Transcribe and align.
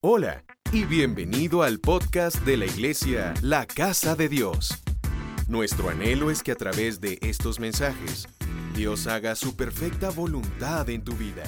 Hola 0.00 0.44
y 0.72 0.84
bienvenido 0.84 1.64
al 1.64 1.80
podcast 1.80 2.36
de 2.44 2.56
la 2.56 2.66
iglesia 2.66 3.34
La 3.42 3.66
Casa 3.66 4.14
de 4.14 4.28
Dios. 4.28 4.80
Nuestro 5.48 5.88
anhelo 5.88 6.30
es 6.30 6.44
que 6.44 6.52
a 6.52 6.54
través 6.54 7.00
de 7.00 7.18
estos 7.20 7.58
mensajes 7.58 8.28
Dios 8.76 9.08
haga 9.08 9.34
su 9.34 9.56
perfecta 9.56 10.10
voluntad 10.10 10.88
en 10.88 11.02
tu 11.02 11.14
vida. 11.14 11.42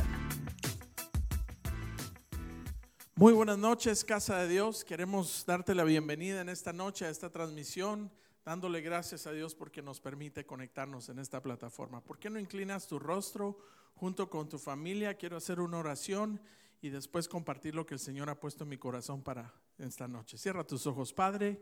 Muy 3.14 3.32
buenas 3.32 3.56
noches, 3.56 4.02
Casa 4.02 4.38
de 4.38 4.48
Dios. 4.48 4.82
Queremos 4.82 5.44
darte 5.46 5.72
la 5.72 5.84
bienvenida 5.84 6.40
en 6.40 6.48
esta 6.48 6.72
noche 6.72 7.04
a 7.04 7.10
esta 7.10 7.30
transmisión, 7.30 8.10
dándole 8.44 8.80
gracias 8.80 9.28
a 9.28 9.32
Dios 9.32 9.54
porque 9.54 9.80
nos 9.80 10.00
permite 10.00 10.44
conectarnos 10.44 11.08
en 11.08 11.20
esta 11.20 11.40
plataforma. 11.40 12.02
¿Por 12.02 12.18
qué 12.18 12.28
no 12.28 12.40
inclinas 12.40 12.88
tu 12.88 12.98
rostro 12.98 13.60
junto 13.94 14.28
con 14.28 14.48
tu 14.48 14.58
familia? 14.58 15.14
Quiero 15.14 15.36
hacer 15.36 15.60
una 15.60 15.78
oración 15.78 16.40
y 16.82 16.88
después 16.88 17.28
compartir 17.28 17.74
lo 17.74 17.84
que 17.86 17.94
el 17.94 18.00
Señor 18.00 18.30
ha 18.30 18.40
puesto 18.40 18.64
en 18.64 18.70
mi 18.70 18.78
corazón 18.78 19.22
para 19.22 19.52
esta 19.78 20.08
noche. 20.08 20.38
Cierra 20.38 20.66
tus 20.66 20.86
ojos, 20.86 21.12
Padre. 21.12 21.60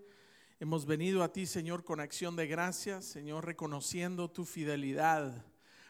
Hemos 0.61 0.87
venido 0.87 1.23
a 1.23 1.33
ti, 1.33 1.47
Señor, 1.47 1.85
con 1.85 2.01
acción 2.01 2.37
de 2.37 2.47
gracias, 2.47 3.05
Señor, 3.05 3.45
reconociendo 3.45 4.31
tu 4.31 4.45
fidelidad, 4.45 5.45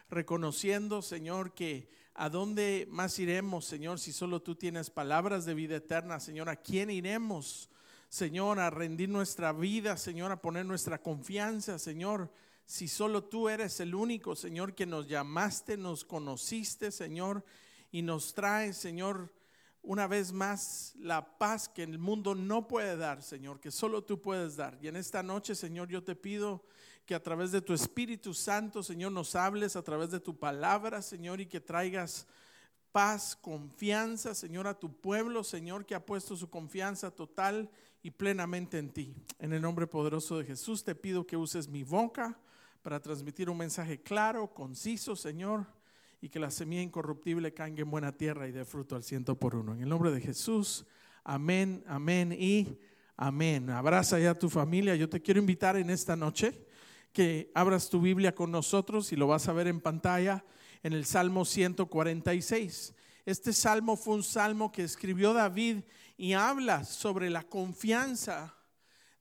reconociendo, 0.09 1.01
Señor, 1.01 1.53
que 1.53 1.89
a 2.13 2.29
dónde 2.29 2.87
más 2.89 3.17
iremos, 3.17 3.65
Señor, 3.65 3.99
si 3.99 4.11
solo 4.11 4.41
tú 4.41 4.55
tienes 4.55 4.89
palabras 4.89 5.45
de 5.45 5.53
vida 5.53 5.77
eterna, 5.77 6.19
Señor, 6.19 6.49
¿a 6.49 6.55
quién 6.55 6.89
iremos? 6.89 7.69
Señor, 8.09 8.59
a 8.59 8.69
rendir 8.69 9.09
nuestra 9.09 9.53
vida, 9.53 9.95
Señor, 9.95 10.31
a 10.31 10.41
poner 10.41 10.65
nuestra 10.65 11.01
confianza, 11.01 11.79
Señor, 11.79 12.31
si 12.65 12.87
solo 12.87 13.23
tú 13.23 13.49
eres 13.49 13.79
el 13.79 13.95
único, 13.95 14.35
Señor, 14.35 14.75
que 14.75 14.85
nos 14.85 15.07
llamaste, 15.07 15.77
nos 15.77 16.05
conociste, 16.05 16.91
Señor, 16.91 17.43
y 17.91 18.01
nos 18.01 18.33
trae, 18.33 18.73
Señor, 18.73 19.33
una 19.81 20.07
vez 20.07 20.31
más 20.31 20.93
la 20.99 21.37
paz 21.37 21.69
que 21.69 21.83
el 21.83 21.97
mundo 21.97 22.35
no 22.35 22.67
puede 22.67 22.97
dar, 22.97 23.21
Señor, 23.21 23.59
que 23.59 23.71
solo 23.71 24.03
tú 24.03 24.21
puedes 24.21 24.55
dar. 24.55 24.77
Y 24.81 24.87
en 24.87 24.95
esta 24.95 25.23
noche, 25.23 25.55
Señor, 25.55 25.87
yo 25.89 26.03
te 26.03 26.15
pido 26.15 26.63
que 27.05 27.15
a 27.15 27.23
través 27.23 27.51
de 27.51 27.61
tu 27.61 27.73
Espíritu 27.73 28.33
Santo, 28.33 28.83
Señor, 28.83 29.11
nos 29.11 29.35
hables 29.35 29.75
a 29.75 29.81
través 29.81 30.11
de 30.11 30.19
tu 30.19 30.37
palabra, 30.37 31.01
Señor, 31.01 31.41
y 31.41 31.47
que 31.47 31.59
traigas 31.59 32.27
paz, 32.91 33.35
confianza, 33.35 34.35
Señor, 34.35 34.67
a 34.67 34.77
tu 34.77 34.93
pueblo, 34.93 35.43
Señor, 35.43 35.85
que 35.85 35.95
ha 35.95 36.05
puesto 36.05 36.35
su 36.35 36.49
confianza 36.49 37.09
total 37.09 37.69
y 38.03 38.11
plenamente 38.11 38.77
en 38.77 38.89
ti. 38.89 39.15
En 39.39 39.53
el 39.53 39.61
nombre 39.61 39.87
poderoso 39.87 40.37
de 40.37 40.45
Jesús 40.45 40.83
te 40.83 40.93
pido 40.93 41.25
que 41.25 41.37
uses 41.37 41.67
mi 41.67 41.83
boca 41.83 42.37
para 42.81 42.99
transmitir 42.99 43.49
un 43.49 43.57
mensaje 43.57 44.01
claro, 44.01 44.53
conciso, 44.53 45.15
Señor 45.15 45.78
y 46.21 46.29
que 46.29 46.39
la 46.39 46.51
semilla 46.51 46.81
incorruptible 46.81 47.53
caiga 47.53 47.81
en 47.81 47.91
buena 47.91 48.11
tierra 48.11 48.47
y 48.47 48.51
dé 48.51 48.65
fruto 48.65 48.95
al 48.95 49.03
ciento 49.03 49.35
por 49.35 49.55
uno. 49.55 49.73
En 49.73 49.81
el 49.81 49.89
nombre 49.89 50.11
de 50.11 50.21
Jesús, 50.21 50.85
amén, 51.23 51.83
amén 51.87 52.35
y 52.37 52.79
amén. 53.15 53.69
Abraza 53.69 54.19
ya 54.19 54.31
a 54.31 54.39
tu 54.39 54.49
familia. 54.49 54.95
Yo 54.95 55.09
te 55.09 55.21
quiero 55.21 55.39
invitar 55.39 55.77
en 55.77 55.89
esta 55.89 56.15
noche 56.15 56.65
que 57.13 57.51
abras 57.55 57.89
tu 57.89 58.01
Biblia 58.01 58.35
con 58.35 58.51
nosotros 58.51 59.11
y 59.11 59.15
lo 59.15 59.27
vas 59.27 59.47
a 59.47 59.53
ver 59.53 59.67
en 59.67 59.81
pantalla 59.81 60.43
en 60.83 60.93
el 60.93 61.05
Salmo 61.05 61.45
146. 61.45 62.93
Este 63.25 63.53
salmo 63.53 63.95
fue 63.95 64.15
un 64.15 64.23
salmo 64.23 64.71
que 64.71 64.83
escribió 64.83 65.33
David 65.33 65.83
y 66.17 66.33
habla 66.33 66.83
sobre 66.83 67.29
la 67.29 67.43
confianza 67.43 68.55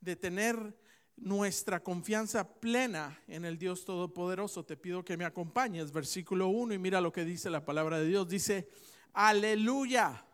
de 0.00 0.16
tener 0.16 0.76
nuestra 1.20 1.82
confianza 1.82 2.46
plena 2.60 3.18
en 3.28 3.44
el 3.44 3.58
Dios 3.58 3.84
Todopoderoso. 3.84 4.64
Te 4.64 4.76
pido 4.76 5.04
que 5.04 5.16
me 5.16 5.24
acompañes, 5.24 5.92
versículo 5.92 6.48
1, 6.48 6.74
y 6.74 6.78
mira 6.78 7.00
lo 7.00 7.12
que 7.12 7.24
dice 7.24 7.50
la 7.50 7.64
palabra 7.64 7.98
de 7.98 8.06
Dios. 8.06 8.28
Dice, 8.28 8.68
aleluya, 9.12 10.24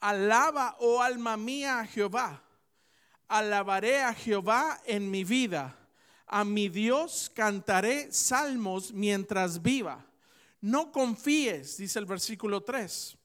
alaba, 0.00 0.76
oh 0.80 1.02
alma 1.02 1.36
mía, 1.36 1.80
a 1.80 1.86
Jehová. 1.86 2.42
Alabaré 3.28 4.02
a 4.02 4.14
Jehová 4.14 4.80
en 4.86 5.10
mi 5.10 5.24
vida. 5.24 5.78
A 6.26 6.44
mi 6.44 6.68
Dios 6.68 7.30
cantaré 7.34 8.12
salmos 8.12 8.92
mientras 8.92 9.62
viva. 9.62 10.04
No 10.60 10.90
confíes, 10.90 11.76
dice 11.76 11.98
el 11.98 12.06
versículo 12.06 12.62
3, 12.62 13.16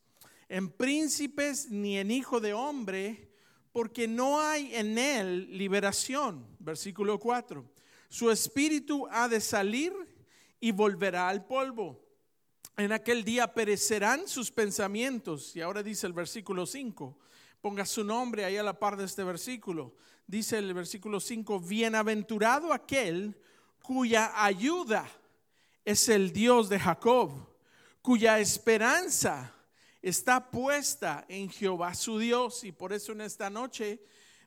en 0.50 0.70
príncipes 0.70 1.72
ni 1.72 1.98
en 1.98 2.12
hijo 2.12 2.40
de 2.40 2.54
hombre 2.54 3.32
porque 3.72 4.08
no 4.08 4.40
hay 4.40 4.76
en 4.76 4.98
él 4.98 5.58
liberación. 5.58 6.51
Versículo 6.62 7.20
4. 7.20 7.66
Su 8.08 8.30
espíritu 8.30 9.08
ha 9.10 9.28
de 9.28 9.42
salir 9.42 9.94
y 10.60 10.72
volverá 10.72 11.28
al 11.28 11.46
polvo. 11.46 12.00
En 12.78 12.92
aquel 12.92 13.24
día 13.24 13.54
perecerán 13.54 14.28
sus 14.28 14.52
pensamientos. 14.52 15.56
Y 15.56 15.62
ahora 15.62 15.82
dice 15.82 16.06
el 16.08 16.14
versículo 16.14 16.66
5. 16.66 17.18
Ponga 17.62 17.86
su 17.86 18.04
nombre 18.04 18.46
ahí 18.46 18.58
a 18.58 18.64
la 18.64 18.78
par 18.78 18.96
de 18.96 19.06
este 19.06 19.24
versículo. 19.24 19.96
Dice 20.28 20.58
el 20.60 20.74
versículo 20.74 21.20
5, 21.20 21.60
bienaventurado 21.60 22.72
aquel 22.74 23.36
cuya 23.82 24.32
ayuda 24.46 25.10
es 25.84 26.08
el 26.10 26.32
Dios 26.32 26.70
de 26.70 26.80
Jacob, 26.80 27.32
cuya 28.02 28.40
esperanza 28.40 29.54
está 30.02 30.50
puesta 30.50 31.26
en 31.28 31.50
Jehová 31.50 31.94
su 31.96 32.18
Dios 32.18 32.64
y 32.64 32.72
por 32.72 32.94
eso 32.94 33.12
en 33.12 33.22
esta 33.22 33.50
noche 33.50 34.00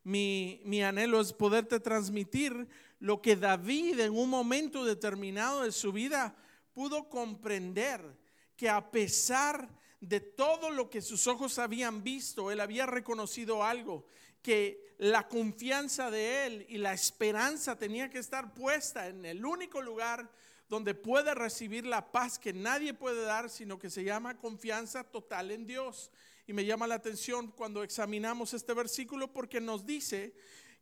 mi, 0.05 0.83
anhelo 0.83 1.21
es 1.21 1.33
poderte 1.33 1.81
transmitir 1.81 2.69
lo 3.01 3.21
que 3.21 3.37
David 3.37 4.01
en 4.01 4.17
un 4.17 4.29
momento 4.29 4.85
determinado 4.85 5.63
de 5.63 5.73
su 5.73 5.93
vida 5.93 6.37
pudo 6.73 7.09
comprender, 7.09 8.17
que 8.57 8.69
a 8.69 8.91
pesar 8.91 9.69
de 10.01 10.21
todo 10.21 10.71
lo 10.71 10.91
que 10.91 11.01
sus 11.01 11.27
ojos 11.27 11.59
habían 11.59 12.05
visto, 12.05 12.51
él 12.51 12.61
había 12.61 12.87
reconocido 12.87 13.65
algo, 13.65 14.07
que 14.43 14.95
la 14.99 15.27
confianza 15.27 16.11
de 16.11 16.47
él 16.47 16.67
y 16.69 16.79
la 16.79 16.93
esperanza 16.93 17.77
tenía 17.77 18.11
que 18.11 18.19
estar 18.19 18.55
puesta 18.55 19.09
en 19.09 19.25
el 19.25 19.45
único 19.45 19.81
lugar 19.81 20.31
donde 20.75 20.95
puede 20.97 21.35
recibir 21.35 21.87
la 21.87 22.11
paz 22.11 22.37
que 22.37 22.53
nadie 22.53 22.95
puede 22.95 23.23
dar, 23.23 23.49
sino 23.49 23.79
que 23.79 23.91
se 23.91 24.03
llama 24.03 24.37
confianza 24.37 25.05
total 25.05 25.53
en 25.53 25.69
Dios. 25.69 26.11
Y 26.49 26.53
me 26.53 26.65
llama 26.65 26.89
la 26.89 26.97
atención 26.97 27.53
cuando 27.53 27.85
examinamos 27.85 28.55
este 28.55 28.75
versículo 28.75 29.33
porque 29.33 29.61
nos 29.61 29.87
dice 29.87 30.35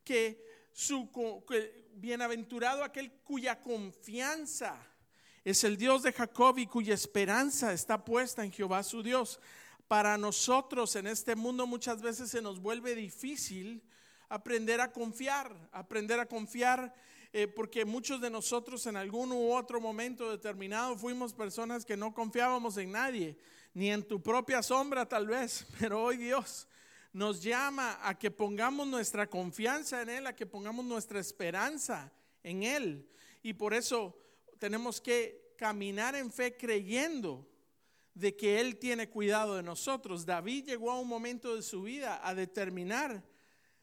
que 0.03 0.43
su 0.73 1.11
bienaventurado 1.97 2.83
aquel 2.83 3.13
cuya 3.23 3.61
confianza 3.61 4.83
es 5.45 5.63
el 5.63 5.77
Dios 5.77 6.03
de 6.03 6.15
Jacob 6.15 6.57
y 6.57 6.67
cuya 6.67 6.95
esperanza 6.95 7.75
está 7.75 8.03
puesta 8.03 8.47
en 8.47 8.51
Jehová 8.51 8.83
su 8.83 9.03
Dios. 9.03 9.41
Para 9.89 10.17
nosotros 10.17 10.97
en 10.97 11.07
este 11.07 11.37
mundo 11.37 11.67
muchas 11.67 12.01
veces 12.01 12.31
se 12.31 12.41
nos 12.41 12.61
vuelve 12.61 12.95
difícil 12.95 13.83
aprender 14.31 14.81
a 14.81 14.91
confiar, 14.91 15.55
aprender 15.71 16.19
a 16.19 16.25
confiar 16.25 16.95
eh, 17.33 17.49
porque 17.49 17.87
muchos 17.87 18.21
de 18.21 18.29
nosotros 18.29 18.87
en 18.87 18.97
algún 18.97 19.33
u 19.33 19.53
otro 19.53 19.81
momento 19.81 20.31
determinado 20.31 20.99
fuimos 20.99 21.33
personas 21.33 21.85
que 21.85 21.97
no 21.97 22.13
confiábamos 22.13 22.77
en 22.77 22.93
nadie, 22.93 23.39
ni 23.73 23.91
en 23.91 24.07
tu 24.07 24.23
propia 24.23 24.63
sombra 24.63 25.09
tal 25.09 25.27
vez, 25.27 25.67
pero 25.81 26.03
hoy 26.03 26.19
Dios 26.19 26.69
nos 27.13 27.43
llama 27.43 27.99
a 28.03 28.19
que 28.19 28.31
pongamos 28.31 28.87
nuestra 28.87 29.29
confianza 29.29 30.03
en 30.03 30.11
Él, 30.11 30.27
a 30.27 30.37
que 30.37 30.47
pongamos 30.47 30.85
nuestra 30.85 31.21
esperanza 31.21 32.13
en 32.43 32.63
Él. 32.63 33.09
Y 33.43 33.55
por 33.55 33.75
eso 33.75 34.15
tenemos 34.59 35.01
que 35.01 35.55
caminar 35.57 36.15
en 36.15 36.31
fe 36.31 36.57
creyendo 36.57 37.49
de 38.15 38.37
que 38.37 38.61
Él 38.61 38.79
tiene 38.79 39.09
cuidado 39.09 39.57
de 39.57 39.63
nosotros. 39.63 40.27
David 40.27 40.67
llegó 40.67 40.91
a 40.91 41.01
un 41.01 41.09
momento 41.09 41.57
de 41.57 41.63
su 41.63 41.83
vida 41.83 42.21
a 42.27 42.35
determinar 42.35 43.23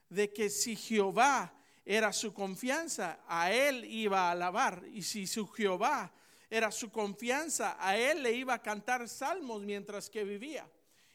de 0.09 0.31
que 0.31 0.49
si 0.49 0.75
Jehová 0.75 1.58
era 1.91 2.13
su 2.13 2.35
confianza, 2.35 3.19
a 3.27 3.51
él 3.51 3.83
iba 3.83 4.27
a 4.27 4.31
alabar. 4.33 4.83
Y 4.93 5.01
si 5.01 5.25
su 5.25 5.47
Jehová 5.47 6.13
era 6.47 6.71
su 6.71 6.91
confianza, 6.91 7.77
a 7.79 7.97
él 7.97 8.21
le 8.21 8.31
iba 8.31 8.53
a 8.53 8.61
cantar 8.61 9.09
salmos 9.09 9.63
mientras 9.63 10.07
que 10.07 10.23
vivía. 10.23 10.69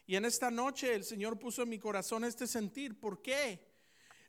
Y 0.05 0.17
en 0.17 0.25
esta 0.25 0.51
noche 0.51 0.93
el 0.93 1.05
Señor 1.05 1.39
puso 1.39 1.63
en 1.63 1.69
mi 1.69 1.79
corazón 1.79 2.25
este 2.25 2.49
sentir. 2.49 2.99
¿Por 2.99 3.23
qué? 3.23 3.65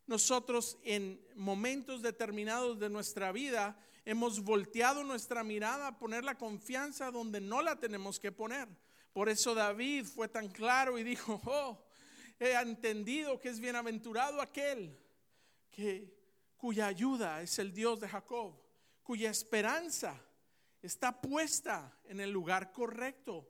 Nosotros 0.06 0.78
en 0.84 1.20
momentos 1.34 2.04
determinados 2.04 2.78
de 2.78 2.92
nuestra 2.92 3.32
vida 3.32 3.76
hemos 4.06 4.40
volteado 4.44 5.04
nuestra 5.04 5.44
mirada 5.44 5.88
a 5.88 5.98
poner 5.98 6.24
la 6.24 6.38
confianza 6.38 7.10
donde 7.10 7.42
no 7.42 7.64
la 7.64 7.80
tenemos 7.80 8.20
que 8.20 8.32
poner. 8.32 8.68
Por 9.14 9.30
eso 9.30 9.56
David 9.56 10.06
fue 10.06 10.28
tan 10.28 10.50
claro 10.50 11.00
y 11.00 11.04
dijo, 11.04 11.42
oh, 11.46 11.84
he 12.40 12.52
entendido 12.52 13.40
que 13.40 13.50
es 13.50 13.60
bienaventurado 13.60 14.42
aquel 14.42 14.96
que 15.72 16.15
cuya 16.66 16.88
ayuda 16.88 17.44
es 17.44 17.60
el 17.60 17.72
Dios 17.72 18.00
de 18.00 18.10
Jacob, 18.10 18.60
cuya 19.04 19.30
esperanza 19.30 20.20
está 20.82 21.22
puesta 21.22 21.96
en 22.06 22.20
el 22.20 22.32
lugar 22.32 22.72
correcto. 22.72 23.48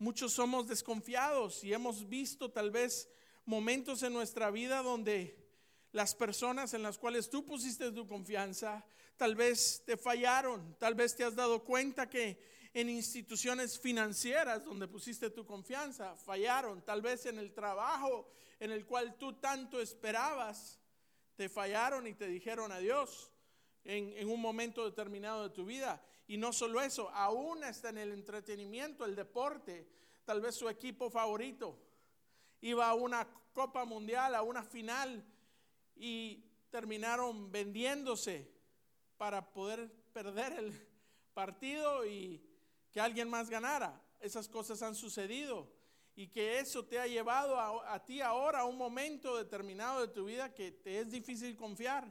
Muchos 0.00 0.32
somos 0.32 0.66
desconfiados 0.66 1.62
y 1.62 1.72
hemos 1.72 2.08
visto 2.08 2.50
tal 2.50 2.72
vez 2.72 3.08
momentos 3.44 4.02
en 4.02 4.12
nuestra 4.12 4.50
vida 4.50 4.82
donde 4.82 5.48
las 5.92 6.16
personas 6.16 6.74
en 6.74 6.82
las 6.82 6.98
cuales 6.98 7.30
tú 7.30 7.44
pusiste 7.44 7.92
tu 7.92 8.04
confianza 8.08 8.84
tal 9.16 9.36
vez 9.36 9.84
te 9.86 9.96
fallaron, 9.96 10.76
tal 10.80 10.96
vez 10.96 11.14
te 11.14 11.22
has 11.22 11.36
dado 11.36 11.62
cuenta 11.62 12.10
que 12.10 12.36
en 12.74 12.90
instituciones 12.90 13.78
financieras 13.78 14.64
donde 14.64 14.88
pusiste 14.88 15.30
tu 15.30 15.46
confianza, 15.46 16.16
fallaron. 16.16 16.82
Tal 16.82 17.00
vez 17.00 17.26
en 17.26 17.38
el 17.38 17.54
trabajo 17.54 18.28
en 18.58 18.72
el 18.72 18.84
cual 18.86 19.16
tú 19.18 19.34
tanto 19.34 19.80
esperabas, 19.80 20.80
te 21.36 21.48
fallaron 21.48 22.06
y 22.06 22.14
te 22.14 22.26
dijeron 22.26 22.72
adiós 22.72 23.30
en, 23.84 24.28
un 24.28 24.40
momento 24.40 24.84
determinado 24.84 25.44
de 25.44 25.54
tu 25.54 25.64
vida. 25.64 26.02
Y 26.26 26.38
no 26.38 26.52
solo 26.52 26.80
eso, 26.80 27.08
aún 27.10 27.62
hasta 27.62 27.90
en 27.90 27.98
el 27.98 28.12
entretenimiento, 28.12 29.04
el 29.04 29.14
deporte, 29.14 29.86
tal 30.24 30.40
vez 30.40 30.56
su 30.56 30.68
equipo 30.68 31.08
favorito 31.10 31.78
iba 32.62 32.88
a 32.88 32.94
una 32.94 33.28
Copa 33.52 33.84
Mundial, 33.84 34.34
a 34.34 34.42
una 34.42 34.62
final 34.62 35.24
y 35.94 36.42
terminaron 36.70 37.50
vendiéndose 37.52 38.50
para 39.16 39.52
poder 39.52 39.90
perder 40.12 40.52
el 40.54 40.88
partido 41.32 42.04
y 42.04 42.42
que 42.90 43.00
alguien 43.00 43.28
más 43.28 43.48
ganara. 43.48 44.02
Esas 44.20 44.48
cosas 44.48 44.82
han 44.82 44.94
sucedido 44.94 45.75
y 46.18 46.28
que 46.28 46.58
eso 46.58 46.86
te 46.86 46.98
ha 46.98 47.06
llevado 47.06 47.60
a, 47.60 48.02
ti 48.02 48.22
ahora 48.22 48.60
a 48.60 48.64
un 48.64 48.78
momento 48.78 49.36
determinado 49.36 50.00
de 50.00 50.08
tu 50.08 50.24
vida 50.24 50.54
que 50.54 50.72
te 50.72 50.98
es 51.00 51.10
difícil 51.10 51.54
confiar. 51.54 52.10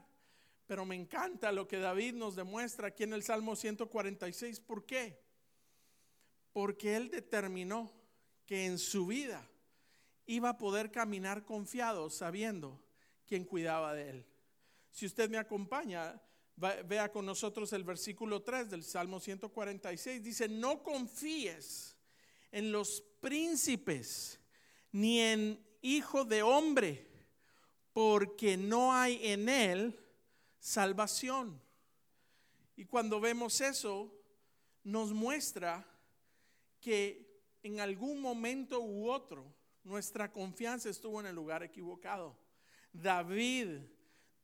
Pero 0.67 0.85
me 0.85 0.95
encanta 0.95 1.51
lo 1.51 1.67
que 1.67 1.79
David 1.79 2.13
nos 2.13 2.35
demuestra 2.35 2.89
aquí 2.89 3.03
en 3.03 3.13
el 3.13 3.23
Salmo 3.23 3.55
146. 3.55 4.59
¿Por 4.59 4.85
qué? 4.85 5.19
Porque 6.53 6.95
él 6.95 7.09
determinó 7.09 7.91
que 8.45 8.67
en 8.67 8.77
su 8.77 9.07
vida 9.07 9.49
iba 10.27 10.49
a 10.49 10.57
poder 10.59 10.91
caminar 10.91 11.43
confiado 11.43 12.11
sabiendo 12.11 12.79
quién 13.25 13.43
cuidaba 13.43 13.95
de 13.95 14.09
él. 14.11 14.25
Si 14.91 15.07
usted 15.07 15.31
me 15.31 15.39
acompaña, 15.39 16.21
vea 16.55 17.11
con 17.11 17.25
nosotros 17.25 17.73
el 17.73 17.83
versículo 17.83 18.43
3 18.43 18.69
del 18.69 18.83
Salmo 18.83 19.19
146. 19.19 20.23
Dice, 20.23 20.47
no 20.47 20.83
confíes 20.83 21.94
en 22.51 22.71
los 22.71 23.01
príncipes 23.19 24.39
ni 24.91 25.19
en 25.19 25.65
hijo 25.81 26.23
de 26.23 26.41
hombre, 26.41 27.05
porque 27.91 28.57
no 28.57 28.93
hay 28.93 29.19
en 29.23 29.49
él 29.49 29.99
salvación. 30.59 31.61
Y 32.75 32.85
cuando 32.85 33.19
vemos 33.19 33.61
eso, 33.61 34.13
nos 34.83 35.11
muestra 35.11 35.85
que 36.79 37.41
en 37.63 37.79
algún 37.79 38.21
momento 38.21 38.79
u 38.79 39.09
otro 39.09 39.53
nuestra 39.83 40.31
confianza 40.31 40.89
estuvo 40.89 41.19
en 41.19 41.27
el 41.27 41.35
lugar 41.35 41.63
equivocado. 41.63 42.37
David 42.93 43.79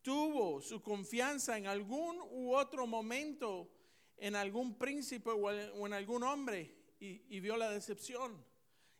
tuvo 0.01 0.61
su 0.61 0.81
confianza 0.81 1.57
en 1.57 1.67
algún 1.67 2.17
u 2.31 2.53
otro 2.53 2.87
momento 2.87 3.69
en 4.17 4.35
algún 4.35 4.77
príncipe 4.77 5.29
o 5.29 5.51
en 5.87 5.93
algún 5.93 6.23
hombre 6.23 6.80
y, 7.01 7.39
vio 7.39 7.57
la 7.57 7.69
decepción. 7.69 8.45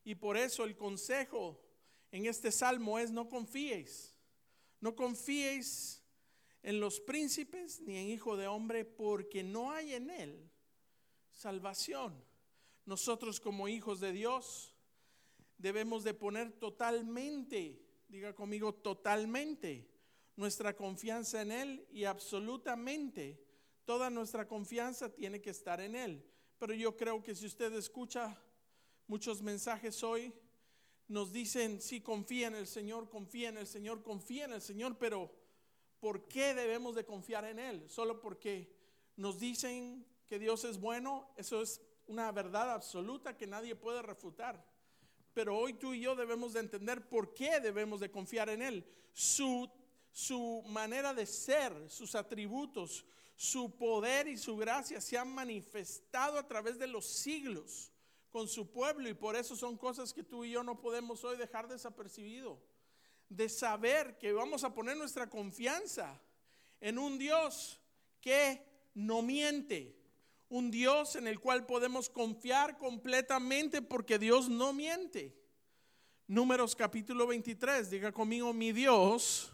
Y 0.04 0.16
por 0.16 0.36
eso 0.36 0.64
el 0.64 0.76
consejo 0.76 1.62
en 2.12 2.26
este 2.26 2.52
salmo 2.52 2.98
es 2.98 3.12
no 3.12 3.30
confíes, 3.30 4.16
no 4.80 4.96
confíes 4.96 6.04
en 6.64 6.80
los 6.80 7.00
príncipes 7.00 7.80
ni 7.82 7.98
en 7.98 8.10
hijo 8.10 8.36
de 8.36 8.48
hombre 8.48 8.84
porque 8.84 9.44
no 9.44 9.72
hay 9.72 9.94
en 9.94 10.10
él 10.10 10.52
salvación. 11.32 12.24
Nosotros 12.86 13.40
como 13.40 13.68
hijos 13.68 14.00
de 14.00 14.12
Dios 14.12 14.76
debemos 15.58 16.04
de 16.04 16.16
poner 16.16 16.52
totalmente, 16.52 17.80
diga 18.08 18.34
conmigo 18.34 18.74
totalmente, 18.74 19.88
nuestra 20.36 20.76
confianza 20.76 21.42
en 21.42 21.52
Él 21.52 21.88
y 21.92 22.06
absolutamente 22.06 23.44
toda 23.86 24.10
nuestra 24.10 24.48
confianza 24.48 25.14
tiene 25.14 25.42
que 25.42 25.52
estar 25.52 25.80
en 25.80 25.96
Él. 25.96 26.31
Pero 26.62 26.76
yo 26.76 26.96
creo 26.96 27.24
que 27.24 27.34
si 27.34 27.48
usted 27.48 27.74
escucha 27.74 28.38
muchos 29.08 29.42
mensajes 29.42 30.04
hoy, 30.04 30.32
nos 31.08 31.34
dicen, 31.34 31.82
sí, 31.82 32.02
confía 32.02 32.50
en 32.50 32.54
el 32.54 32.68
Señor, 32.68 33.10
confía 33.10 33.50
en 33.50 33.58
el 33.58 33.66
Señor, 33.66 34.04
confía 34.04 34.46
en 34.46 34.54
el 34.54 34.62
Señor, 34.62 34.96
pero 35.00 35.32
¿por 36.00 36.28
qué 36.28 36.54
debemos 36.54 36.94
de 36.94 37.04
confiar 37.04 37.46
en 37.46 37.58
Él? 37.58 37.90
Solo 37.90 38.22
porque 38.22 38.72
nos 39.16 39.40
dicen 39.40 40.06
que 40.28 40.38
Dios 40.38 40.64
es 40.64 40.80
bueno, 40.80 41.34
eso 41.36 41.64
es 41.64 41.82
una 42.06 42.32
verdad 42.32 42.70
absoluta 42.70 43.36
que 43.36 43.48
nadie 43.48 43.76
puede 43.76 44.04
refutar. 44.04 44.64
Pero 45.34 45.58
hoy 45.58 45.74
tú 45.74 45.96
y 45.96 46.02
yo 46.02 46.16
debemos 46.16 46.54
de 46.54 46.60
entender 46.60 47.10
por 47.10 47.34
qué 47.34 47.60
debemos 47.60 48.02
de 48.02 48.12
confiar 48.12 48.50
en 48.52 48.62
Él. 48.62 48.86
Su 49.14 49.68
su 50.12 50.62
manera 50.68 51.14
de 51.14 51.26
ser, 51.26 51.90
sus 51.90 52.16
atributos, 52.16 53.06
su 53.42 53.76
poder 53.76 54.28
y 54.28 54.38
su 54.38 54.56
gracia 54.56 55.02
se 55.02 55.18
han 55.18 55.34
manifestado 55.34 56.38
a 56.38 56.48
través 56.48 56.78
de 56.78 56.86
los 56.86 57.08
siglos 57.08 57.92
con 58.30 58.48
su 58.48 58.70
pueblo 58.70 59.10
y 59.10 59.16
por 59.16 59.36
eso 59.36 59.56
son 59.56 59.80
cosas 59.80 60.14
que 60.14 60.22
tú 60.22 60.46
y 60.46 60.52
yo 60.52 60.62
no 60.62 60.80
podemos 60.80 61.24
hoy 61.24 61.38
dejar 61.38 61.68
desapercibido. 61.68 62.62
De 63.30 63.50
saber 63.50 64.20
que 64.20 64.32
vamos 64.32 64.64
a 64.64 64.76
poner 64.76 64.96
nuestra 64.96 65.28
confianza 65.28 66.22
en 66.80 67.00
un 67.00 67.18
Dios 67.18 67.82
que 68.22 68.64
no 68.94 69.24
miente, 69.24 69.98
un 70.48 70.70
Dios 70.70 71.16
en 71.16 71.26
el 71.26 71.40
cual 71.40 71.66
podemos 71.66 72.12
confiar 72.12 72.78
completamente 72.78 73.82
porque 73.82 74.20
Dios 74.20 74.50
no 74.50 74.72
miente. 74.72 75.36
Números 76.28 76.76
capítulo 76.76 77.26
23, 77.26 77.90
diga 77.90 78.12
conmigo, 78.12 78.54
mi 78.54 78.72
Dios 78.72 79.52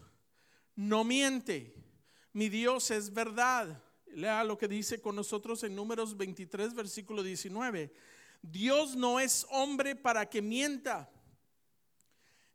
no 0.76 1.04
miente. 1.04 1.87
Mi 2.32 2.48
Dios 2.48 2.90
es 2.90 3.12
verdad. 3.12 3.82
Lea 4.06 4.44
lo 4.44 4.58
que 4.58 4.68
dice 4.68 5.00
con 5.00 5.16
nosotros 5.16 5.62
en 5.64 5.74
números 5.74 6.16
23, 6.16 6.74
versículo 6.74 7.22
19. 7.22 7.92
Dios 8.42 8.96
no 8.96 9.18
es 9.18 9.46
hombre 9.50 9.96
para 9.96 10.28
que 10.28 10.42
mienta, 10.42 11.10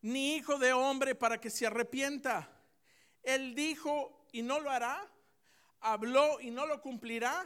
ni 0.01 0.35
hijo 0.35 0.57
de 0.57 0.73
hombre 0.73 1.15
para 1.15 1.39
que 1.39 1.49
se 1.49 1.65
arrepienta. 1.65 2.49
Él 3.21 3.55
dijo 3.55 4.27
y 4.31 4.41
no 4.41 4.59
lo 4.59 4.69
hará, 4.69 5.11
habló 5.79 6.39
y 6.39 6.51
no 6.51 6.65
lo 6.65 6.81
cumplirá. 6.81 7.45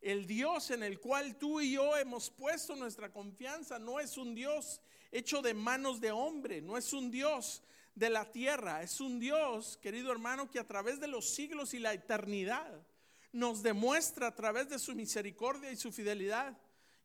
El 0.00 0.26
Dios 0.26 0.70
en 0.70 0.82
el 0.82 0.98
cual 0.98 1.36
tú 1.36 1.60
y 1.60 1.72
yo 1.72 1.96
hemos 1.96 2.30
puesto 2.30 2.74
nuestra 2.74 3.12
confianza 3.12 3.78
no 3.78 4.00
es 4.00 4.16
un 4.16 4.34
Dios 4.34 4.80
hecho 5.12 5.42
de 5.42 5.52
manos 5.52 6.00
de 6.00 6.10
hombre, 6.10 6.62
no 6.62 6.78
es 6.78 6.92
un 6.92 7.10
Dios 7.10 7.62
de 8.00 8.08
la 8.08 8.32
tierra. 8.32 8.82
Es 8.82 8.98
un 9.02 9.20
Dios, 9.20 9.76
querido 9.76 10.10
hermano, 10.10 10.50
que 10.50 10.58
a 10.58 10.66
través 10.66 10.98
de 11.00 11.06
los 11.06 11.34
siglos 11.34 11.74
y 11.74 11.78
la 11.78 11.92
eternidad 11.92 12.82
nos 13.30 13.62
demuestra 13.62 14.28
a 14.28 14.34
través 14.34 14.70
de 14.70 14.78
su 14.78 14.94
misericordia 14.94 15.70
y 15.70 15.76
su 15.76 15.92
fidelidad 15.92 16.56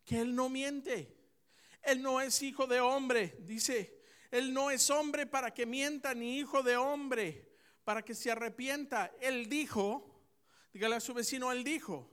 que 0.05 0.21
Él 0.21 0.33
no 0.33 0.47
miente. 0.47 1.13
Él 1.83 2.01
no 2.01 2.21
es 2.21 2.41
hijo 2.41 2.65
de 2.65 2.79
hombre, 2.79 3.35
dice, 3.41 4.01
Él 4.31 4.53
no 4.53 4.71
es 4.71 4.89
hombre 4.89 5.27
para 5.27 5.53
que 5.53 5.65
mienta, 5.65 6.15
ni 6.15 6.39
hijo 6.39 6.63
de 6.63 6.77
hombre 6.77 7.51
para 7.83 8.01
que 8.01 8.15
se 8.15 8.31
arrepienta. 8.31 9.11
Él 9.19 9.49
dijo, 9.49 10.23
dígale 10.71 10.95
a 10.95 11.01
su 11.01 11.13
vecino, 11.13 11.51
Él 11.51 11.65
dijo, 11.65 12.09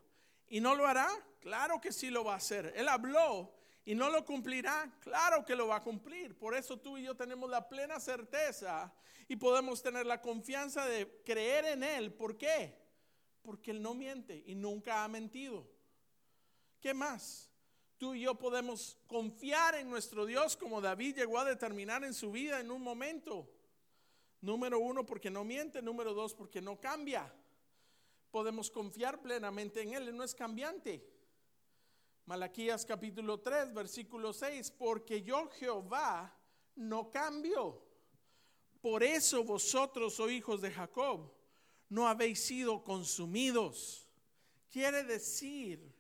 ¿y 0.49 0.61
no 0.61 0.75
lo 0.75 0.89
hará? 0.89 1.09
Claro 1.41 1.81
que 1.81 1.93
sí 1.93 2.11
lo 2.11 2.25
va 2.25 2.35
a 2.35 2.39
hacer. 2.39 2.73
Él 2.75 2.89
habló 2.89 3.55
y 3.85 3.95
no 3.95 4.11
lo 4.11 4.25
cumplirá, 4.25 4.93
claro 5.01 5.45
que 5.45 5.57
lo 5.57 5.67
va 5.69 5.77
a 5.77 5.83
cumplir. 5.83 6.39
Por 6.39 6.55
eso 6.55 6.79
tú 6.79 6.99
y 6.99 7.03
yo 7.03 7.17
tenemos 7.17 7.51
la 7.51 7.69
plena 7.69 7.99
certeza 7.99 8.93
y 9.29 9.37
podemos 9.37 9.83
tener 9.83 10.07
la 10.07 10.21
confianza 10.21 10.87
de 10.87 11.23
creer 11.25 11.65
en 11.65 11.83
Él. 11.83 12.13
¿Por 12.13 12.37
qué? 12.37 12.79
Porque 13.43 13.73
Él 13.73 13.83
no 13.83 13.95
miente 13.95 14.43
y 14.47 14.55
nunca 14.55 15.03
ha 15.03 15.09
mentido. 15.09 15.69
¿Qué 16.81 16.95
más? 16.95 17.51
Tú 17.99 18.15
y 18.15 18.23
yo 18.23 18.37
podemos 18.37 18.99
confiar 19.07 19.75
en 19.77 19.91
nuestro 19.91 20.27
Dios 20.27 20.57
como 20.57 20.81
David 20.81 21.17
llegó 21.17 21.39
a 21.39 21.45
determinar 21.45 22.05
en 22.05 22.15
su 22.15 22.31
vida 22.31 22.61
en 22.61 22.71
un 22.71 22.83
momento. 22.83 23.49
Número 24.41 24.81
uno, 24.81 25.07
porque 25.07 25.31
no 25.31 25.45
miente. 25.45 25.83
Número 25.83 26.13
dos, 26.13 26.35
porque 26.35 26.61
no 26.61 26.81
cambia. 26.81 27.33
Podemos 28.31 28.71
confiar 28.71 29.23
plenamente 29.23 29.83
en 29.83 29.93
Él. 29.93 30.09
Él 30.09 30.17
no 30.17 30.25
es 30.25 30.35
cambiante. 30.35 31.12
Malaquías 32.25 32.85
capítulo 32.87 33.41
3, 33.41 33.75
versículo 33.75 34.33
6, 34.33 34.71
porque 34.73 35.23
yo 35.23 35.49
Jehová 35.51 36.33
no 36.77 37.11
cambio. 37.11 37.83
Por 38.81 39.03
eso 39.03 39.43
vosotros, 39.43 40.19
oh 40.21 40.31
hijos 40.31 40.61
de 40.61 40.71
Jacob, 40.71 41.33
no 41.89 42.07
habéis 42.07 42.45
sido 42.45 42.85
consumidos. 42.85 44.09
Quiere 44.71 45.03
decir 45.03 45.93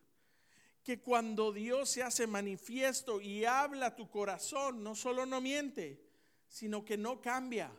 que 0.84 1.00
cuando 1.00 1.52
Dios 1.52 1.90
se 1.90 2.02
hace 2.04 2.26
manifiesto 2.26 3.20
y 3.20 3.44
habla 3.44 3.96
tu 3.96 4.08
corazón, 4.08 4.82
no 4.82 4.94
solo 4.94 5.26
no 5.26 5.40
miente, 5.40 6.04
sino 6.48 6.84
que 6.84 6.96
no 6.96 7.20
cambia, 7.20 7.72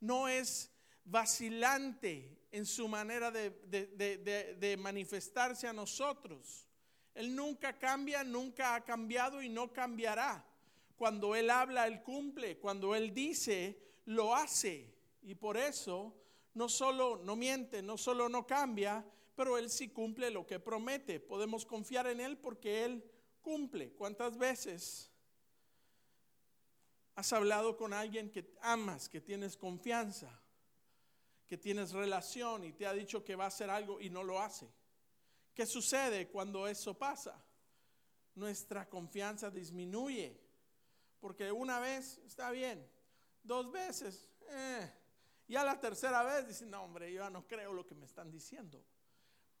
no 0.00 0.28
es 0.28 0.70
vacilante 1.04 2.38
en 2.52 2.64
su 2.64 2.88
manera 2.88 3.30
de, 3.30 3.50
de 4.58 4.76
manifestarse 4.78 5.68
a 5.68 5.74
nosotros. 5.74 6.66
Él 7.16 7.34
nunca 7.34 7.78
cambia, 7.78 8.22
nunca 8.24 8.74
ha 8.74 8.84
cambiado 8.84 9.40
y 9.40 9.48
no 9.48 9.72
cambiará. 9.72 10.44
Cuando 10.96 11.34
Él 11.34 11.48
habla, 11.48 11.86
Él 11.86 12.02
cumple. 12.02 12.58
Cuando 12.58 12.94
Él 12.94 13.14
dice, 13.14 13.80
lo 14.04 14.34
hace. 14.34 14.94
Y 15.22 15.34
por 15.34 15.56
eso 15.56 16.14
no 16.52 16.68
solo 16.68 17.22
no 17.24 17.34
miente, 17.34 17.80
no 17.80 17.96
solo 17.96 18.28
no 18.28 18.46
cambia, 18.46 19.02
pero 19.34 19.56
Él 19.56 19.70
sí 19.70 19.88
cumple 19.88 20.30
lo 20.30 20.46
que 20.46 20.60
promete. 20.60 21.18
Podemos 21.18 21.64
confiar 21.64 22.06
en 22.06 22.20
Él 22.20 22.36
porque 22.36 22.84
Él 22.84 23.02
cumple. 23.40 23.92
¿Cuántas 23.94 24.36
veces 24.36 25.10
has 27.14 27.32
hablado 27.32 27.78
con 27.78 27.94
alguien 27.94 28.30
que 28.30 28.54
amas, 28.60 29.08
que 29.08 29.22
tienes 29.22 29.56
confianza, 29.56 30.38
que 31.46 31.56
tienes 31.56 31.92
relación 31.92 32.62
y 32.62 32.74
te 32.74 32.86
ha 32.86 32.92
dicho 32.92 33.24
que 33.24 33.36
va 33.36 33.44
a 33.44 33.48
hacer 33.48 33.70
algo 33.70 34.02
y 34.02 34.10
no 34.10 34.22
lo 34.22 34.38
hace? 34.38 34.68
¿Qué 35.56 35.64
sucede 35.64 36.28
cuando 36.28 36.68
eso 36.68 36.92
pasa? 36.92 37.42
Nuestra 38.34 38.86
confianza 38.86 39.50
disminuye. 39.50 40.38
Porque 41.18 41.50
una 41.50 41.80
vez 41.80 42.18
está 42.26 42.50
bien, 42.50 42.86
dos 43.42 43.72
veces, 43.72 44.28
eh, 44.50 44.92
y 45.48 45.56
a 45.56 45.64
la 45.64 45.80
tercera 45.80 46.22
vez 46.24 46.46
dice, 46.46 46.66
no 46.66 46.82
hombre, 46.82 47.10
yo 47.10 47.22
ya 47.22 47.30
no 47.30 47.48
creo 47.48 47.72
lo 47.72 47.86
que 47.86 47.94
me 47.94 48.04
están 48.04 48.30
diciendo. 48.30 48.84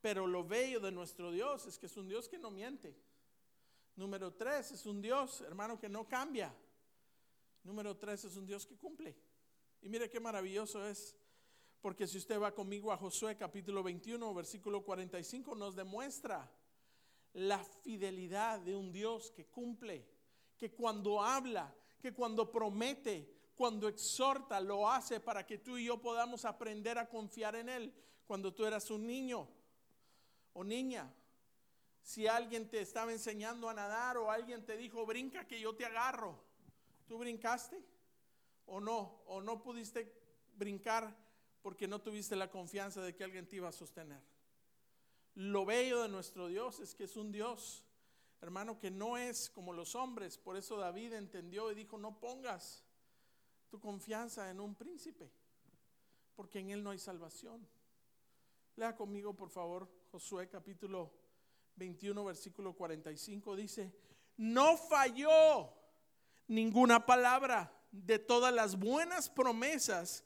Pero 0.02 0.26
lo 0.26 0.44
bello 0.44 0.80
de 0.80 0.92
nuestro 0.92 1.32
Dios 1.32 1.64
es 1.64 1.78
que 1.78 1.86
es 1.86 1.96
un 1.96 2.08
Dios 2.08 2.28
que 2.28 2.36
no 2.36 2.50
miente. 2.50 2.94
Número 3.94 4.34
tres, 4.34 4.72
es 4.72 4.84
un 4.84 5.00
Dios, 5.00 5.40
hermano, 5.40 5.80
que 5.80 5.88
no 5.88 6.06
cambia. 6.06 6.54
Número 7.64 7.96
tres, 7.96 8.22
es 8.26 8.36
un 8.36 8.44
Dios 8.44 8.66
que 8.66 8.76
cumple. 8.76 9.16
Y 9.80 9.88
mire 9.88 10.10
qué 10.10 10.20
maravilloso 10.20 10.86
es. 10.86 11.16
Porque 11.80 12.06
si 12.06 12.18
usted 12.18 12.40
va 12.40 12.54
conmigo 12.54 12.92
a 12.92 12.96
Josué 12.96 13.36
capítulo 13.36 13.82
21, 13.82 14.34
versículo 14.34 14.82
45, 14.82 15.54
nos 15.54 15.76
demuestra 15.76 16.50
la 17.34 17.62
fidelidad 17.62 18.60
de 18.60 18.74
un 18.74 18.92
Dios 18.92 19.30
que 19.30 19.46
cumple, 19.46 20.06
que 20.56 20.72
cuando 20.72 21.22
habla, 21.22 21.74
que 22.00 22.14
cuando 22.14 22.50
promete, 22.50 23.36
cuando 23.54 23.88
exhorta, 23.88 24.60
lo 24.60 24.90
hace 24.90 25.20
para 25.20 25.46
que 25.46 25.58
tú 25.58 25.78
y 25.78 25.86
yo 25.86 26.00
podamos 26.00 26.44
aprender 26.44 26.98
a 26.98 27.08
confiar 27.08 27.56
en 27.56 27.68
Él. 27.68 27.94
Cuando 28.26 28.52
tú 28.52 28.64
eras 28.64 28.90
un 28.90 29.06
niño 29.06 29.48
o 30.52 30.64
niña, 30.64 31.12
si 32.02 32.26
alguien 32.26 32.68
te 32.68 32.80
estaba 32.80 33.12
enseñando 33.12 33.68
a 33.68 33.74
nadar 33.74 34.16
o 34.16 34.30
alguien 34.30 34.64
te 34.64 34.76
dijo, 34.76 35.04
brinca 35.04 35.46
que 35.46 35.60
yo 35.60 35.74
te 35.74 35.84
agarro, 35.84 36.38
¿tú 37.06 37.18
brincaste? 37.18 37.82
¿O 38.66 38.80
no? 38.80 39.22
¿O 39.26 39.40
no 39.40 39.62
pudiste 39.62 40.12
brincar 40.54 41.14
porque 41.66 41.88
no 41.88 42.00
tuviste 42.00 42.36
la 42.36 42.48
confianza 42.48 43.02
de 43.02 43.12
que 43.12 43.24
alguien 43.24 43.48
te 43.48 43.56
iba 43.56 43.68
a 43.68 43.72
sostener? 43.72 44.22
Lo 45.34 45.64
bello 45.64 46.00
de 46.00 46.08
nuestro 46.08 46.46
Dios 46.46 46.78
es 46.78 46.94
que 46.94 47.02
es 47.02 47.16
un 47.16 47.32
Dios, 47.32 47.84
hermano, 48.40 48.78
que 48.78 48.88
no 48.88 49.16
es 49.16 49.50
como 49.50 49.72
los 49.72 49.96
hombres. 49.96 50.38
Por 50.38 50.56
eso 50.56 50.76
David 50.76 51.14
entendió 51.14 51.72
y 51.72 51.74
dijo, 51.74 51.98
no 51.98 52.20
pongas 52.20 52.84
tu 53.68 53.80
confianza 53.80 54.48
en 54.48 54.60
un 54.60 54.76
príncipe, 54.76 55.28
porque 56.36 56.60
en 56.60 56.70
él 56.70 56.84
no 56.84 56.90
hay 56.90 57.00
salvación. 57.00 57.66
Lea 58.76 58.94
conmigo, 58.94 59.34
por 59.34 59.50
favor, 59.50 59.90
Josué 60.12 60.48
capítulo 60.48 61.12
21, 61.74 62.24
versículo 62.24 62.74
45, 62.74 63.56
dice, 63.56 63.92
no 64.36 64.76
falló 64.76 65.72
ninguna 66.46 67.04
palabra 67.04 67.76
de 67.90 68.20
todas 68.20 68.54
las 68.54 68.78
buenas 68.78 69.28
promesas 69.28 70.22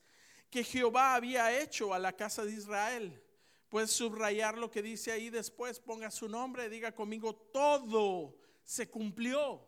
que 0.50 0.64
Jehová 0.64 1.14
había 1.14 1.58
hecho 1.60 1.94
a 1.94 1.98
la 1.98 2.12
casa 2.12 2.44
de 2.44 2.52
Israel. 2.52 3.22
Puedes 3.68 3.92
subrayar 3.92 4.58
lo 4.58 4.70
que 4.70 4.82
dice 4.82 5.12
ahí 5.12 5.30
después, 5.30 5.78
ponga 5.78 6.10
su 6.10 6.28
nombre, 6.28 6.68
diga 6.68 6.92
conmigo, 6.92 7.34
todo 7.34 8.36
se 8.64 8.90
cumplió. 8.90 9.64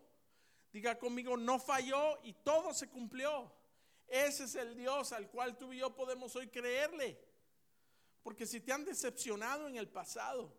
Diga 0.72 0.98
conmigo, 0.98 1.36
no 1.36 1.58
falló 1.58 2.18
y 2.24 2.32
todo 2.32 2.74
se 2.74 2.88
cumplió. 2.88 3.52
Ese 4.08 4.44
es 4.44 4.54
el 4.56 4.76
Dios 4.76 5.12
al 5.12 5.30
cual 5.30 5.56
tú 5.56 5.72
y 5.72 5.78
yo 5.78 5.94
podemos 5.94 6.34
hoy 6.34 6.48
creerle. 6.48 7.18
Porque 8.22 8.46
si 8.46 8.60
te 8.60 8.72
han 8.72 8.84
decepcionado 8.84 9.68
en 9.68 9.76
el 9.76 9.88
pasado, 9.88 10.52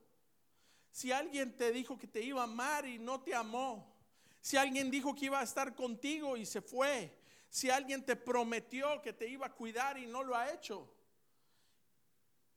si 0.92 1.12
alguien 1.12 1.58
te 1.58 1.72
dijo 1.72 1.98
que 1.98 2.08
te 2.08 2.22
iba 2.22 2.42
a 2.42 2.46
amar 2.46 2.86
y 2.86 3.00
no 3.00 3.22
te 3.22 3.34
amó. 3.34 3.92
Si 4.39 4.58
alguien 4.58 4.92
dijo 4.92 5.15
que 5.15 5.25
iba 5.25 5.39
a 5.39 5.44
estar 5.44 5.74
contigo 5.75 6.38
y 6.38 6.46
se 6.46 6.62
fue. 6.62 7.12
Si 7.53 7.69
alguien 7.69 8.03
te 8.03 8.15
prometió 8.15 9.00
que 9.03 9.13
te 9.13 9.27
iba 9.27 9.45
a 9.45 9.53
cuidar 9.53 10.00
y 10.00 10.07
no 10.07 10.24
lo 10.24 10.36
ha 10.36 10.51
hecho. 10.51 10.91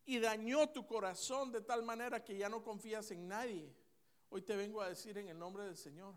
Y 0.06 0.18
dañó 0.18 0.70
tu 0.70 0.86
corazón 0.86 1.52
de 1.52 1.60
tal 1.60 1.82
manera 1.82 2.24
que 2.24 2.38
ya 2.38 2.48
no 2.48 2.64
confías 2.64 3.10
en 3.10 3.28
nadie. 3.28 3.76
Hoy 4.30 4.40
te 4.40 4.56
vengo 4.56 4.80
a 4.80 4.88
decir 4.88 5.18
en 5.18 5.28
el 5.28 5.38
nombre 5.38 5.64
del 5.64 5.76
Señor. 5.76 6.14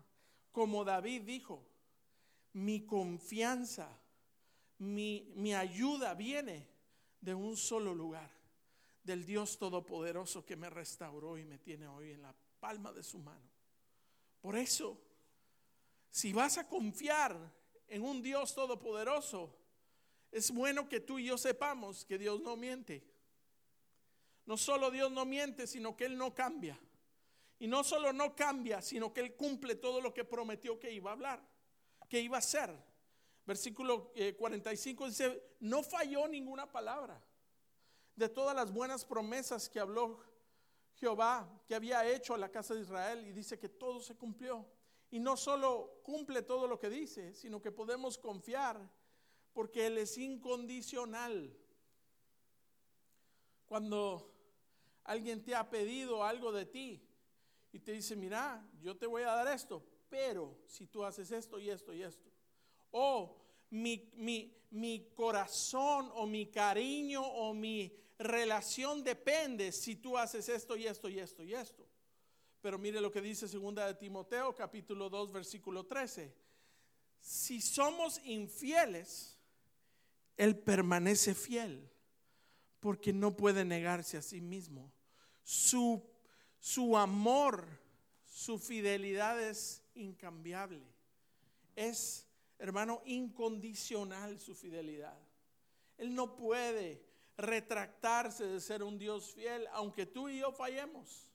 Como 0.50 0.82
David 0.82 1.24
dijo, 1.24 1.62
mi 2.54 2.86
confianza, 2.86 4.00
mi, 4.78 5.30
mi 5.36 5.54
ayuda 5.54 6.14
viene 6.14 6.66
de 7.20 7.34
un 7.34 7.58
solo 7.58 7.94
lugar 7.94 8.30
del 9.04 9.26
Dios 9.26 9.58
Todopoderoso 9.58 10.46
que 10.46 10.56
me 10.56 10.70
restauró 10.70 11.36
y 11.36 11.44
me 11.44 11.58
tiene 11.58 11.86
hoy 11.86 12.12
en 12.12 12.22
la 12.22 12.34
palma 12.60 12.94
de 12.94 13.02
su 13.02 13.18
mano. 13.18 13.50
Por 14.40 14.56
eso, 14.56 14.98
si 16.08 16.32
vas 16.32 16.56
a 16.56 16.66
confiar 16.66 17.59
en 17.90 18.02
un 18.02 18.22
Dios 18.22 18.54
Todopoderoso, 18.54 19.54
es 20.30 20.50
bueno 20.52 20.88
que 20.88 21.00
tú 21.00 21.18
y 21.18 21.26
yo 21.26 21.36
sepamos 21.36 22.04
que 22.04 22.16
Dios 22.16 22.40
no 22.40 22.56
miente. 22.56 23.04
No 24.46 24.56
solo 24.56 24.90
Dios 24.90 25.10
no 25.10 25.24
miente, 25.24 25.66
sino 25.66 25.96
que 25.96 26.06
Él 26.06 26.16
no 26.16 26.34
cambia. 26.34 26.80
Y 27.58 27.66
no 27.66 27.84
solo 27.84 28.12
no 28.12 28.34
cambia, 28.34 28.80
sino 28.80 29.12
que 29.12 29.20
Él 29.20 29.36
cumple 29.36 29.74
todo 29.74 30.00
lo 30.00 30.14
que 30.14 30.24
prometió 30.24 30.78
que 30.78 30.92
iba 30.92 31.10
a 31.10 31.14
hablar, 31.14 31.46
que 32.08 32.20
iba 32.20 32.36
a 32.36 32.38
hacer. 32.38 32.74
Versículo 33.44 34.12
45 34.38 35.04
eh, 35.04 35.08
dice, 35.08 35.42
no 35.60 35.82
falló 35.82 36.28
ninguna 36.28 36.70
palabra 36.70 37.20
de 38.14 38.28
todas 38.28 38.54
las 38.54 38.72
buenas 38.72 39.04
promesas 39.04 39.68
que 39.68 39.80
habló 39.80 40.20
Jehová, 40.94 41.48
que 41.66 41.74
había 41.74 42.08
hecho 42.08 42.34
a 42.34 42.38
la 42.38 42.50
casa 42.50 42.74
de 42.74 42.82
Israel, 42.82 43.26
y 43.26 43.32
dice 43.32 43.58
que 43.58 43.68
todo 43.68 44.00
se 44.00 44.14
cumplió. 44.14 44.64
Y 45.10 45.18
no 45.18 45.36
solo 45.36 46.00
cumple 46.02 46.42
todo 46.42 46.66
lo 46.66 46.78
que 46.78 46.88
dice, 46.88 47.34
sino 47.34 47.60
que 47.60 47.72
podemos 47.72 48.16
confiar 48.16 48.88
porque 49.52 49.86
Él 49.86 49.98
es 49.98 50.16
incondicional. 50.18 51.56
Cuando 53.66 54.32
alguien 55.04 55.42
te 55.42 55.54
ha 55.54 55.68
pedido 55.68 56.24
algo 56.24 56.52
de 56.52 56.66
ti 56.66 57.02
y 57.72 57.80
te 57.80 57.92
dice, 57.92 58.16
mira, 58.16 58.64
yo 58.80 58.96
te 58.96 59.06
voy 59.06 59.22
a 59.22 59.32
dar 59.32 59.48
esto, 59.48 59.84
pero 60.08 60.58
si 60.66 60.86
tú 60.86 61.04
haces 61.04 61.30
esto 61.32 61.58
y 61.58 61.70
esto 61.70 61.92
y 61.92 62.02
esto. 62.02 62.30
O 62.92 63.36
mi, 63.70 64.10
mi, 64.14 64.56
mi 64.70 65.12
corazón 65.14 66.10
o 66.14 66.26
mi 66.26 66.46
cariño 66.46 67.22
o 67.22 67.54
mi 67.54 67.92
relación 68.18 69.02
depende 69.02 69.72
si 69.72 69.96
tú 69.96 70.18
haces 70.18 70.48
esto 70.48 70.76
y 70.76 70.86
esto 70.86 71.08
y 71.08 71.18
esto 71.18 71.42
y 71.42 71.54
esto. 71.54 71.89
Pero 72.60 72.78
mire 72.78 73.00
lo 73.00 73.10
que 73.10 73.22
dice 73.22 73.48
segunda 73.48 73.86
de 73.86 73.94
Timoteo 73.94 74.54
capítulo 74.54 75.08
2 75.08 75.32
versículo 75.32 75.86
13. 75.86 76.34
Si 77.20 77.60
somos 77.60 78.20
infieles, 78.24 79.38
él 80.36 80.58
permanece 80.58 81.34
fiel 81.34 81.90
porque 82.80 83.12
no 83.12 83.36
puede 83.36 83.64
negarse 83.64 84.16
a 84.16 84.22
sí 84.22 84.40
mismo. 84.40 84.92
Su, 85.42 86.02
su 86.58 86.96
amor, 86.96 87.66
su 88.26 88.58
fidelidad 88.58 89.40
es 89.40 89.82
incambiable. 89.94 90.82
Es, 91.76 92.26
hermano, 92.58 93.02
incondicional 93.04 94.38
su 94.38 94.54
fidelidad. 94.54 95.18
Él 95.98 96.14
no 96.14 96.36
puede 96.36 97.04
retractarse 97.36 98.46
de 98.46 98.60
ser 98.60 98.82
un 98.82 98.98
Dios 98.98 99.32
fiel, 99.32 99.66
aunque 99.72 100.06
tú 100.06 100.28
y 100.28 100.40
yo 100.40 100.52
fallemos. 100.52 101.29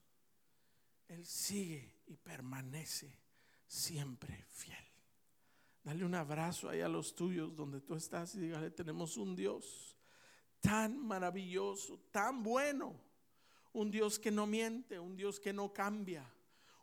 Él 1.08 1.24
sigue 1.24 2.00
y 2.06 2.16
permanece 2.16 3.18
siempre 3.66 4.44
fiel. 4.48 4.76
Dale 5.82 6.04
un 6.04 6.14
abrazo 6.14 6.68
ahí 6.68 6.80
a 6.80 6.88
los 6.88 7.14
tuyos 7.14 7.54
donde 7.54 7.80
tú 7.80 7.94
estás 7.94 8.34
y 8.34 8.40
dígale, 8.40 8.70
tenemos 8.70 9.16
un 9.16 9.36
Dios 9.36 9.96
tan 10.60 10.98
maravilloso, 10.98 12.00
tan 12.10 12.42
bueno, 12.42 13.00
un 13.72 13.90
Dios 13.90 14.18
que 14.18 14.32
no 14.32 14.46
miente, 14.46 14.98
un 14.98 15.16
Dios 15.16 15.38
que 15.38 15.52
no 15.52 15.72
cambia, 15.72 16.28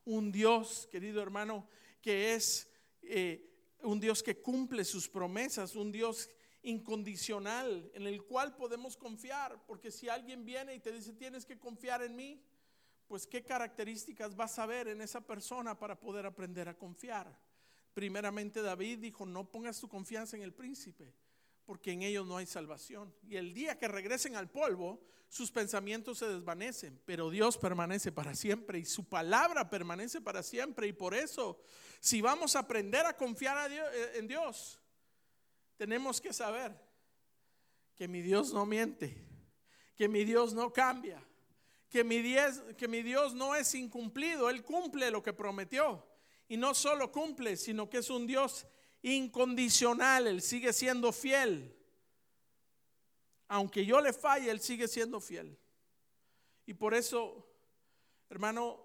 un 0.06 0.32
Dios, 0.32 0.88
querido 0.90 1.22
hermano, 1.22 1.68
que 2.02 2.34
es 2.34 2.70
eh, 3.02 3.54
un 3.82 4.00
Dios 4.00 4.24
que 4.24 4.42
cumple 4.42 4.86
sus 4.86 5.10
promesas, 5.10 5.76
un 5.76 5.92
Dios 5.92 6.30
incondicional 6.62 7.92
en 7.94 8.08
el 8.08 8.24
cual 8.24 8.56
podemos 8.56 8.96
confiar, 8.96 9.66
porque 9.66 9.92
si 9.92 10.08
alguien 10.08 10.46
viene 10.46 10.76
y 10.76 10.80
te 10.80 10.94
dice 10.94 11.14
tienes 11.14 11.46
que 11.46 11.60
confiar 11.60 12.02
en 12.04 12.16
mí, 12.16 12.42
pues 13.14 13.28
qué 13.28 13.44
características 13.44 14.36
vas 14.36 14.58
a 14.58 14.66
ver 14.66 14.88
en 14.88 15.00
esa 15.00 15.22
persona 15.22 15.78
para 15.78 16.00
poder 16.00 16.26
aprender 16.26 16.68
a 16.68 16.76
confiar. 16.76 17.32
Primeramente 17.94 18.64
David 18.64 18.98
dijo, 18.98 19.24
no 19.24 19.52
pongas 19.52 19.80
tu 19.80 19.88
confianza 19.88 20.36
en 20.36 20.42
el 20.42 20.52
príncipe, 20.52 21.14
porque 21.64 21.92
en 21.92 22.02
ellos 22.02 22.26
no 22.26 22.38
hay 22.38 22.48
salvación. 22.48 23.14
Y 23.22 23.36
el 23.36 23.54
día 23.54 23.78
que 23.78 23.88
regresen 23.88 24.36
al 24.36 24.50
polvo, 24.50 25.00
sus 25.30 25.52
pensamientos 25.52 26.18
se 26.18 26.28
desvanecen, 26.28 27.00
pero 27.06 27.30
Dios 27.30 27.56
permanece 27.60 28.12
para 28.12 28.34
siempre 28.34 28.80
y 28.80 28.86
su 28.86 29.08
palabra 29.08 29.70
permanece 29.70 30.20
para 30.20 30.42
siempre. 30.42 30.88
Y 30.88 30.94
por 30.94 31.14
eso, 31.14 31.62
si 32.00 32.20
vamos 32.20 32.56
a 32.56 32.62
aprender 32.62 33.06
a 33.06 33.16
confiar 33.16 33.72
eh, 33.72 34.18
en 34.18 34.28
Dios, 34.28 34.82
tenemos 35.78 36.20
que 36.20 36.34
saber 36.34 36.76
que 37.94 38.08
mi 38.08 38.24
Dios 38.24 38.52
no 38.54 38.66
miente, 38.66 39.24
que 39.96 40.10
mi 40.10 40.26
Dios 40.26 40.56
no 40.56 40.74
cambia, 40.74 41.24
que 41.94 42.04
mi, 42.04 42.24
Dios, 42.24 42.60
que 42.76 42.88
mi 42.88 43.04
Dios 43.04 43.36
no 43.36 43.54
es 43.54 43.76
incumplido, 43.76 44.50
Él 44.50 44.64
cumple 44.64 45.12
lo 45.12 45.22
que 45.22 45.32
prometió. 45.32 46.04
Y 46.48 46.58
no 46.58 46.74
solo 46.74 47.12
cumple, 47.12 47.56
sino 47.56 47.88
que 47.88 48.00
es 48.00 48.10
un 48.10 48.26
Dios 48.26 48.66
incondicional. 49.04 50.26
Él 50.26 50.42
sigue 50.42 50.74
siendo 50.74 51.12
fiel. 51.12 51.78
Aunque 53.48 53.86
yo 53.86 54.02
le 54.02 54.12
falle, 54.12 54.50
Él 54.50 54.60
sigue 54.60 54.88
siendo 54.88 55.20
fiel. 55.20 55.56
Y 56.66 56.74
por 56.74 56.96
eso, 56.96 57.48
hermano, 58.28 58.84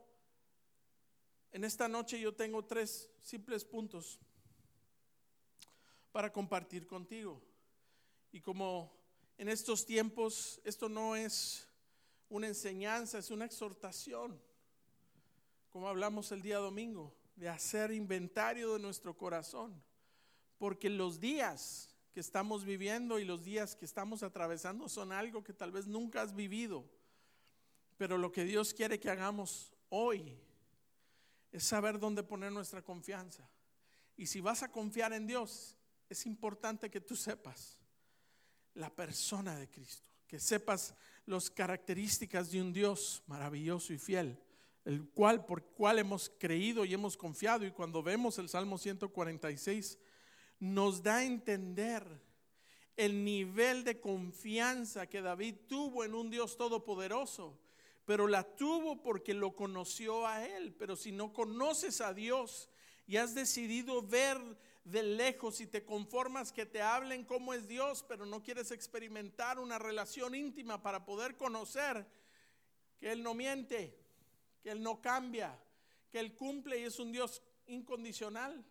en 1.50 1.64
esta 1.64 1.88
noche 1.88 2.20
yo 2.20 2.34
tengo 2.34 2.66
tres 2.66 3.08
simples 3.20 3.64
puntos 3.64 4.20
para 6.12 6.30
compartir 6.30 6.86
contigo. 6.86 7.42
Y 8.32 8.42
como 8.42 8.94
en 9.38 9.48
estos 9.48 9.86
tiempos 9.86 10.60
esto 10.62 10.90
no 10.90 11.16
es 11.16 11.67
una 12.28 12.46
enseñanza, 12.46 13.18
es 13.18 13.30
una 13.30 13.44
exhortación, 13.44 14.40
como 15.70 15.88
hablamos 15.88 16.32
el 16.32 16.42
día 16.42 16.58
domingo, 16.58 17.14
de 17.36 17.48
hacer 17.48 17.92
inventario 17.92 18.74
de 18.74 18.80
nuestro 18.80 19.16
corazón, 19.16 19.82
porque 20.58 20.90
los 20.90 21.20
días 21.20 21.94
que 22.12 22.20
estamos 22.20 22.64
viviendo 22.64 23.18
y 23.18 23.24
los 23.24 23.44
días 23.44 23.76
que 23.76 23.84
estamos 23.84 24.22
atravesando 24.22 24.88
son 24.88 25.12
algo 25.12 25.44
que 25.44 25.52
tal 25.52 25.70
vez 25.70 25.86
nunca 25.86 26.22
has 26.22 26.34
vivido, 26.34 26.84
pero 27.96 28.18
lo 28.18 28.32
que 28.32 28.44
Dios 28.44 28.74
quiere 28.74 28.98
que 28.98 29.10
hagamos 29.10 29.72
hoy 29.88 30.36
es 31.52 31.64
saber 31.64 31.98
dónde 31.98 32.22
poner 32.22 32.52
nuestra 32.52 32.82
confianza. 32.82 33.48
Y 34.16 34.26
si 34.26 34.40
vas 34.40 34.62
a 34.62 34.70
confiar 34.70 35.12
en 35.12 35.26
Dios, 35.26 35.76
es 36.08 36.26
importante 36.26 36.90
que 36.90 37.00
tú 37.00 37.16
sepas 37.16 37.78
la 38.74 38.90
persona 38.94 39.56
de 39.56 39.68
Cristo, 39.68 40.08
que 40.28 40.38
sepas 40.38 40.94
las 41.26 41.50
características 41.50 42.50
de 42.50 42.60
un 42.60 42.72
Dios 42.72 43.22
maravilloso 43.26 43.92
y 43.92 43.98
fiel, 43.98 44.38
el 44.84 45.08
cual 45.08 45.44
por 45.44 45.64
cual 45.64 45.98
hemos 45.98 46.30
creído 46.38 46.84
y 46.84 46.94
hemos 46.94 47.16
confiado. 47.16 47.66
Y 47.66 47.72
cuando 47.72 48.02
vemos 48.02 48.38
el 48.38 48.48
Salmo 48.48 48.78
146 48.78 49.98
nos 50.60 51.02
da 51.02 51.16
a 51.16 51.24
entender 51.24 52.04
el 52.96 53.24
nivel 53.24 53.84
de 53.84 54.00
confianza 54.00 55.06
que 55.06 55.22
David 55.22 55.54
tuvo 55.66 56.04
en 56.04 56.14
un 56.14 56.30
Dios 56.30 56.56
todopoderoso, 56.56 57.58
pero 58.04 58.26
la 58.26 58.42
tuvo 58.42 59.02
porque 59.02 59.34
lo 59.34 59.54
conoció 59.54 60.26
a 60.26 60.44
él, 60.44 60.74
pero 60.74 60.96
si 60.96 61.12
no 61.12 61.32
conoces 61.32 62.00
a 62.00 62.12
Dios 62.12 62.68
y 63.06 63.16
has 63.16 63.34
decidido 63.34 64.02
ver 64.02 64.38
de 64.90 65.02
lejos 65.02 65.60
y 65.60 65.66
te 65.66 65.84
conformas 65.84 66.50
que 66.50 66.64
te 66.64 66.80
hablen 66.80 67.24
cómo 67.24 67.52
es 67.52 67.68
Dios, 67.68 68.04
pero 68.08 68.24
no 68.24 68.42
quieres 68.42 68.70
experimentar 68.70 69.58
una 69.58 69.78
relación 69.78 70.34
íntima 70.34 70.82
para 70.82 71.04
poder 71.04 71.36
conocer 71.36 72.06
que 72.98 73.12
Él 73.12 73.22
no 73.22 73.34
miente, 73.34 73.98
que 74.62 74.70
Él 74.70 74.82
no 74.82 75.02
cambia, 75.02 75.58
que 76.10 76.18
Él 76.18 76.34
cumple 76.34 76.80
y 76.80 76.84
es 76.84 76.98
un 76.98 77.12
Dios 77.12 77.42
incondicional. 77.66 78.64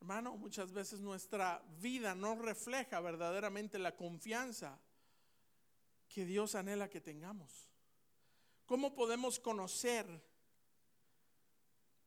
Hermano, 0.00 0.36
muchas 0.36 0.72
veces 0.72 1.00
nuestra 1.00 1.62
vida 1.80 2.14
no 2.14 2.36
refleja 2.36 3.00
verdaderamente 3.00 3.78
la 3.78 3.96
confianza 3.96 4.80
que 6.08 6.24
Dios 6.24 6.54
anhela 6.54 6.88
que 6.88 7.00
tengamos. 7.00 7.68
¿Cómo 8.66 8.94
podemos 8.94 9.40
conocer 9.40 10.06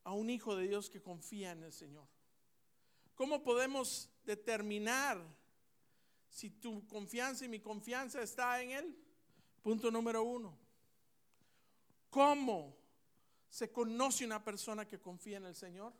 a 0.04 0.12
un 0.12 0.30
hijo 0.30 0.56
de 0.56 0.68
Dios 0.68 0.88
que 0.88 1.02
confía 1.02 1.52
en 1.52 1.62
el 1.62 1.72
Señor? 1.72 2.15
¿Cómo 3.16 3.42
podemos 3.42 4.10
determinar 4.24 5.18
si 6.28 6.50
tu 6.50 6.86
confianza 6.86 7.46
y 7.46 7.48
mi 7.48 7.60
confianza 7.60 8.22
está 8.22 8.62
en 8.62 8.70
Él? 8.72 8.96
Punto 9.62 9.90
número 9.90 10.22
uno. 10.22 10.56
¿Cómo 12.10 12.76
se 13.48 13.72
conoce 13.72 14.26
una 14.26 14.44
persona 14.44 14.86
que 14.86 15.00
confía 15.00 15.38
en 15.38 15.46
el 15.46 15.54
Señor? 15.54 15.94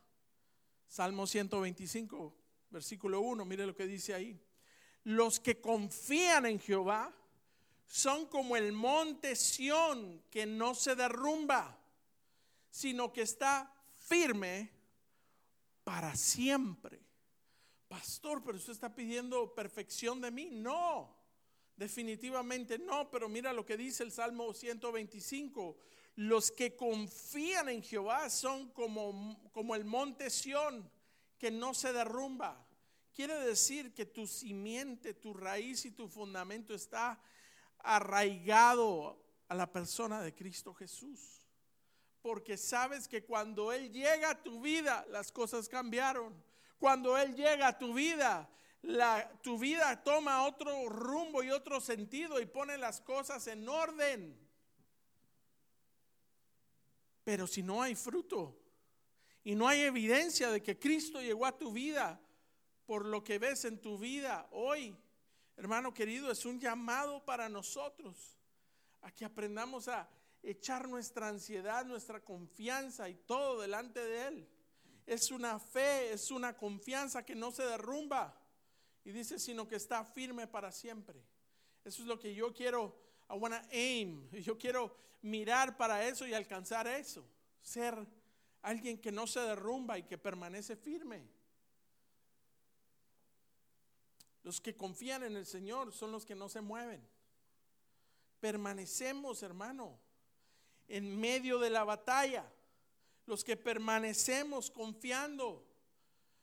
Salmo 0.87 1.27
125, 1.27 2.37
versículo 2.69 3.21
1, 3.23 3.45
mire 3.47 3.67
lo 3.67 3.75
que 3.75 3.87
dice 3.87 4.13
ahí. 4.13 4.39
Los 5.05 5.41
que 5.41 5.59
confían 5.59 6.45
en 6.45 6.61
Jehová 6.61 7.17
son 7.87 8.27
como 8.27 8.57
el 8.57 8.73
monte 8.73 9.35
Sión 9.37 10.23
que 10.31 10.45
no 10.45 10.75
se 10.75 10.95
derrumba, 10.95 11.81
sino 12.69 13.11
que 13.11 13.23
está 13.23 13.75
firme 13.95 14.71
para 15.83 16.15
siempre. 16.15 17.06
Pastor, 17.97 18.43
pero 18.45 18.59
usted 18.59 18.75
está 18.75 18.95
pidiendo 18.95 19.55
perfección 19.55 20.21
de 20.21 20.31
mí. 20.31 20.51
No, 20.51 21.17
definitivamente 21.79 22.79
no, 22.79 23.11
pero 23.11 23.27
mira 23.27 23.55
lo 23.55 23.65
que 23.65 23.79
dice 23.79 24.03
el 24.03 24.13
Salmo 24.13 24.53
125. 24.53 25.79
Los 26.17 26.51
que 26.51 26.77
confían 26.77 27.71
en 27.71 27.83
Jehová 27.83 28.29
son 28.29 28.69
como, 28.73 29.51
como 29.51 29.75
el 29.75 29.87
monte 29.87 30.29
Sión 30.29 30.91
que 31.39 31.51
no 31.51 31.73
se 31.73 31.95
derrumba. 31.95 32.69
Quiere 33.15 33.41
decir 33.41 33.95
que 33.95 34.05
tu 34.05 34.27
simiente, 34.27 35.15
tu 35.15 35.33
raíz 35.33 35.87
y 35.87 35.91
tu 35.91 36.07
fundamento 36.07 36.75
está 36.75 37.19
arraigado 37.79 39.25
a 39.49 39.55
la 39.55 39.73
persona 39.73 40.21
de 40.21 40.35
Cristo 40.35 40.75
Jesús. 40.75 41.49
Porque 42.21 42.59
sabes 42.59 43.09
que 43.09 43.25
cuando 43.25 43.73
Él 43.73 43.91
llega 43.91 44.33
a 44.33 44.43
tu 44.43 44.61
vida, 44.61 45.07
las 45.09 45.33
cosas 45.33 45.67
cambiaron 45.67 46.45
cuando 46.79 47.17
Él 47.17 47.35
llega 47.35 47.69
a 47.69 47.79
tu 47.79 47.95
vida, 47.95 48.49
la, 48.83 49.31
tu 49.43 49.59
vida 49.59 50.03
toma 50.03 50.47
otro 50.47 50.89
rumbo 50.89 51.43
y 51.43 51.51
otro 51.51 51.81
sentido 51.81 52.41
y 52.41 52.47
pone 52.47 52.77
las 52.79 53.01
cosas 53.01 53.47
en 53.47 53.69
orden. 53.69 54.39
Pero 57.25 57.47
si 57.47 57.63
no 57.63 57.83
hay 57.83 57.95
fruto 57.95 58.57
y 59.43 59.55
no 59.55 59.67
hay 59.67 59.81
evidencia 59.81 60.51
de 60.51 60.63
que 60.63 60.79
Cristo 60.79 61.21
llegó 61.21 61.47
a 61.47 61.57
tu 61.57 61.73
vida 61.73 62.21
por 62.85 63.05
lo 63.05 63.25
que 63.25 63.39
ves 63.39 63.65
en 63.65 63.81
tu 63.81 63.99
vida 63.99 64.47
hoy, 64.53 64.97
hermano 65.57 65.93
querido, 65.93 66.31
es 66.31 66.45
un 66.45 66.61
llamado 66.61 67.25
para 67.25 67.49
nosotros 67.49 68.39
a 69.01 69.11
que 69.11 69.25
aprendamos 69.25 69.89
a 69.89 70.09
echar 70.43 70.89
nuestra 70.89 71.29
ansiedad, 71.29 71.85
nuestra 71.85 72.23
confianza 72.23 73.09
y 73.09 73.15
todo 73.15 73.61
delante 73.61 74.05
de 74.05 74.29
Él 74.29 74.49
es 75.07 75.31
una 75.31 75.59
fe, 75.61 76.13
es 76.13 76.31
una 76.33 76.57
confianza 76.57 77.25
que 77.25 77.37
no 77.37 77.53
se 77.53 77.65
derrumba. 77.65 78.37
Y 79.05 79.13
dice, 79.13 79.39
sino 79.39 79.69
que 79.69 79.77
está 79.77 80.05
firme 80.05 80.49
para 80.49 80.73
siempre. 80.73 81.23
Eso 81.85 82.03
es 82.03 82.09
lo 82.09 82.19
que 82.19 82.35
yo 82.35 82.53
quiero, 82.53 82.97
I 83.31 83.35
wanna 83.35 83.65
aim. 83.71 84.29
Yo 84.33 84.59
quiero 84.59 84.97
mirar 85.23 85.77
para 85.77 86.05
eso 86.07 86.27
y 86.27 86.35
alcanzar 86.35 86.89
eso. 86.89 87.25
Ser 87.63 87.97
alguien 88.63 89.01
que 89.01 89.13
no 89.13 89.29
se 89.29 89.39
derrumba 89.41 89.97
y 89.97 90.03
que 90.03 90.19
permanece 90.19 90.75
firme. 90.75 91.29
Los 94.43 94.61
que 94.61 94.77
confían 94.77 95.23
en 95.23 95.37
el 95.37 95.47
Señor 95.47 95.93
son 95.93 96.11
los 96.11 96.27
que 96.27 96.35
no 96.35 96.49
se 96.49 96.61
mueven. 96.61 97.07
Permanecemos, 98.41 99.43
hermano, 99.45 100.01
en 100.89 101.19
medio 101.19 101.59
de 101.59 101.71
la 101.71 101.85
batalla 101.85 102.49
los 103.27 103.45
que 103.45 103.57
permanecemos 103.57 104.71
confiando. 104.71 105.67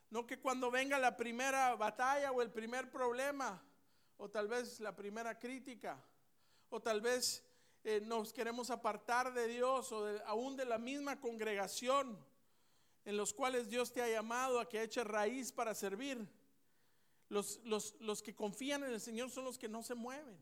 No 0.09 0.27
que 0.27 0.39
cuando 0.39 0.69
venga 0.69 0.99
la 0.99 1.17
primera 1.17 1.75
batalla 1.75 2.31
o 2.31 2.41
el 2.41 2.51
primer 2.51 2.91
problema, 2.91 3.63
o 4.17 4.29
tal 4.29 4.47
vez 4.47 4.79
la 4.79 4.95
primera 4.95 5.39
crítica, 5.39 5.99
o 6.69 6.81
tal 6.81 7.01
vez 7.01 7.43
eh, 7.83 8.01
nos 8.01 8.31
queremos 8.31 8.69
apartar 8.69 9.33
de 9.33 9.47
Dios 9.47 9.91
o 9.91 10.07
aún 10.25 10.55
de 10.55 10.65
la 10.65 10.77
misma 10.77 11.19
congregación 11.19 12.17
en 13.05 13.17
los 13.17 13.33
cuales 13.33 13.69
Dios 13.69 13.91
te 13.91 14.01
ha 14.01 14.07
llamado 14.07 14.59
a 14.59 14.69
que 14.69 14.81
eche 14.81 15.03
raíz 15.03 15.51
para 15.51 15.73
servir. 15.73 16.25
Los, 17.29 17.59
los, 17.63 17.95
los 17.99 18.21
que 18.21 18.35
confían 18.35 18.83
en 18.83 18.91
el 18.91 19.01
Señor 19.01 19.29
son 19.31 19.45
los 19.45 19.57
que 19.57 19.67
no 19.67 19.83
se 19.83 19.95
mueven, 19.95 20.37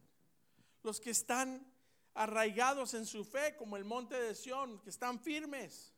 los 0.83 0.99
que 0.99 1.11
están 1.11 1.65
arraigados 2.13 2.93
en 2.93 3.05
su 3.05 3.23
fe, 3.23 3.55
como 3.55 3.77
el 3.77 3.85
monte 3.85 4.19
de 4.19 4.35
Sión, 4.35 4.79
que 4.81 4.89
están 4.89 5.19
firmes. 5.19 5.93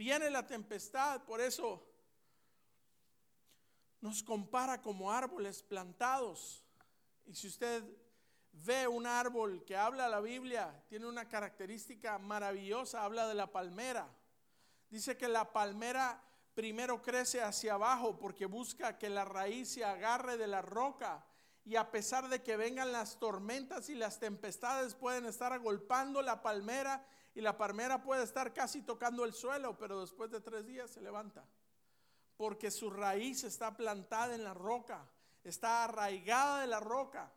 Viene 0.00 0.30
la 0.30 0.46
tempestad, 0.46 1.24
por 1.24 1.42
eso 1.42 1.86
nos 4.00 4.22
compara 4.22 4.80
como 4.80 5.12
árboles 5.12 5.62
plantados. 5.62 6.64
Y 7.26 7.34
si 7.34 7.48
usted 7.48 7.84
ve 8.50 8.88
un 8.88 9.06
árbol 9.06 9.62
que 9.66 9.76
habla 9.76 10.08
la 10.08 10.22
Biblia, 10.22 10.82
tiene 10.88 11.04
una 11.06 11.28
característica 11.28 12.18
maravillosa, 12.18 13.04
habla 13.04 13.28
de 13.28 13.34
la 13.34 13.52
palmera. 13.52 14.08
Dice 14.88 15.18
que 15.18 15.28
la 15.28 15.52
palmera 15.52 16.24
primero 16.54 17.02
crece 17.02 17.42
hacia 17.42 17.74
abajo 17.74 18.18
porque 18.18 18.46
busca 18.46 18.96
que 18.96 19.10
la 19.10 19.26
raíz 19.26 19.74
se 19.74 19.84
agarre 19.84 20.38
de 20.38 20.46
la 20.46 20.62
roca. 20.62 21.26
Y 21.62 21.76
a 21.76 21.90
pesar 21.90 22.30
de 22.30 22.42
que 22.42 22.56
vengan 22.56 22.90
las 22.90 23.18
tormentas 23.18 23.90
y 23.90 23.94
las 23.94 24.18
tempestades, 24.18 24.94
pueden 24.94 25.26
estar 25.26 25.52
agolpando 25.52 26.22
la 26.22 26.40
palmera 26.40 27.06
y 27.34 27.40
la 27.40 27.56
palmera 27.56 28.02
puede 28.02 28.24
estar 28.24 28.52
casi 28.52 28.82
tocando 28.82 29.24
el 29.24 29.32
suelo, 29.32 29.76
pero 29.78 30.00
después 30.00 30.30
de 30.30 30.40
tres 30.40 30.66
días 30.66 30.90
se 30.90 31.00
levanta. 31.00 31.44
Porque 32.36 32.70
su 32.70 32.90
raíz 32.90 33.44
está 33.44 33.76
plantada 33.76 34.34
en 34.34 34.44
la 34.44 34.54
roca, 34.54 35.08
está 35.44 35.84
arraigada 35.84 36.62
de 36.62 36.66
la 36.66 36.80
roca. 36.80 37.32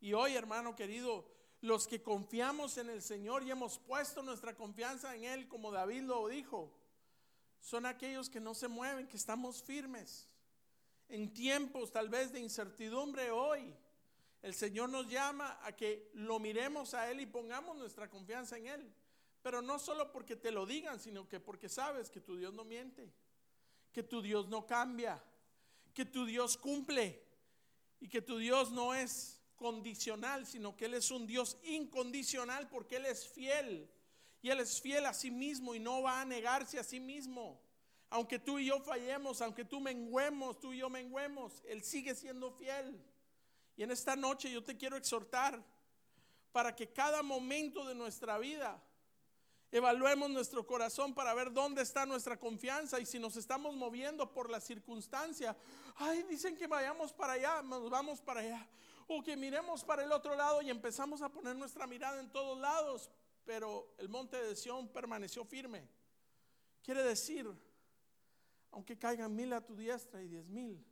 Y 0.00 0.12
hoy, 0.12 0.34
hermano 0.34 0.76
querido, 0.76 1.26
los 1.60 1.88
que 1.88 2.02
confiamos 2.02 2.78
en 2.78 2.90
el 2.90 3.02
Señor 3.02 3.42
y 3.42 3.50
hemos 3.50 3.78
puesto 3.78 4.22
nuestra 4.22 4.54
confianza 4.54 5.14
en 5.14 5.24
Él, 5.24 5.48
como 5.48 5.72
David 5.72 6.02
lo 6.02 6.28
dijo, 6.28 6.72
son 7.60 7.86
aquellos 7.86 8.30
que 8.30 8.40
no 8.40 8.54
se 8.54 8.68
mueven, 8.68 9.08
que 9.08 9.16
estamos 9.16 9.62
firmes. 9.62 10.28
En 11.08 11.32
tiempos 11.32 11.90
tal 11.90 12.08
vez 12.08 12.32
de 12.32 12.40
incertidumbre 12.40 13.30
hoy, 13.30 13.74
el 14.42 14.54
Señor 14.54 14.90
nos 14.90 15.08
llama 15.08 15.58
a 15.62 15.72
que 15.72 16.10
lo 16.14 16.38
miremos 16.38 16.94
a 16.94 17.10
Él 17.10 17.20
y 17.20 17.26
pongamos 17.26 17.76
nuestra 17.76 18.08
confianza 18.08 18.56
en 18.56 18.66
Él. 18.68 18.94
Pero 19.42 19.62
no 19.62 19.78
solo 19.78 20.10
porque 20.10 20.36
te 20.36 20.50
lo 20.50 20.66
digan, 20.66 20.98
sino 20.98 21.28
que 21.28 21.40
porque 21.40 21.68
sabes 21.68 22.10
que 22.10 22.20
tu 22.20 22.36
Dios 22.36 22.52
no 22.54 22.64
miente, 22.64 23.12
que 23.92 24.02
tu 24.02 24.20
Dios 24.20 24.48
no 24.48 24.66
cambia, 24.66 25.22
que 25.94 26.04
tu 26.04 26.26
Dios 26.26 26.56
cumple 26.56 27.24
y 28.00 28.08
que 28.08 28.22
tu 28.22 28.38
Dios 28.38 28.70
no 28.70 28.94
es 28.94 29.40
condicional, 29.56 30.46
sino 30.46 30.76
que 30.76 30.86
Él 30.86 30.94
es 30.94 31.10
un 31.10 31.26
Dios 31.26 31.58
incondicional 31.64 32.68
porque 32.68 32.96
Él 32.96 33.06
es 33.06 33.28
fiel. 33.28 33.90
Y 34.40 34.50
Él 34.50 34.60
es 34.60 34.80
fiel 34.80 35.06
a 35.06 35.14
sí 35.14 35.30
mismo 35.30 35.74
y 35.74 35.80
no 35.80 36.02
va 36.02 36.20
a 36.20 36.24
negarse 36.24 36.78
a 36.78 36.84
sí 36.84 37.00
mismo. 37.00 37.60
Aunque 38.10 38.38
tú 38.38 38.58
y 38.58 38.66
yo 38.66 38.80
fallemos, 38.80 39.42
aunque 39.42 39.64
tú 39.64 39.80
menguemos, 39.80 40.58
tú 40.60 40.72
y 40.72 40.78
yo 40.78 40.88
menguemos, 40.88 41.62
Él 41.66 41.82
sigue 41.82 42.14
siendo 42.14 42.50
fiel. 42.52 42.98
Y 43.76 43.82
en 43.82 43.90
esta 43.90 44.16
noche 44.16 44.50
yo 44.50 44.62
te 44.62 44.76
quiero 44.76 44.96
exhortar 44.96 45.62
para 46.52 46.74
que 46.74 46.92
cada 46.92 47.22
momento 47.22 47.84
de 47.86 47.94
nuestra 47.94 48.38
vida 48.38 48.82
evaluemos 49.70 50.30
nuestro 50.30 50.66
corazón 50.66 51.14
para 51.14 51.34
ver 51.34 51.52
dónde 51.52 51.82
está 51.82 52.06
nuestra 52.06 52.38
confianza 52.38 52.98
y 53.00 53.06
si 53.06 53.18
nos 53.18 53.36
estamos 53.36 53.74
moviendo 53.76 54.32
por 54.32 54.50
la 54.50 54.60
circunstancia. 54.60 55.56
Ay, 55.96 56.22
dicen 56.24 56.56
que 56.56 56.66
vayamos 56.66 57.12
para 57.12 57.34
allá, 57.34 57.62
nos 57.62 57.88
vamos 57.90 58.20
para 58.20 58.40
allá. 58.40 58.68
O 59.06 59.22
que 59.22 59.36
miremos 59.36 59.84
para 59.84 60.04
el 60.04 60.12
otro 60.12 60.34
lado 60.34 60.60
y 60.62 60.70
empezamos 60.70 61.22
a 61.22 61.28
poner 61.28 61.56
nuestra 61.56 61.86
mirada 61.86 62.20
en 62.20 62.30
todos 62.30 62.58
lados 62.58 63.10
pero 63.48 63.94
el 63.96 64.10
monte 64.10 64.36
de 64.36 64.54
Sión 64.54 64.88
permaneció 64.88 65.42
firme. 65.42 65.88
Quiere 66.82 67.02
decir, 67.02 67.50
aunque 68.70 68.98
caigan 68.98 69.34
mil 69.34 69.54
a 69.54 69.64
tu 69.64 69.74
diestra 69.74 70.22
y 70.22 70.28
diez 70.28 70.46
mil, 70.46 70.84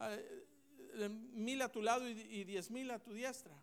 eh, 0.00 1.08
mil 1.08 1.62
a 1.62 1.70
tu 1.70 1.80
lado 1.80 2.08
y 2.08 2.42
diez 2.42 2.68
mil 2.72 2.90
a 2.90 2.98
tu 2.98 3.12
diestra, 3.12 3.54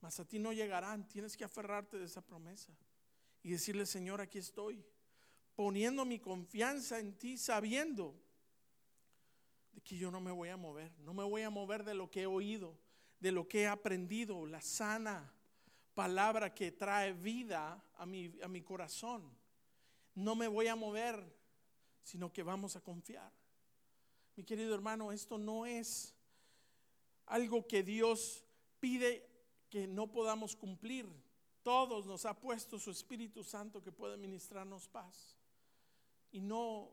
mas 0.00 0.18
a 0.20 0.24
ti 0.24 0.38
no 0.38 0.54
llegarán. 0.54 1.06
Tienes 1.06 1.36
que 1.36 1.44
aferrarte 1.44 1.98
de 1.98 2.06
esa 2.06 2.22
promesa 2.22 2.74
y 3.44 3.50
decirle, 3.50 3.84
Señor, 3.84 4.22
aquí 4.22 4.38
estoy, 4.38 4.82
poniendo 5.54 6.04
mi 6.04 6.18
confianza 6.18 6.98
en 6.98 7.16
ti, 7.16 7.36
sabiendo 7.36 8.18
de 9.70 9.82
que 9.82 9.98
yo 9.98 10.10
no 10.10 10.20
me 10.20 10.32
voy 10.32 10.48
a 10.48 10.56
mover, 10.56 10.90
no 11.00 11.12
me 11.12 11.22
voy 11.22 11.42
a 11.42 11.50
mover 11.50 11.84
de 11.84 11.94
lo 11.94 12.10
que 12.10 12.22
he 12.22 12.26
oído, 12.26 12.76
de 13.20 13.30
lo 13.30 13.46
que 13.46 13.62
he 13.62 13.66
aprendido, 13.68 14.46
la 14.46 14.62
sana 14.62 15.30
palabra 15.94 16.54
que 16.54 16.72
trae 16.72 17.12
vida 17.12 17.84
a 17.96 18.06
mi, 18.06 18.32
a 18.42 18.48
mi 18.48 18.62
corazón. 18.62 19.22
No 20.14 20.34
me 20.34 20.48
voy 20.48 20.68
a 20.68 20.74
mover, 20.74 21.22
sino 22.02 22.32
que 22.32 22.42
vamos 22.42 22.76
a 22.76 22.80
confiar. 22.80 23.30
Mi 24.36 24.42
querido 24.42 24.74
hermano, 24.74 25.12
esto 25.12 25.36
no 25.36 25.66
es 25.66 26.14
algo 27.26 27.66
que 27.66 27.82
Dios 27.82 28.42
pide 28.80 29.28
que 29.68 29.86
no 29.86 30.10
podamos 30.10 30.56
cumplir. 30.56 31.06
Todos 31.64 32.04
nos 32.04 32.26
ha 32.26 32.38
puesto 32.38 32.78
su 32.78 32.90
Espíritu 32.90 33.42
Santo 33.42 33.82
que 33.82 33.90
puede 33.90 34.18
ministrarnos 34.18 34.86
paz. 34.86 35.34
Y 36.30 36.40
no 36.40 36.92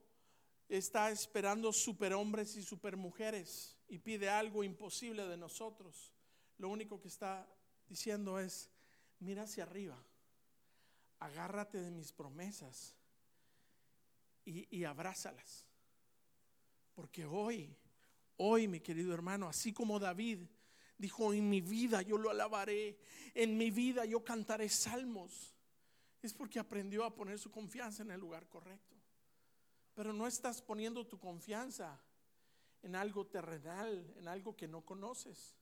está 0.70 1.12
esperando 1.12 1.74
superhombres 1.74 2.56
y 2.56 2.64
supermujeres 2.64 3.78
y 3.90 4.00
pide 4.00 4.30
algo 4.30 4.64
imposible 4.64 5.28
de 5.28 5.36
nosotros. 5.36 6.14
Lo 6.58 6.70
único 6.70 7.02
que 7.02 7.10
está 7.10 7.46
diciendo 7.90 8.40
es, 8.40 8.70
mira 9.20 9.44
hacia 9.44 9.64
arriba, 9.64 10.02
agárrate 11.20 11.82
de 11.82 11.92
mis 11.92 12.14
promesas 12.14 12.96
y, 14.46 14.86
abrázalas. 14.86 15.66
Porque 16.96 17.26
hoy, 17.26 17.76
hoy, 18.38 18.70
mi 18.70 18.80
querido 18.80 19.14
hermano, 19.14 19.50
así 19.50 19.74
como 19.74 20.00
David 20.00 20.40
dijo, 21.02 21.34
en 21.34 21.50
mi 21.50 21.60
vida 21.60 22.02
yo 22.04 22.18
lo 22.18 22.30
alabaré, 22.30 22.98
en 23.34 23.58
mi 23.58 23.72
vida 23.72 24.06
yo 24.06 24.24
cantaré 24.24 24.70
salmos, 24.70 25.56
es 26.22 26.34
porque 26.34 26.60
aprendió 26.60 27.04
a 27.04 27.16
poner 27.16 27.40
su 27.40 27.52
confianza 27.52 28.04
en 28.04 28.12
el 28.12 28.20
lugar 28.20 28.48
correcto. 28.48 28.96
Pero 29.96 30.14
no 30.14 30.28
estás 30.28 30.62
poniendo 30.62 31.06
tu 31.06 31.20
confianza 31.20 32.00
en 32.84 32.96
algo 32.96 33.26
terrenal, 33.26 34.14
en 34.18 34.28
algo 34.28 34.56
que 34.56 34.68
no 34.68 34.82
conoces. 34.82 35.56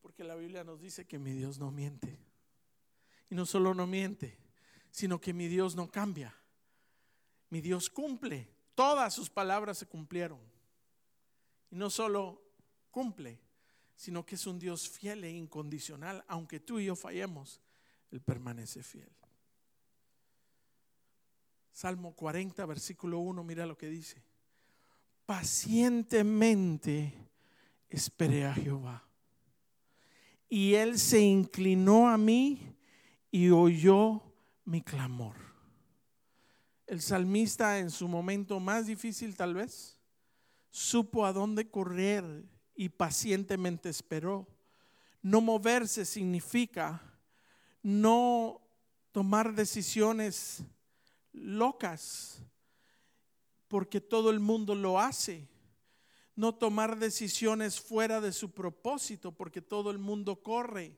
Porque 0.00 0.24
la 0.24 0.34
Biblia 0.34 0.64
nos 0.64 0.80
dice 0.80 1.06
que 1.06 1.18
mi 1.18 1.32
Dios 1.32 1.58
no 1.58 1.70
miente. 1.70 2.18
Y 3.30 3.34
no 3.34 3.44
solo 3.44 3.74
no 3.74 3.86
miente, 3.86 4.38
sino 4.90 5.20
que 5.20 5.34
mi 5.34 5.48
Dios 5.48 5.76
no 5.76 5.90
cambia. 5.90 6.34
Mi 7.50 7.60
Dios 7.60 7.90
cumple. 7.90 8.48
Todas 8.74 9.12
sus 9.12 9.28
palabras 9.28 9.78
se 9.78 9.86
cumplieron. 9.86 10.40
Y 11.70 11.76
no 11.76 11.90
solo 11.90 12.42
cumple, 12.90 13.38
sino 13.98 14.24
que 14.24 14.36
es 14.36 14.46
un 14.46 14.60
Dios 14.60 14.88
fiel 14.88 15.24
e 15.24 15.30
incondicional. 15.30 16.24
Aunque 16.28 16.60
tú 16.60 16.78
y 16.78 16.84
yo 16.84 16.94
fallemos, 16.94 17.60
Él 18.12 18.20
permanece 18.20 18.84
fiel. 18.84 19.10
Salmo 21.72 22.14
40, 22.14 22.64
versículo 22.64 23.18
1, 23.18 23.42
mira 23.42 23.66
lo 23.66 23.76
que 23.76 23.88
dice. 23.88 24.22
Pacientemente 25.26 27.12
esperé 27.90 28.46
a 28.46 28.54
Jehová 28.54 29.04
y 30.48 30.74
él 30.74 30.96
se 30.98 31.20
inclinó 31.20 32.08
a 32.08 32.16
mí 32.16 32.76
y 33.32 33.50
oyó 33.50 34.22
mi 34.64 34.80
clamor. 34.80 35.34
El 36.86 37.00
salmista 37.02 37.80
en 37.80 37.90
su 37.90 38.06
momento 38.06 38.60
más 38.60 38.86
difícil 38.86 39.36
tal 39.36 39.54
vez 39.54 39.98
supo 40.70 41.26
a 41.26 41.32
dónde 41.32 41.68
correr 41.68 42.44
y 42.78 42.88
pacientemente 42.88 43.90
esperó. 43.90 44.46
No 45.20 45.42
moverse 45.42 46.06
significa 46.06 47.02
no 47.82 48.62
tomar 49.12 49.52
decisiones 49.54 50.62
locas 51.34 52.42
porque 53.68 54.00
todo 54.00 54.30
el 54.30 54.40
mundo 54.40 54.74
lo 54.74 54.98
hace 54.98 55.46
no 56.38 56.54
tomar 56.54 56.96
decisiones 56.96 57.80
fuera 57.80 58.20
de 58.20 58.30
su 58.30 58.52
propósito 58.52 59.32
porque 59.32 59.60
todo 59.60 59.90
el 59.90 59.98
mundo 59.98 60.40
corre. 60.40 60.96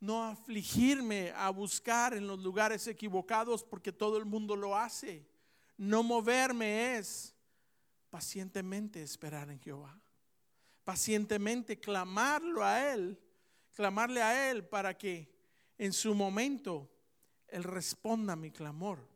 No 0.00 0.24
afligirme 0.24 1.30
a 1.36 1.50
buscar 1.50 2.12
en 2.12 2.26
los 2.26 2.40
lugares 2.40 2.88
equivocados 2.88 3.62
porque 3.62 3.92
todo 3.92 4.18
el 4.18 4.24
mundo 4.24 4.56
lo 4.56 4.76
hace. 4.76 5.24
No 5.76 6.02
moverme 6.02 6.98
es 6.98 7.36
pacientemente 8.10 9.00
esperar 9.00 9.48
en 9.48 9.60
Jehová. 9.60 9.96
Pacientemente 10.88 11.78
clamarlo 11.78 12.64
a 12.64 12.94
Él, 12.94 13.20
clamarle 13.74 14.22
a 14.22 14.50
Él 14.50 14.64
para 14.64 14.96
que 14.96 15.30
en 15.76 15.92
su 15.92 16.14
momento 16.14 16.90
Él 17.46 17.62
responda 17.62 18.32
a 18.32 18.36
mi 18.36 18.50
clamor. 18.50 19.06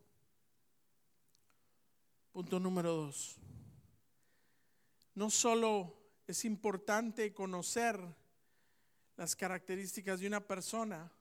Punto 2.31 2.59
número 2.59 2.93
dos 2.93 3.39
no 5.15 5.31
solo 5.31 5.97
es 6.27 6.45
importante 6.45 7.33
conocer 7.33 7.99
las 9.17 9.35
características 9.35 10.19
de 10.19 10.27
una 10.27 10.45
persona 10.45 11.11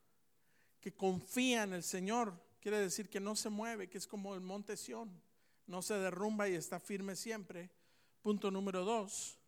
que 0.83 0.93
confía 0.93 1.63
en 1.63 1.73
el 1.73 1.83
Señor, 1.83 2.39
quiere 2.61 2.79
decir 2.79 3.09
que 3.09 3.21
no 3.21 3.37
se 3.37 3.49
mueve, 3.49 3.89
que 3.89 3.97
es 3.97 4.07
como 4.07 4.35
el 4.35 4.43
monte 4.43 4.77
Sión, 4.77 5.19
no 5.67 5.81
se 5.81 5.95
derrumba 5.95 6.47
y 6.47 6.57
está 6.57 6.79
firme 6.79 7.17
siempre. 7.17 7.71
Punto 8.21 8.51
número 8.51 8.85
dos, 8.85 9.39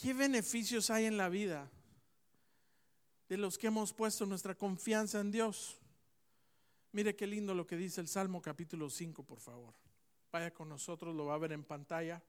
¿qué 0.00 0.14
beneficios 0.14 0.90
hay 0.90 1.06
en 1.06 1.16
la 1.16 1.28
vida 1.28 1.70
de 3.28 3.36
los 3.36 3.58
que 3.58 3.68
hemos 3.68 3.92
puesto 3.92 4.26
nuestra 4.26 4.54
confianza 4.54 5.20
en 5.20 5.30
Dios? 5.30 5.78
Mire 6.92 7.14
qué 7.14 7.26
lindo 7.26 7.54
lo 7.54 7.66
que 7.66 7.76
dice 7.76 8.00
el 8.00 8.08
Salmo 8.08 8.42
capítulo 8.42 8.90
5, 8.90 9.22
por 9.22 9.40
favor. 9.40 9.74
Vaya 10.32 10.52
con 10.52 10.68
nosotros, 10.68 11.14
lo 11.14 11.26
va 11.26 11.34
a 11.34 11.38
ver 11.38 11.52
en 11.52 11.64
pantalla 11.64 12.22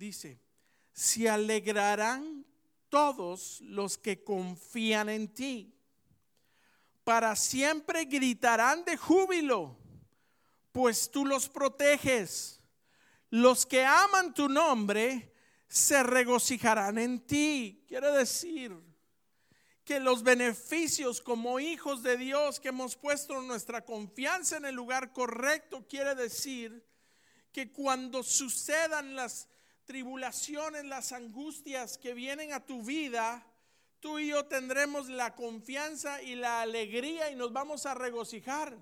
dice, 0.00 0.40
se 0.92 1.28
alegrarán 1.28 2.44
todos 2.88 3.60
los 3.60 3.98
que 3.98 4.24
confían 4.24 5.10
en 5.10 5.28
ti. 5.32 5.74
Para 7.04 7.36
siempre 7.36 8.06
gritarán 8.06 8.84
de 8.84 8.96
júbilo, 8.96 9.76
pues 10.72 11.10
tú 11.10 11.26
los 11.26 11.48
proteges. 11.48 12.59
Los 13.30 13.64
que 13.64 13.84
aman 13.84 14.34
tu 14.34 14.48
nombre 14.48 15.32
se 15.68 16.02
regocijarán 16.02 16.98
en 16.98 17.20
ti. 17.20 17.84
Quiere 17.86 18.10
decir 18.10 18.76
que 19.84 20.00
los 20.00 20.22
beneficios 20.22 21.20
como 21.20 21.58
hijos 21.58 22.02
de 22.02 22.16
Dios 22.16 22.60
que 22.60 22.68
hemos 22.68 22.96
puesto 22.96 23.40
nuestra 23.42 23.84
confianza 23.84 24.56
en 24.56 24.64
el 24.64 24.74
lugar 24.74 25.12
correcto, 25.12 25.86
quiere 25.88 26.14
decir 26.14 26.84
que 27.52 27.72
cuando 27.72 28.22
sucedan 28.22 29.14
las 29.14 29.48
tribulaciones, 29.84 30.84
las 30.84 31.12
angustias 31.12 31.98
que 31.98 32.14
vienen 32.14 32.52
a 32.52 32.64
tu 32.64 32.82
vida, 32.82 33.44
tú 34.00 34.18
y 34.18 34.28
yo 34.28 34.44
tendremos 34.46 35.08
la 35.08 35.34
confianza 35.34 36.22
y 36.22 36.36
la 36.36 36.62
alegría 36.62 37.30
y 37.30 37.36
nos 37.36 37.52
vamos 37.52 37.86
a 37.86 37.94
regocijar. 37.94 38.76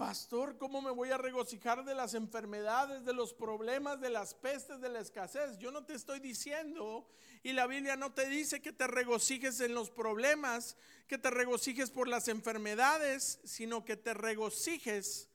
Pastor, 0.00 0.56
¿cómo 0.56 0.80
me 0.80 0.90
voy 0.90 1.10
a 1.10 1.18
regocijar 1.18 1.84
de 1.84 1.94
las 1.94 2.14
enfermedades, 2.14 3.04
de 3.04 3.12
los 3.12 3.34
problemas, 3.34 4.00
de 4.00 4.08
las 4.08 4.32
pestes, 4.32 4.80
de 4.80 4.88
la 4.88 4.98
escasez? 4.98 5.58
Yo 5.58 5.70
no 5.70 5.84
te 5.84 5.92
estoy 5.92 6.20
diciendo, 6.20 7.06
y 7.42 7.52
la 7.52 7.66
Biblia 7.66 7.96
no 7.96 8.10
te 8.10 8.26
dice 8.26 8.62
que 8.62 8.72
te 8.72 8.86
regocijes 8.86 9.60
en 9.60 9.74
los 9.74 9.90
problemas, 9.90 10.78
que 11.06 11.18
te 11.18 11.28
regocijes 11.28 11.90
por 11.90 12.08
las 12.08 12.28
enfermedades, 12.28 13.40
sino 13.44 13.84
que 13.84 13.98
te 13.98 14.14
regocijes 14.14 15.28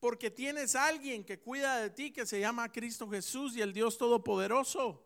porque 0.00 0.30
tienes 0.30 0.76
a 0.76 0.86
alguien 0.86 1.22
que 1.22 1.38
cuida 1.38 1.76
de 1.76 1.90
ti, 1.90 2.10
que 2.10 2.24
se 2.24 2.40
llama 2.40 2.72
Cristo 2.72 3.10
Jesús 3.10 3.54
y 3.54 3.60
el 3.60 3.74
Dios 3.74 3.98
Todopoderoso. 3.98 5.05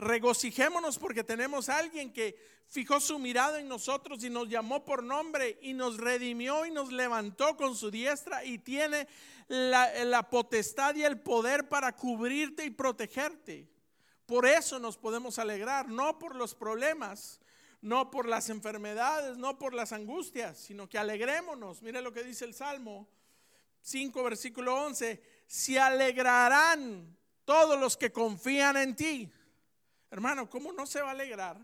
Regocijémonos 0.00 0.98
porque 0.98 1.22
tenemos 1.22 1.68
a 1.68 1.76
alguien 1.76 2.10
que 2.10 2.34
fijó 2.66 3.00
su 3.00 3.18
mirada 3.18 3.60
en 3.60 3.68
nosotros 3.68 4.24
y 4.24 4.30
nos 4.30 4.48
llamó 4.48 4.82
por 4.82 5.02
nombre 5.02 5.58
y 5.60 5.74
nos 5.74 5.98
redimió 5.98 6.64
y 6.64 6.70
nos 6.70 6.90
levantó 6.90 7.54
con 7.54 7.76
su 7.76 7.90
diestra 7.90 8.42
y 8.42 8.56
tiene 8.58 9.06
la, 9.48 10.26
potestad 10.30 10.94
y 10.94 11.02
el 11.02 11.20
poder 11.20 11.68
para 11.68 11.94
cubrirte 11.94 12.64
y 12.64 12.70
protegerte. 12.70 13.68
Por 14.24 14.46
eso 14.46 14.78
nos 14.78 14.96
podemos 14.96 15.38
alegrar, 15.38 15.88
no 15.88 16.18
por 16.18 16.34
los 16.34 16.54
problemas, 16.54 17.38
no 17.82 18.10
por 18.10 18.26
las 18.26 18.48
enfermedades, 18.48 19.36
no 19.36 19.58
por 19.58 19.74
las 19.74 19.92
angustias, 19.92 20.56
sino 20.56 20.88
que 20.88 20.96
alegrémonos. 20.96 21.82
Mire 21.82 22.00
lo 22.00 22.10
que 22.10 22.24
dice 22.24 22.46
el 22.46 22.54
Salmo 22.54 23.06
5, 23.82 24.22
versículo 24.22 24.82
11. 24.82 25.22
Se 25.46 25.78
alegrarán 25.78 27.18
todos 27.44 27.78
los 27.78 27.98
que 27.98 28.10
confían 28.10 28.78
en 28.78 28.96
ti. 28.96 29.30
Hermano, 30.10 30.50
¿cómo 30.50 30.72
no 30.72 30.86
se 30.86 31.00
va 31.00 31.08
a 31.08 31.12
alegrar 31.12 31.56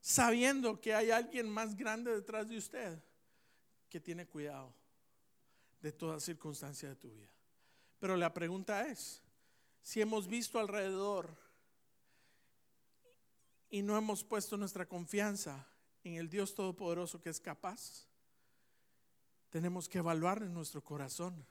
sabiendo 0.00 0.80
que 0.80 0.94
hay 0.94 1.10
alguien 1.10 1.48
más 1.48 1.76
grande 1.76 2.14
detrás 2.14 2.48
de 2.48 2.56
usted 2.56 3.02
que 3.88 4.00
tiene 4.00 4.26
cuidado 4.26 4.72
de 5.80 5.92
toda 5.92 6.20
circunstancia 6.20 6.88
de 6.88 6.96
tu 6.96 7.10
vida? 7.10 7.28
Pero 7.98 8.16
la 8.16 8.32
pregunta 8.32 8.86
es, 8.86 9.22
si 9.82 10.00
hemos 10.00 10.28
visto 10.28 10.58
alrededor 10.58 11.36
y 13.68 13.82
no 13.82 13.96
hemos 13.96 14.22
puesto 14.22 14.56
nuestra 14.56 14.86
confianza 14.86 15.66
en 16.04 16.14
el 16.14 16.28
Dios 16.28 16.54
Todopoderoso 16.54 17.20
que 17.20 17.30
es 17.30 17.40
capaz, 17.40 18.06
tenemos 19.50 19.88
que 19.88 19.98
evaluar 19.98 20.42
en 20.42 20.54
nuestro 20.54 20.82
corazón 20.82 21.44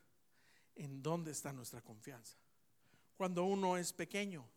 en 0.75 1.03
dónde 1.03 1.31
está 1.31 1.51
nuestra 1.51 1.81
confianza. 1.81 2.37
Cuando 3.15 3.43
uno 3.43 3.77
es 3.77 3.93
pequeño, 3.93 4.47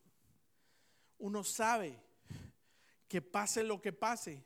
uno 1.18 1.44
sabe 1.44 1.98
que 3.09 3.22
pase 3.22 3.62
lo 3.62 3.81
que 3.81 3.92
pase, 3.92 4.42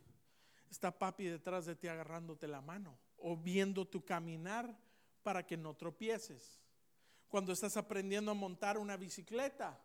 está 0.70 0.96
papi 0.96 1.24
detrás 1.24 1.66
de 1.66 1.74
ti 1.74 1.88
agarrándote 1.88 2.46
la 2.46 2.60
mano 2.60 2.98
o 3.16 3.36
viendo 3.36 3.86
tu 3.86 4.04
caminar 4.04 4.78
para 5.22 5.46
que 5.46 5.56
no 5.56 5.74
tropieces. 5.74 6.60
Cuando 7.28 7.52
estás 7.52 7.76
aprendiendo 7.76 8.30
a 8.30 8.34
montar 8.34 8.78
una 8.78 8.96
bicicleta, 8.96 9.78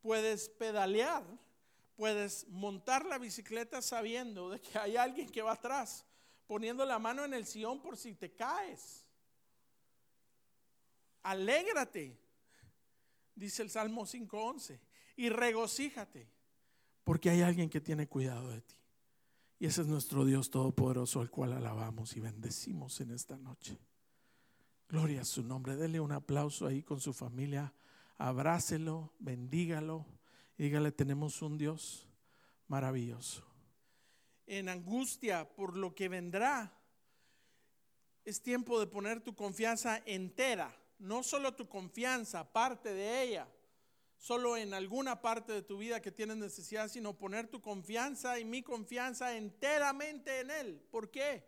puedes 0.00 0.48
pedalear, 0.48 1.24
puedes 1.96 2.46
montar 2.48 3.04
la 3.04 3.18
bicicleta 3.18 3.82
sabiendo 3.82 4.50
de 4.50 4.60
que 4.60 4.78
hay 4.78 4.96
alguien 4.96 5.28
que 5.28 5.42
va 5.42 5.52
atrás, 5.52 6.04
poniendo 6.46 6.84
la 6.84 6.98
mano 6.98 7.24
en 7.24 7.34
el 7.34 7.46
sillón 7.46 7.80
por 7.80 7.96
si 7.96 8.14
te 8.14 8.32
caes. 8.32 9.06
Alégrate, 11.22 12.18
dice 13.34 13.62
el 13.62 13.70
Salmo 13.70 14.02
5.11 14.02 14.78
y 15.16 15.28
regocíjate, 15.28 16.28
porque 17.04 17.30
hay 17.30 17.42
alguien 17.42 17.70
que 17.70 17.80
tiene 17.80 18.08
cuidado 18.08 18.50
de 18.50 18.60
ti. 18.62 18.74
Y 19.58 19.66
ese 19.66 19.82
es 19.82 19.86
nuestro 19.86 20.24
Dios 20.24 20.50
Todopoderoso, 20.50 21.20
al 21.20 21.30
cual 21.30 21.52
alabamos 21.52 22.16
y 22.16 22.20
bendecimos 22.20 23.00
en 23.00 23.12
esta 23.12 23.36
noche. 23.36 23.78
Gloria 24.88 25.22
a 25.22 25.24
su 25.24 25.42
nombre. 25.42 25.76
Dele 25.76 26.00
un 26.00 26.12
aplauso 26.12 26.66
ahí 26.66 26.82
con 26.82 27.00
su 27.00 27.12
familia. 27.12 27.72
Abrácelo, 28.18 29.12
bendígalo 29.18 30.06
y 30.58 30.64
dígale, 30.64 30.92
tenemos 30.92 31.40
un 31.42 31.56
Dios 31.56 32.08
maravilloso. 32.68 33.44
En 34.46 34.68
angustia 34.68 35.48
por 35.48 35.76
lo 35.76 35.94
que 35.94 36.08
vendrá, 36.08 36.72
es 38.24 38.42
tiempo 38.42 38.78
de 38.80 38.86
poner 38.86 39.20
tu 39.20 39.34
confianza 39.34 40.02
entera, 40.04 40.76
no 40.98 41.22
solo 41.22 41.54
tu 41.54 41.68
confianza, 41.68 42.52
parte 42.52 42.92
de 42.92 43.22
ella 43.22 43.48
solo 44.24 44.56
en 44.56 44.72
alguna 44.72 45.20
parte 45.20 45.52
de 45.52 45.60
tu 45.60 45.76
vida 45.76 46.00
que 46.00 46.10
tienes 46.10 46.38
necesidad, 46.38 46.88
sino 46.88 47.12
poner 47.12 47.46
tu 47.46 47.60
confianza 47.60 48.40
y 48.40 48.46
mi 48.46 48.62
confianza 48.62 49.36
enteramente 49.36 50.40
en 50.40 50.50
Él. 50.50 50.82
¿Por 50.90 51.10
qué? 51.10 51.44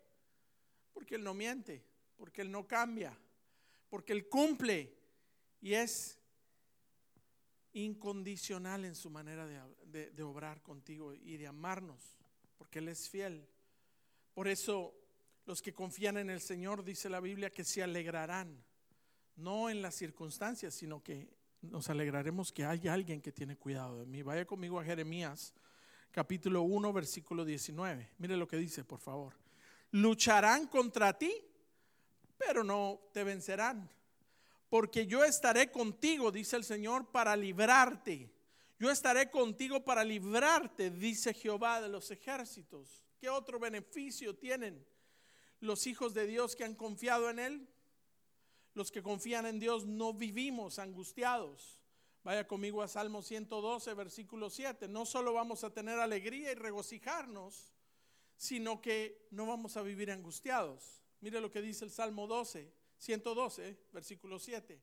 Porque 0.93 1.15
Él 1.15 1.25
no 1.25 1.33
miente, 1.33 1.83
porque 2.19 2.43
Él 2.43 2.53
no 2.53 2.67
cambia, 2.67 3.19
porque 3.89 4.13
Él 4.13 4.29
cumple 4.29 4.95
y 5.63 5.73
es 5.73 6.19
incondicional 7.73 8.85
en 8.85 8.95
su 8.95 9.09
manera 9.09 9.47
de, 9.47 10.11
de 10.11 10.23
obrar 10.23 10.63
contigo 10.63 11.15
y 11.15 11.39
de 11.39 11.47
amarnos, 11.47 12.19
porque 12.59 12.81
Él 12.81 12.89
es 12.89 13.09
fiel. 13.09 13.49
Por 14.35 14.49
eso 14.49 14.95
los 15.47 15.63
que 15.63 15.73
confían 15.73 16.19
en 16.19 16.29
el 16.29 16.43
Señor, 16.43 16.85
dice 16.85 17.09
la 17.09 17.21
Biblia, 17.21 17.49
que 17.49 17.65
se 17.65 17.83
alegrarán, 17.83 18.63
no 19.35 19.71
en 19.71 19.81
las 19.81 19.95
circunstancias, 19.95 20.75
sino 20.75 21.03
que 21.03 21.35
nos 21.63 21.91
alegraremos 21.91 22.53
que 22.53 22.65
haya 22.65 22.93
alguien 22.93 23.21
que 23.21 23.33
tiene 23.33 23.57
cuidado 23.57 23.99
de 23.99 24.07
mí. 24.07 24.23
Vaya 24.23 24.45
conmigo 24.45 24.79
a 24.81 24.85
Jeremías 24.85 25.55
capítulo 26.11 26.63
1 26.63 26.93
versículo 26.93 27.45
19. 27.45 28.13
Mire 28.19 28.37
lo 28.37 28.49
que 28.49 28.57
dice, 28.57 28.85
por 28.85 29.01
favor. 29.01 29.35
Lucharán 29.91 30.67
contra 30.67 31.17
ti, 31.17 31.33
pero 32.39 32.65
no 32.65 33.01
te 33.13 33.23
vencerán. 33.23 33.91
Porque 34.69 35.07
yo 35.07 35.25
estaré 35.25 35.71
contigo, 35.71 36.33
dice 36.33 36.57
el 36.57 36.65
Señor, 36.65 37.11
para 37.11 37.37
librarte. 37.37 38.31
Yo 38.79 38.91
estaré 38.91 39.31
contigo 39.31 39.85
para 39.85 40.05
librarte, 40.05 40.91
dice 40.91 41.33
Jehová 41.33 41.81
de 41.81 41.89
los 41.89 42.11
ejércitos. 42.11 43.05
¿Qué 43.19 43.29
otro 43.29 43.59
beneficio 43.59 44.35
tienen 44.37 44.87
los 45.61 45.87
hijos 45.87 46.13
de 46.15 46.27
Dios 46.27 46.57
que 46.57 46.65
han 46.65 46.75
confiado 46.75 47.31
en 47.31 47.39
Él? 47.39 47.69
Los 48.77 48.93
que 48.93 49.03
confían 49.03 49.47
en 49.47 49.59
Dios 49.59 49.87
no 49.87 50.13
vivimos 50.13 50.79
angustiados. 50.79 51.81
Vaya 52.23 52.47
conmigo 52.47 52.83
a 52.83 52.89
Salmo 52.89 53.23
112, 53.23 53.95
versículo 53.95 54.51
7. 54.51 54.87
No 54.87 55.07
solo 55.07 55.33
vamos 55.33 55.65
a 55.65 55.71
tener 55.71 55.99
alegría 55.99 56.53
y 56.53 56.57
regocijarnos, 56.57 57.73
sino 58.37 58.83
que 58.83 59.29
no 59.31 59.47
vamos 59.47 59.79
a 59.79 59.83
vivir 59.83 60.11
angustiados. 60.11 61.03
Mire 61.21 61.41
lo 61.41 61.51
que 61.51 61.63
dice 61.63 61.87
el 61.87 61.91
Salmo 61.91 62.27
12, 62.27 62.71
112, 62.99 63.79
versículo 63.93 64.39
7. 64.39 64.79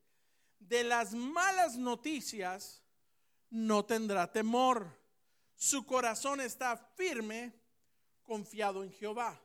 De 0.57 0.83
las 0.83 1.13
malas 1.13 1.77
noticias 1.77 2.81
no 3.51 3.85
tendrá 3.85 4.31
temor. 4.31 4.87
Su 5.55 5.85
corazón 5.85 6.41
está 6.41 6.77
firme, 6.95 7.53
confiado 8.23 8.83
en 8.83 8.91
Jehová. 8.91 9.39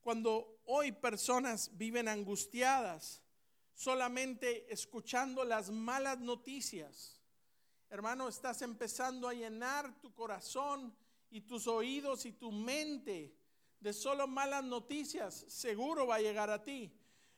Cuando 0.00 0.60
hoy 0.64 0.90
personas 0.90 1.70
viven 1.76 2.08
angustiadas, 2.08 3.22
solamente 3.76 4.72
escuchando 4.72 5.44
las 5.44 5.70
malas 5.70 6.18
noticias. 6.18 7.20
Hermano, 7.90 8.26
estás 8.26 8.62
empezando 8.62 9.28
a 9.28 9.34
llenar 9.34 10.00
tu 10.00 10.14
corazón 10.14 10.96
y 11.28 11.42
tus 11.42 11.66
oídos 11.66 12.24
y 12.24 12.32
tu 12.32 12.50
mente 12.50 13.36
de 13.78 13.92
solo 13.92 14.26
malas 14.26 14.64
noticias. 14.64 15.44
Seguro 15.48 16.06
va 16.06 16.16
a 16.16 16.20
llegar 16.22 16.48
a 16.48 16.64
ti. 16.64 16.90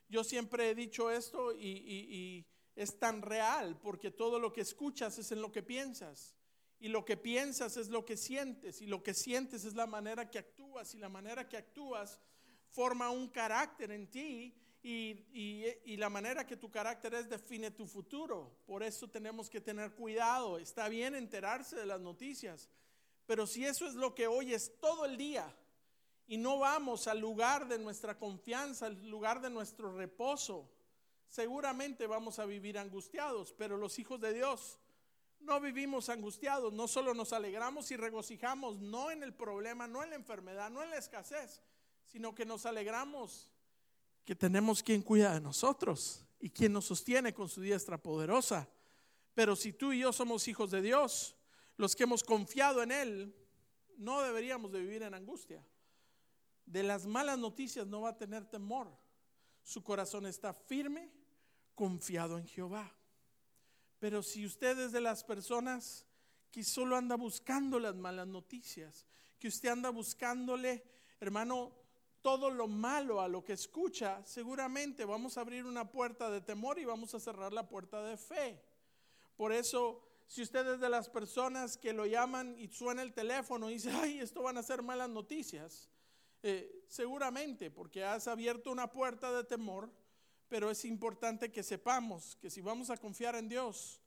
Yo 0.08 0.22
siempre 0.22 0.70
he 0.70 0.74
dicho 0.76 1.10
esto 1.10 1.52
y, 1.52 2.46
es 2.76 3.00
tan 3.00 3.20
real 3.22 3.76
porque 3.80 4.12
todo 4.12 4.38
lo 4.38 4.52
que 4.52 4.60
escuchas 4.60 5.18
es 5.18 5.32
en 5.32 5.42
lo 5.42 5.50
que 5.50 5.64
piensas. 5.64 6.36
Y 6.78 6.86
lo 6.86 7.04
que 7.04 7.16
piensas 7.16 7.76
es 7.76 7.88
lo 7.88 8.04
que 8.04 8.16
sientes. 8.16 8.80
Y 8.80 8.86
lo 8.86 9.02
que 9.02 9.12
sientes 9.12 9.64
es 9.64 9.74
la 9.74 9.88
manera 9.88 10.30
que 10.30 10.38
actúas. 10.38 10.94
Y 10.94 10.98
la 10.98 11.08
manera 11.08 11.48
que 11.48 11.56
actúas 11.56 12.20
forma 12.70 13.10
un 13.10 13.26
carácter 13.26 13.90
en 13.90 14.08
ti 14.08 14.54
y, 14.82 15.96
la 15.96 16.08
manera 16.08 16.46
que 16.46 16.56
tu 16.56 16.70
carácter 16.70 17.14
es 17.14 17.28
define 17.28 17.70
tu 17.70 17.86
futuro. 17.86 18.58
Por 18.66 18.82
eso 18.82 19.08
tenemos 19.08 19.50
que 19.50 19.60
tener 19.60 19.92
cuidado. 19.94 20.58
Está 20.58 20.88
bien 20.88 21.14
enterarse 21.14 21.76
de 21.76 21.86
las 21.86 22.00
noticias, 22.00 22.68
pero 23.26 23.46
si 23.46 23.64
eso 23.64 23.86
es 23.86 23.94
lo 23.94 24.14
que 24.14 24.26
oyes 24.26 24.72
todo 24.80 25.04
el 25.04 25.16
día 25.16 25.54
y 26.26 26.36
no 26.36 26.58
vamos 26.58 27.08
al 27.08 27.18
lugar 27.18 27.66
de 27.68 27.78
nuestra 27.78 28.18
confianza, 28.18 28.86
al 28.86 29.08
lugar 29.08 29.40
de 29.40 29.50
nuestro 29.50 29.96
reposo, 29.96 30.70
seguramente 31.28 32.06
vamos 32.06 32.38
a 32.38 32.46
vivir 32.46 32.78
angustiados, 32.78 33.52
pero 33.52 33.76
los 33.76 33.98
hijos 33.98 34.20
de 34.20 34.32
Dios 34.32 34.78
no 35.40 35.60
vivimos 35.60 36.08
angustiados, 36.08 36.72
no 36.72 36.88
solo 36.88 37.14
nos 37.14 37.32
alegramos 37.32 37.90
y 37.90 37.96
regocijamos, 37.96 38.78
no 38.80 39.10
en 39.10 39.22
el 39.22 39.34
problema, 39.34 39.86
no 39.86 40.02
en 40.02 40.10
la 40.10 40.16
enfermedad, 40.16 40.70
no 40.70 40.82
en 40.82 40.90
la 40.90 40.98
escasez, 40.98 41.62
sino 42.06 42.34
que 42.34 42.44
nos 42.44 42.66
alegramos 42.66 43.50
que 44.28 44.36
tenemos 44.36 44.82
quien 44.82 45.00
cuida 45.00 45.32
de 45.32 45.40
nosotros 45.40 46.22
y 46.38 46.50
quien 46.50 46.74
nos 46.74 46.84
sostiene 46.84 47.32
con 47.32 47.48
su 47.48 47.62
diestra 47.62 47.96
poderosa. 47.96 48.68
Pero 49.32 49.56
si 49.56 49.72
tú 49.72 49.90
y 49.90 50.00
yo 50.00 50.12
somos 50.12 50.46
hijos 50.48 50.70
de 50.70 50.82
Dios, 50.82 51.34
los 51.78 51.96
que 51.96 52.02
hemos 52.02 52.22
confiado 52.22 52.82
en 52.82 52.92
Él, 52.92 53.34
no 53.96 54.20
deberíamos 54.20 54.70
de 54.70 54.80
vivir 54.80 55.02
en 55.02 55.14
angustia. 55.14 55.66
De 56.66 56.82
las 56.82 57.06
malas 57.06 57.38
noticias 57.38 57.86
no 57.86 58.02
va 58.02 58.10
a 58.10 58.18
tener 58.18 58.44
temor. 58.44 58.94
su 59.62 59.82
corazón 59.82 60.26
está 60.26 60.52
firme, 60.52 61.10
confiado 61.74 62.36
en 62.36 62.46
Jehová. 62.46 62.94
Pero 63.98 64.22
si 64.22 64.44
usted 64.44 64.78
es 64.78 64.92
de 64.92 65.00
las 65.00 65.24
personas 65.24 66.04
que 66.50 66.62
solo 66.64 66.96
anda 66.96 67.16
buscando 67.16 67.80
las 67.80 67.94
malas 67.94 68.26
noticias, 68.26 69.06
que 69.38 69.48
usted 69.48 69.70
anda 69.70 69.88
buscándole, 69.88 70.84
hermano, 71.18 71.87
todo 72.28 72.50
lo 72.50 72.68
malo 72.68 73.22
a 73.22 73.26
lo 73.26 73.42
que 73.42 73.54
escucha, 73.54 74.22
seguramente 74.26 75.06
vamos 75.06 75.38
a 75.38 75.40
abrir 75.40 75.64
una 75.64 75.90
puerta 75.90 76.28
de 76.28 76.42
temor 76.42 76.78
y 76.78 76.84
vamos 76.84 77.14
a 77.14 77.20
cerrar 77.20 77.54
la 77.54 77.66
puerta 77.66 78.02
de 78.02 78.18
fe. 78.18 78.62
Por 79.34 79.50
eso, 79.50 80.06
si 80.26 80.42
usted 80.42 80.74
es 80.74 80.78
de 80.78 80.90
las 80.90 81.08
personas 81.08 81.78
que 81.78 81.94
lo 81.94 82.04
llaman 82.04 82.54
y 82.58 82.68
suena 82.68 83.00
el 83.00 83.14
teléfono 83.14 83.70
y 83.70 83.74
dice, 83.74 83.90
ay, 83.92 84.18
esto 84.18 84.42
van 84.42 84.58
a 84.58 84.62
ser 84.62 84.82
malas 84.82 85.08
noticias, 85.08 85.88
eh, 86.42 86.84
seguramente, 86.86 87.70
porque 87.70 88.04
has 88.04 88.28
abierto 88.28 88.70
una 88.70 88.92
puerta 88.92 89.32
de 89.32 89.44
temor, 89.44 89.90
pero 90.48 90.70
es 90.70 90.84
importante 90.84 91.50
que 91.50 91.62
sepamos 91.62 92.36
que 92.36 92.50
si 92.50 92.60
vamos 92.60 92.90
a 92.90 92.98
confiar 92.98 93.36
en 93.36 93.48
Dios, 93.48 94.02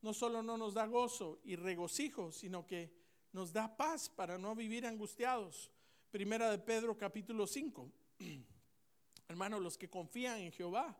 no 0.00 0.14
solo 0.14 0.42
no 0.42 0.56
nos 0.56 0.72
da 0.72 0.86
gozo 0.86 1.40
y 1.44 1.56
regocijo, 1.56 2.32
sino 2.32 2.66
que 2.66 2.90
nos 3.32 3.52
da 3.52 3.76
paz 3.76 4.08
para 4.08 4.38
no 4.38 4.54
vivir 4.54 4.86
angustiados. 4.86 5.75
Primera 6.10 6.50
de 6.50 6.58
Pedro 6.58 6.96
capítulo 6.96 7.46
5. 7.46 7.90
Hermanos, 9.28 9.60
los 9.60 9.76
que 9.76 9.90
confían 9.90 10.38
en 10.38 10.52
Jehová, 10.52 10.96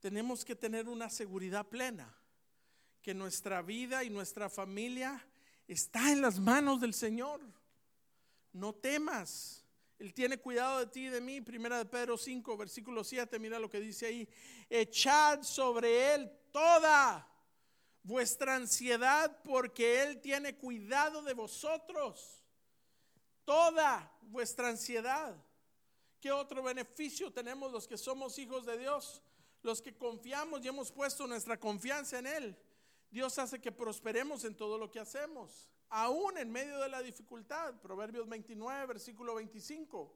tenemos 0.00 0.44
que 0.44 0.56
tener 0.56 0.88
una 0.88 1.10
seguridad 1.10 1.66
plena, 1.66 2.16
que 3.02 3.14
nuestra 3.14 3.62
vida 3.62 4.02
y 4.04 4.10
nuestra 4.10 4.48
familia 4.48 5.24
está 5.68 6.10
en 6.10 6.22
las 6.22 6.40
manos 6.40 6.80
del 6.80 6.94
Señor. 6.94 7.40
No 8.52 8.74
temas. 8.74 9.64
Él 9.98 10.12
tiene 10.12 10.38
cuidado 10.38 10.80
de 10.80 10.86
ti 10.86 11.06
y 11.06 11.10
de 11.10 11.20
mí. 11.20 11.40
Primera 11.40 11.78
de 11.78 11.84
Pedro 11.84 12.16
5, 12.16 12.56
versículo 12.56 13.04
7, 13.04 13.38
mira 13.38 13.58
lo 13.58 13.70
que 13.70 13.80
dice 13.80 14.06
ahí. 14.06 14.28
Echad 14.68 15.42
sobre 15.42 16.14
él 16.14 16.30
toda 16.50 17.28
vuestra 18.02 18.56
ansiedad 18.56 19.40
porque 19.44 20.02
él 20.02 20.20
tiene 20.20 20.56
cuidado 20.56 21.22
de 21.22 21.34
vosotros. 21.34 22.41
Toda 23.44 24.12
vuestra 24.22 24.68
ansiedad. 24.68 25.36
¿Qué 26.20 26.30
otro 26.30 26.62
beneficio 26.62 27.32
tenemos 27.32 27.72
los 27.72 27.88
que 27.88 27.98
somos 27.98 28.38
hijos 28.38 28.64
de 28.64 28.78
Dios? 28.78 29.22
Los 29.62 29.82
que 29.82 29.96
confiamos 29.96 30.64
y 30.64 30.68
hemos 30.68 30.92
puesto 30.92 31.26
nuestra 31.26 31.58
confianza 31.58 32.18
en 32.18 32.26
Él. 32.26 32.56
Dios 33.10 33.38
hace 33.38 33.60
que 33.60 33.72
prosperemos 33.72 34.44
en 34.44 34.56
todo 34.56 34.78
lo 34.78 34.90
que 34.90 35.00
hacemos 35.00 35.68
aún 35.92 36.38
en 36.38 36.50
medio 36.50 36.78
de 36.78 36.88
la 36.88 37.02
dificultad. 37.02 37.74
Proverbios 37.80 38.28
29, 38.28 38.86
versículo 38.86 39.34
25. 39.34 40.12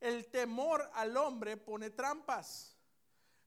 El 0.00 0.28
temor 0.28 0.88
al 0.94 1.16
hombre 1.16 1.56
pone 1.56 1.90
trampas, 1.90 2.76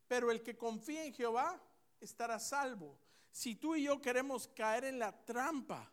pero 0.08 0.32
el 0.32 0.44
que 0.44 0.58
confía 0.58 1.06
en 1.06 1.14
Jehová 1.14 1.62
estará 2.02 2.40
salvo. 2.40 3.00
Si 3.32 3.56
tú 3.56 3.76
y 3.76 3.84
yo 3.84 4.02
queremos 4.02 4.50
caer 4.50 4.84
en 4.84 5.00
la 5.00 5.14
trampa 5.24 5.90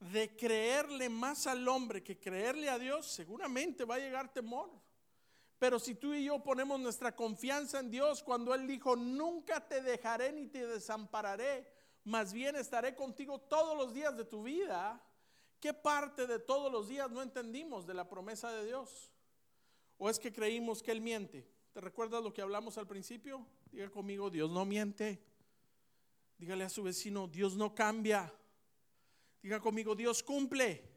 de 0.00 0.34
creerle 0.34 1.08
más 1.08 1.46
al 1.46 1.66
hombre 1.68 2.02
que 2.02 2.18
creerle 2.18 2.68
a 2.68 2.78
Dios, 2.78 3.06
seguramente 3.06 3.84
va 3.84 3.96
a 3.96 4.00
llegar 4.00 4.32
temor. 4.32 4.70
Pero 5.58 5.78
si 5.78 5.94
tú 5.94 6.14
y 6.14 6.24
yo 6.24 6.42
ponemos 6.42 6.80
nuestra 6.80 7.14
confianza 7.14 7.78
en 7.80 7.90
Dios, 7.90 8.22
cuando 8.22 8.54
Él 8.54 8.66
dijo, 8.66 8.96
nunca 8.96 9.68
te 9.68 9.82
dejaré 9.82 10.32
ni 10.32 10.46
te 10.46 10.66
desampararé, 10.66 11.70
más 12.04 12.32
bien 12.32 12.56
estaré 12.56 12.94
contigo 12.94 13.38
todos 13.38 13.76
los 13.76 13.92
días 13.92 14.16
de 14.16 14.24
tu 14.24 14.42
vida, 14.42 15.00
¿Qué 15.60 15.74
parte 15.74 16.26
de 16.26 16.38
todos 16.38 16.72
los 16.72 16.88
días 16.88 17.10
no 17.10 17.22
entendimos 17.22 17.86
de 17.86 17.92
la 17.92 18.08
promesa 18.08 18.50
de 18.50 18.64
Dios? 18.64 19.12
¿O 19.98 20.08
es 20.08 20.18
que 20.18 20.32
creímos 20.32 20.82
que 20.82 20.90
Él 20.90 21.02
miente? 21.02 21.46
¿Te 21.72 21.82
recuerdas 21.82 22.24
lo 22.24 22.32
que 22.32 22.40
hablamos 22.40 22.78
al 22.78 22.86
principio? 22.86 23.46
Diga 23.70 23.90
conmigo, 23.90 24.30
Dios 24.30 24.50
no 24.50 24.64
miente. 24.64 25.22
Dígale 26.38 26.64
a 26.64 26.70
su 26.70 26.82
vecino, 26.82 27.28
Dios 27.28 27.56
no 27.56 27.74
cambia. 27.74 28.32
Diga 29.42 29.60
conmigo, 29.60 29.94
Dios 29.94 30.22
cumple. 30.22 30.88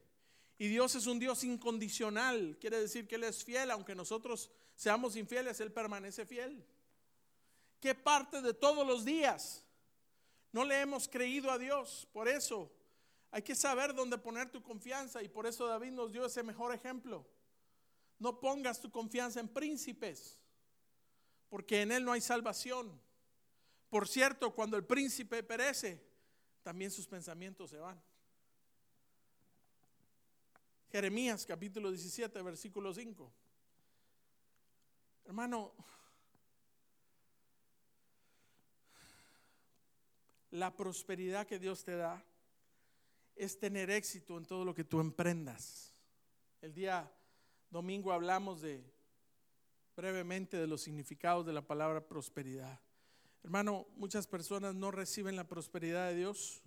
Y 0.58 0.68
Dios 0.68 0.96
es 0.96 1.08
un 1.08 1.20
Dios 1.20 1.44
incondicional. 1.44 2.58
Quiere 2.60 2.80
decir 2.80 3.08
que 3.08 3.16
Él 3.16 3.24
es 3.24 3.44
fiel, 3.44 3.72
aunque 3.72 3.96
nosotros 3.96 4.52
seamos 4.76 5.16
infieles, 5.16 5.60
Él 5.60 5.72
permanece 5.72 6.26
fiel. 6.26 6.66
¿Qué 7.80 7.96
parte 7.96 8.42
de 8.42 8.54
todos 8.54 8.88
los 8.88 9.04
días 9.04 9.64
no 10.52 10.64
le 10.64 10.80
hemos 10.80 11.08
creído 11.08 11.52
a 11.52 11.58
Dios? 11.58 12.08
Por 12.14 12.28
eso 12.28 12.72
hay 13.32 13.42
que 13.42 13.56
saber 13.56 13.94
dónde 13.94 14.18
poner 14.18 14.52
tu 14.52 14.62
confianza 14.62 15.22
y 15.24 15.28
por 15.28 15.48
eso 15.48 15.68
David 15.68 15.92
nos 15.92 16.12
dio 16.12 16.26
ese 16.26 16.44
mejor 16.44 16.74
ejemplo. 16.74 17.28
No 18.20 18.40
pongas 18.40 18.80
tu 18.80 18.90
confianza 18.90 19.40
en 19.40 19.50
príncipes, 19.50 20.40
porque 21.50 21.82
en 21.82 21.92
él 21.92 22.06
no 22.06 22.12
hay 22.12 22.22
salvación. 22.22 23.02
Por 23.90 24.08
cierto, 24.08 24.54
cuando 24.56 24.78
el 24.78 24.86
príncipe 24.86 25.44
perece, 25.44 26.02
también 26.62 26.90
sus 26.90 27.08
pensamientos 27.08 27.72
se 27.72 27.78
van. 27.78 28.02
Jeremías 30.94 31.44
capítulo 31.48 31.90
17, 31.90 32.40
versículo 32.44 32.94
5. 32.94 33.34
Hermano, 35.26 35.74
la 40.52 40.76
prosperidad 40.76 41.48
que 41.48 41.58
Dios 41.58 41.84
te 41.84 41.96
da 41.96 42.24
es 43.36 43.58
tener 43.58 43.90
éxito 43.90 44.38
en 44.38 44.46
todo 44.46 44.64
lo 44.64 44.76
que 44.76 44.84
tú 44.84 45.00
emprendas. 45.00 45.96
El 46.62 46.76
día 46.76 47.12
domingo 47.72 48.12
hablamos 48.12 48.62
de 48.62 48.86
brevemente 49.96 50.58
de 50.58 50.68
los 50.68 50.84
significados 50.84 51.44
de 51.44 51.54
la 51.54 51.66
palabra 51.66 52.08
prosperidad. 52.08 52.80
Hermano, 53.42 53.88
muchas 53.96 54.28
personas 54.28 54.76
no 54.76 54.92
reciben 54.92 55.36
la 55.38 55.48
prosperidad 55.48 56.10
de 56.10 56.18
Dios 56.18 56.62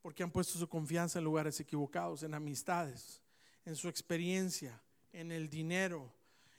porque 0.00 0.22
han 0.22 0.30
puesto 0.30 0.58
su 0.58 0.66
confianza 0.66 1.18
en 1.18 1.26
lugares 1.26 1.60
equivocados, 1.60 2.22
en 2.22 2.32
amistades, 2.32 3.20
en 3.64 3.76
su 3.76 3.88
experiencia, 3.88 4.80
en 5.12 5.32
el 5.32 5.48
dinero. 5.48 6.12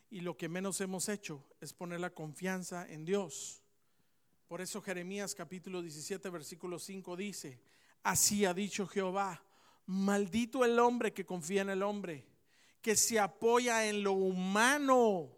Y 0.10 0.22
lo 0.22 0.38
que 0.38 0.50
menos 0.50 0.82
hemos 0.82 1.10
hecho 1.10 1.44
es 1.62 1.74
poner 1.74 2.00
la 2.00 2.10
confianza 2.10 2.88
en 2.90 3.06
Dios. 3.06 3.62
Por 4.48 4.62
eso 4.62 4.82
Jeremías 4.82 5.34
capítulo 5.34 5.82
17, 5.82 6.30
versículo 6.30 6.80
5 6.80 7.16
dice, 7.16 7.60
Así 8.04 8.46
ha 8.46 8.54
dicho 8.54 8.88
Jehová, 8.88 9.44
maldito 9.88 10.64
el 10.64 10.78
hombre 10.80 11.14
que 11.14 11.26
confía 11.26 11.64
en 11.64 11.72
el 11.72 11.82
hombre, 11.82 12.26
que 12.82 12.96
se 12.96 13.20
apoya 13.20 13.88
en 13.88 14.04
lo 14.04 14.14
humano 14.14 15.32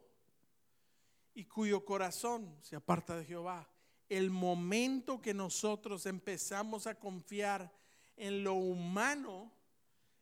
y 1.33 1.45
cuyo 1.45 1.85
corazón 1.85 2.57
se 2.61 2.75
aparta 2.75 3.15
de 3.15 3.23
Jehová. 3.23 3.69
El 4.09 4.29
momento 4.29 5.21
que 5.21 5.33
nosotros 5.33 6.05
empezamos 6.05 6.87
a 6.87 6.95
confiar 6.95 7.71
en 8.17 8.43
lo 8.43 8.55
humano 8.55 9.51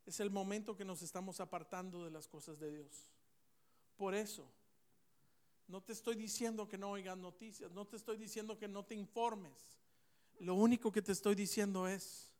es 0.05 0.19
el 0.19 0.29
momento 0.29 0.75
que 0.75 0.85
nos 0.85 1.01
estamos 1.01 1.39
apartando 1.39 2.03
de 2.05 2.11
las 2.11 2.27
cosas 2.27 2.59
de 2.59 2.71
Dios. 2.71 3.11
Por 3.95 4.13
eso, 4.13 4.47
no 5.67 5.81
te 5.81 5.93
estoy 5.93 6.15
diciendo 6.15 6.67
que 6.67 6.77
no 6.77 6.91
oigas 6.91 7.17
noticias, 7.17 7.71
no 7.71 7.85
te 7.85 7.97
estoy 7.97 8.17
diciendo 8.17 8.57
que 8.57 8.67
no 8.67 8.85
te 8.85 8.93
informes. 8.93 9.79
Lo 10.39 10.55
único 10.55 10.91
que 10.91 11.01
te 11.01 11.11
estoy 11.11 11.33
diciendo 11.33 11.87
es, 11.87 12.31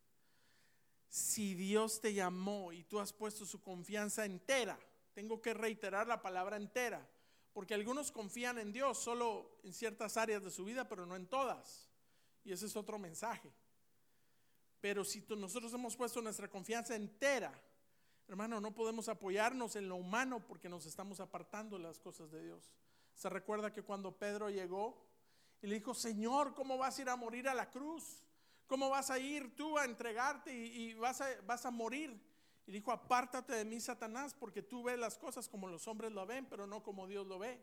si 1.10 1.56
Dios 1.56 2.02
te 2.02 2.14
llamó 2.14 2.72
y 2.72 2.84
tú 2.84 3.00
has 3.00 3.14
puesto 3.14 3.46
su 3.46 3.62
confianza 3.62 4.26
entera, 4.26 4.78
tengo 5.14 5.42
que 5.42 5.54
reiterar 5.54 6.08
la 6.08 6.22
palabra 6.22 6.58
entera, 6.58 7.10
porque 7.54 7.74
algunos 7.74 8.12
confían 8.12 8.60
en 8.60 8.74
Dios 8.74 8.98
solo 9.00 9.60
en 9.64 9.74
ciertas 9.74 10.18
áreas 10.18 10.44
de 10.44 10.52
su 10.52 10.66
vida, 10.66 10.88
pero 10.88 11.06
no 11.06 11.16
en 11.16 11.26
todas. 11.26 11.90
Y 12.44 12.52
ese 12.52 12.66
es 12.66 12.76
otro 12.76 13.00
mensaje. 13.00 13.52
Pero 14.86 15.04
si 15.04 15.26
nosotros 15.36 15.74
hemos 15.74 15.96
puesto 15.96 16.22
nuestra 16.22 16.48
confianza 16.48 16.96
entera, 16.96 17.60
hermano, 18.28 18.62
no 18.62 18.76
podemos 18.76 19.10
apoyarnos 19.10 19.76
en 19.76 19.90
lo 19.90 19.96
humano 19.96 20.46
porque 20.46 20.70
nos 20.70 20.86
estamos 20.86 21.20
apartando 21.20 21.76
de 21.76 21.82
las 21.82 21.98
cosas 21.98 22.30
de 22.30 22.44
Dios. 22.44 22.72
Se 23.16 23.28
recuerda 23.28 23.74
que 23.74 23.82
cuando 23.82 24.16
Pedro 24.16 24.48
llegó 24.52 25.04
y 25.64 25.66
le 25.66 25.80
dijo, 25.80 25.96
Señor, 25.96 26.54
¿cómo 26.54 26.78
vas 26.78 27.00
a 27.00 27.02
ir 27.02 27.10
a 27.10 27.16
morir 27.16 27.50
a 27.50 27.56
la 27.56 27.72
cruz? 27.72 28.22
¿Cómo 28.68 28.92
vas 28.92 29.10
a 29.10 29.18
ir 29.18 29.56
tú 29.56 29.76
a 29.76 29.86
entregarte 29.86 30.54
y, 30.56 30.94
vas, 30.94 31.20
a, 31.20 31.72
morir? 31.72 32.22
Y 32.68 32.72
dijo, 32.72 32.92
apártate 32.92 33.54
de 33.54 33.66
mí, 33.66 33.80
Satanás, 33.80 34.36
porque 34.36 34.62
tú 34.62 34.84
ves 34.84 35.00
las 35.00 35.18
cosas 35.18 35.50
como 35.50 35.68
los 35.68 35.88
hombres 35.88 36.12
lo 36.12 36.28
ven, 36.28 36.46
pero 36.46 36.68
no 36.68 36.84
como 36.84 37.08
Dios 37.08 37.26
lo 37.26 37.40
ve. 37.40 37.60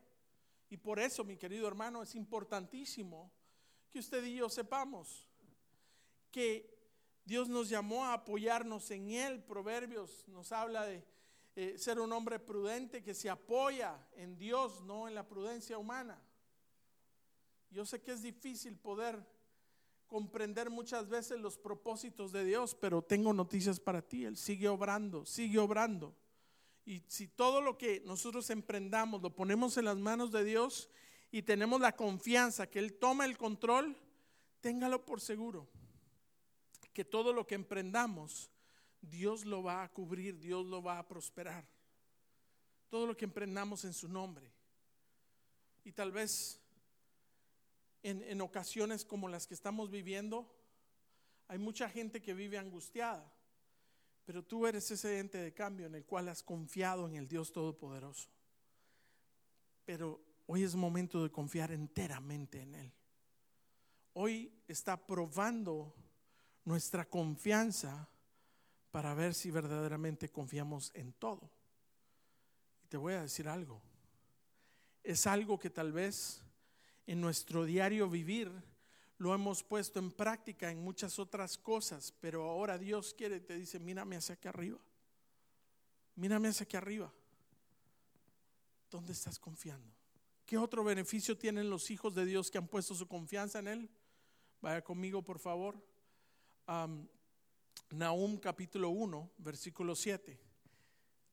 Y 0.71 0.77
por 0.77 0.99
eso, 0.99 1.23
mi 1.23 1.37
querido 1.37 1.69
hermano, 1.69 2.03
es 2.03 2.17
importantísimo 2.17 3.31
que 3.93 4.01
usted 4.01 4.25
y 4.25 4.35
yo 4.35 4.49
sepamos 4.49 5.29
que 6.33 6.82
Dios 7.25 7.49
nos 7.49 7.69
llamó 7.69 8.05
a 8.05 8.15
apoyarnos 8.15 8.91
en 8.91 9.11
Él. 9.11 9.43
Proverbios 9.43 10.27
nos 10.29 10.53
habla 10.53 10.85
de 10.85 11.05
eh, 11.55 11.77
ser 11.79 12.01
un 12.01 12.13
hombre 12.13 12.39
prudente 12.39 13.03
que 13.03 13.15
se 13.15 13.31
apoya 13.31 13.97
en 14.17 14.37
Dios, 14.37 14.83
no 14.83 15.07
en 15.07 15.15
la 15.15 15.27
prudencia 15.27 15.79
humana. 15.79 16.21
Yo 17.71 17.87
sé 17.87 18.03
que 18.03 18.13
es 18.13 18.23
difícil 18.23 18.77
poder 18.77 19.25
comprender 20.07 20.69
muchas 20.69 21.09
veces 21.09 21.41
los 21.41 21.57
propósitos 21.57 22.33
de 22.33 22.45
Dios, 22.45 22.75
pero 22.75 23.03
tengo 23.03 23.33
noticias 23.33 23.81
para 23.81 24.03
ti. 24.03 24.25
Él 24.25 24.37
sigue 24.37 24.69
obrando, 24.69 25.25
sigue 25.25 25.59
obrando. 25.59 26.15
Y 26.85 27.03
si 27.07 27.29
todo 27.29 27.61
lo 27.61 27.79
que 27.79 28.03
nosotros 28.05 28.51
emprendamos 28.51 29.23
lo 29.23 29.35
ponemos 29.35 29.77
en 29.79 29.85
las 29.85 29.97
manos 29.97 30.33
de 30.33 30.45
Dios 30.45 30.91
y 31.31 31.43
tenemos 31.43 31.81
la 31.81 31.97
confianza 31.97 32.69
que 32.69 32.81
Él 32.81 32.95
toma 32.95 33.25
el 33.25 33.39
control, 33.39 33.97
téngalo 34.61 35.07
por 35.07 35.21
seguro 35.21 35.69
que 36.93 37.05
todo 37.05 37.33
lo 37.33 37.47
que 37.47 37.55
emprendamos, 37.55 38.51
Dios 39.01 39.45
lo 39.45 39.63
va 39.63 39.83
a 39.83 39.93
cubrir, 39.93 40.39
Dios 40.39 40.67
lo 40.67 40.83
va 40.83 40.99
a 40.99 41.09
prosperar. 41.09 41.67
Todo 42.89 43.07
lo 43.07 43.17
que 43.17 43.25
emprendamos 43.25 43.85
en 43.85 43.93
su 43.93 44.09
nombre. 44.09 44.53
Y 45.85 45.93
tal 45.93 46.13
vez 46.13 46.61
en, 48.03 48.23
en 48.23 48.41
ocasiones 48.41 49.05
como 49.05 49.29
las 49.29 49.47
que 49.47 49.55
estamos 49.55 49.91
viviendo, 49.91 50.55
hay 51.49 51.59
mucha 51.59 51.89
gente 51.89 52.23
que 52.23 52.35
vive 52.35 52.59
angustiada, 52.59 53.31
pero 54.25 54.45
tú 54.45 54.67
eres 54.67 54.91
ese 54.91 55.19
ente 55.19 55.39
de 55.39 55.53
cambio 55.53 55.87
en 55.87 55.95
el 55.95 56.05
cual 56.05 56.29
has 56.29 56.43
confiado 56.43 57.07
en 57.09 57.17
el 57.17 57.29
Dios 57.29 57.53
Todopoderoso. 57.53 58.29
Pero 59.85 60.21
hoy 60.47 60.63
es 60.63 60.75
momento 60.75 61.23
de 61.23 61.31
confiar 61.31 61.73
enteramente 61.73 62.61
en 62.61 62.75
Él. 62.75 62.93
Hoy 64.15 64.53
está 64.69 64.97
probando 64.97 65.95
nuestra 66.65 67.05
confianza 67.05 68.09
para 68.91 69.15
ver 69.15 69.35
si 69.35 69.51
verdaderamente 69.51 70.29
confiamos 70.29 70.91
en 70.95 71.13
todo. 71.15 71.51
Y 72.85 72.89
te 72.89 72.97
voy 72.97 73.15
a 73.15 73.23
decir 73.23 73.49
algo. 73.49 73.81
Es 75.03 75.27
algo 75.27 75.59
que 75.59 75.71
tal 75.71 75.93
vez 75.93 76.43
en 77.07 77.21
nuestro 77.21 77.65
diario 77.65 78.09
vivir 78.09 78.53
lo 79.19 79.35
hemos 79.35 79.63
puesto 79.63 79.99
en 79.99 80.11
práctica 80.11 80.71
en 80.71 80.83
muchas 80.83 81.19
otras 81.19 81.57
cosas, 81.57 82.13
pero 82.21 82.51
ahora 82.51 82.77
Dios 82.77 83.15
quiere, 83.15 83.41
te 83.41 83.57
dice, 83.57 83.79
mírame 83.79 84.17
hacia 84.17 84.35
aquí 84.35 84.49
arriba. 84.49 84.79
Mírame 86.17 86.49
hacia 86.49 86.65
aquí 86.65 86.77
arriba. 86.77 87.13
¿Dónde 88.91 89.13
estás 89.13 89.39
confiando? 89.39 89.95
¿Qué 90.45 90.59
otro 90.59 90.85
beneficio 90.85 91.39
tienen 91.39 91.71
los 91.71 91.91
hijos 91.91 92.15
de 92.15 92.27
Dios 92.27 92.51
que 92.51 92.59
han 92.59 92.69
puesto 92.69 92.95
su 92.95 93.07
confianza 93.09 93.61
en 93.61 93.69
Él? 93.69 93.91
Vaya 94.61 94.83
conmigo, 94.83 95.23
por 95.23 95.39
favor. 95.39 95.81
Nahum 97.91 98.39
capítulo 98.39 98.91
1, 98.91 99.33
versículo 99.39 99.95
7. 99.95 100.39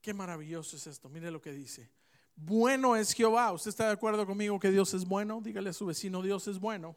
Qué 0.01 0.13
maravilloso 0.13 0.75
es 0.75 0.87
esto. 0.87 1.09
Mire 1.09 1.31
lo 1.31 1.41
que 1.41 1.51
dice. 1.51 1.89
Bueno 2.35 2.95
es 2.95 3.13
Jehová. 3.13 3.51
¿Usted 3.51 3.69
está 3.69 3.87
de 3.87 3.93
acuerdo 3.93 4.25
conmigo 4.25 4.59
que 4.59 4.71
Dios 4.71 4.93
es 4.93 5.05
bueno? 5.05 5.41
Dígale 5.41 5.69
a 5.69 5.73
su 5.73 5.85
vecino, 5.85 6.21
Dios 6.21 6.47
es 6.47 6.59
bueno. 6.59 6.95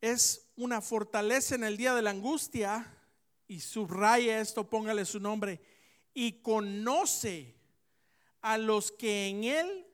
Es 0.00 0.50
una 0.56 0.80
fortaleza 0.80 1.54
en 1.54 1.64
el 1.64 1.76
día 1.76 1.94
de 1.94 2.02
la 2.02 2.10
angustia 2.10 2.86
y 3.46 3.60
subraya 3.60 4.40
esto, 4.40 4.68
póngale 4.68 5.04
su 5.04 5.18
nombre. 5.18 5.60
Y 6.12 6.40
conoce 6.42 7.56
a 8.40 8.58
los 8.58 8.92
que 8.92 9.28
en 9.28 9.44
Él 9.44 9.86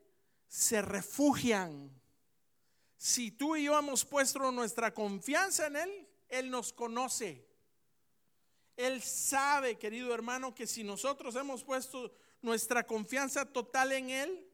se 0.49 0.83
refugian. 0.83 2.00
Si 3.01 3.31
tú 3.31 3.57
y 3.57 3.65
yo 3.65 3.79
hemos 3.79 4.05
puesto 4.05 4.53
nuestra 4.53 4.93
confianza 4.93 5.69
en 5.69 5.77
Él, 5.77 6.09
Él 6.29 6.51
nos 6.51 6.71
conoce. 6.71 7.49
Él 8.77 9.01
sabe, 9.01 9.79
querido 9.79 10.13
hermano, 10.13 10.55
que 10.55 10.67
si 10.67 10.85
nosotros 10.85 11.35
hemos 11.37 11.65
puesto 11.65 12.15
nuestra 12.43 12.87
confianza 12.87 13.47
total 13.47 13.93
en 13.93 14.11
Él, 14.11 14.47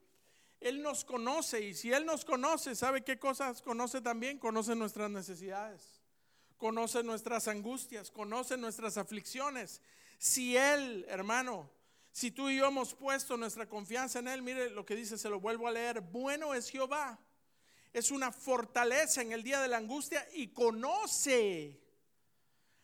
Él 0.60 0.80
nos 0.80 1.04
conoce. 1.04 1.60
Y 1.60 1.74
si 1.74 1.92
Él 1.92 2.06
nos 2.06 2.24
conoce, 2.24 2.76
¿sabe 2.76 3.02
qué 3.02 3.18
cosas 3.18 3.62
conoce 3.62 4.00
también? 4.00 4.38
Conoce 4.38 4.76
nuestras 4.76 5.10
necesidades, 5.10 6.00
conoce 6.56 7.02
nuestras 7.02 7.48
angustias, 7.48 8.12
conoce 8.12 8.56
nuestras 8.56 8.96
aflicciones. 8.96 9.82
Si 10.18 10.56
Él, 10.56 11.04
hermano, 11.08 11.68
si 12.12 12.30
tú 12.30 12.48
y 12.48 12.58
yo 12.58 12.66
hemos 12.66 12.94
puesto 12.94 13.36
nuestra 13.36 13.68
confianza 13.68 14.20
en 14.20 14.28
Él, 14.28 14.40
mire 14.40 14.70
lo 14.70 14.86
que 14.86 14.94
dice, 14.94 15.18
se 15.18 15.28
lo 15.28 15.40
vuelvo 15.40 15.66
a 15.66 15.72
leer, 15.72 16.00
bueno 16.00 16.54
es 16.54 16.70
Jehová 16.70 17.18
es 17.96 18.10
una 18.10 18.30
fortaleza 18.30 19.22
en 19.22 19.32
el 19.32 19.42
día 19.42 19.58
de 19.62 19.68
la 19.68 19.78
angustia 19.78 20.28
y 20.34 20.48
conoce 20.48 21.80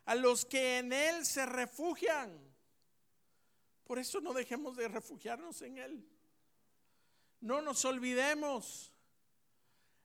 a 0.07 0.15
los 0.15 0.47
que 0.47 0.79
en 0.79 0.91
Él 0.91 1.27
se 1.27 1.45
refugian. 1.45 2.33
Por 3.85 3.99
eso 3.99 4.23
no 4.23 4.33
dejemos 4.33 4.75
de 4.75 4.89
refugiarnos 4.89 5.61
en 5.61 5.77
Él. 5.77 6.09
No 7.43 7.61
nos 7.61 7.85
olvidemos 7.85 8.91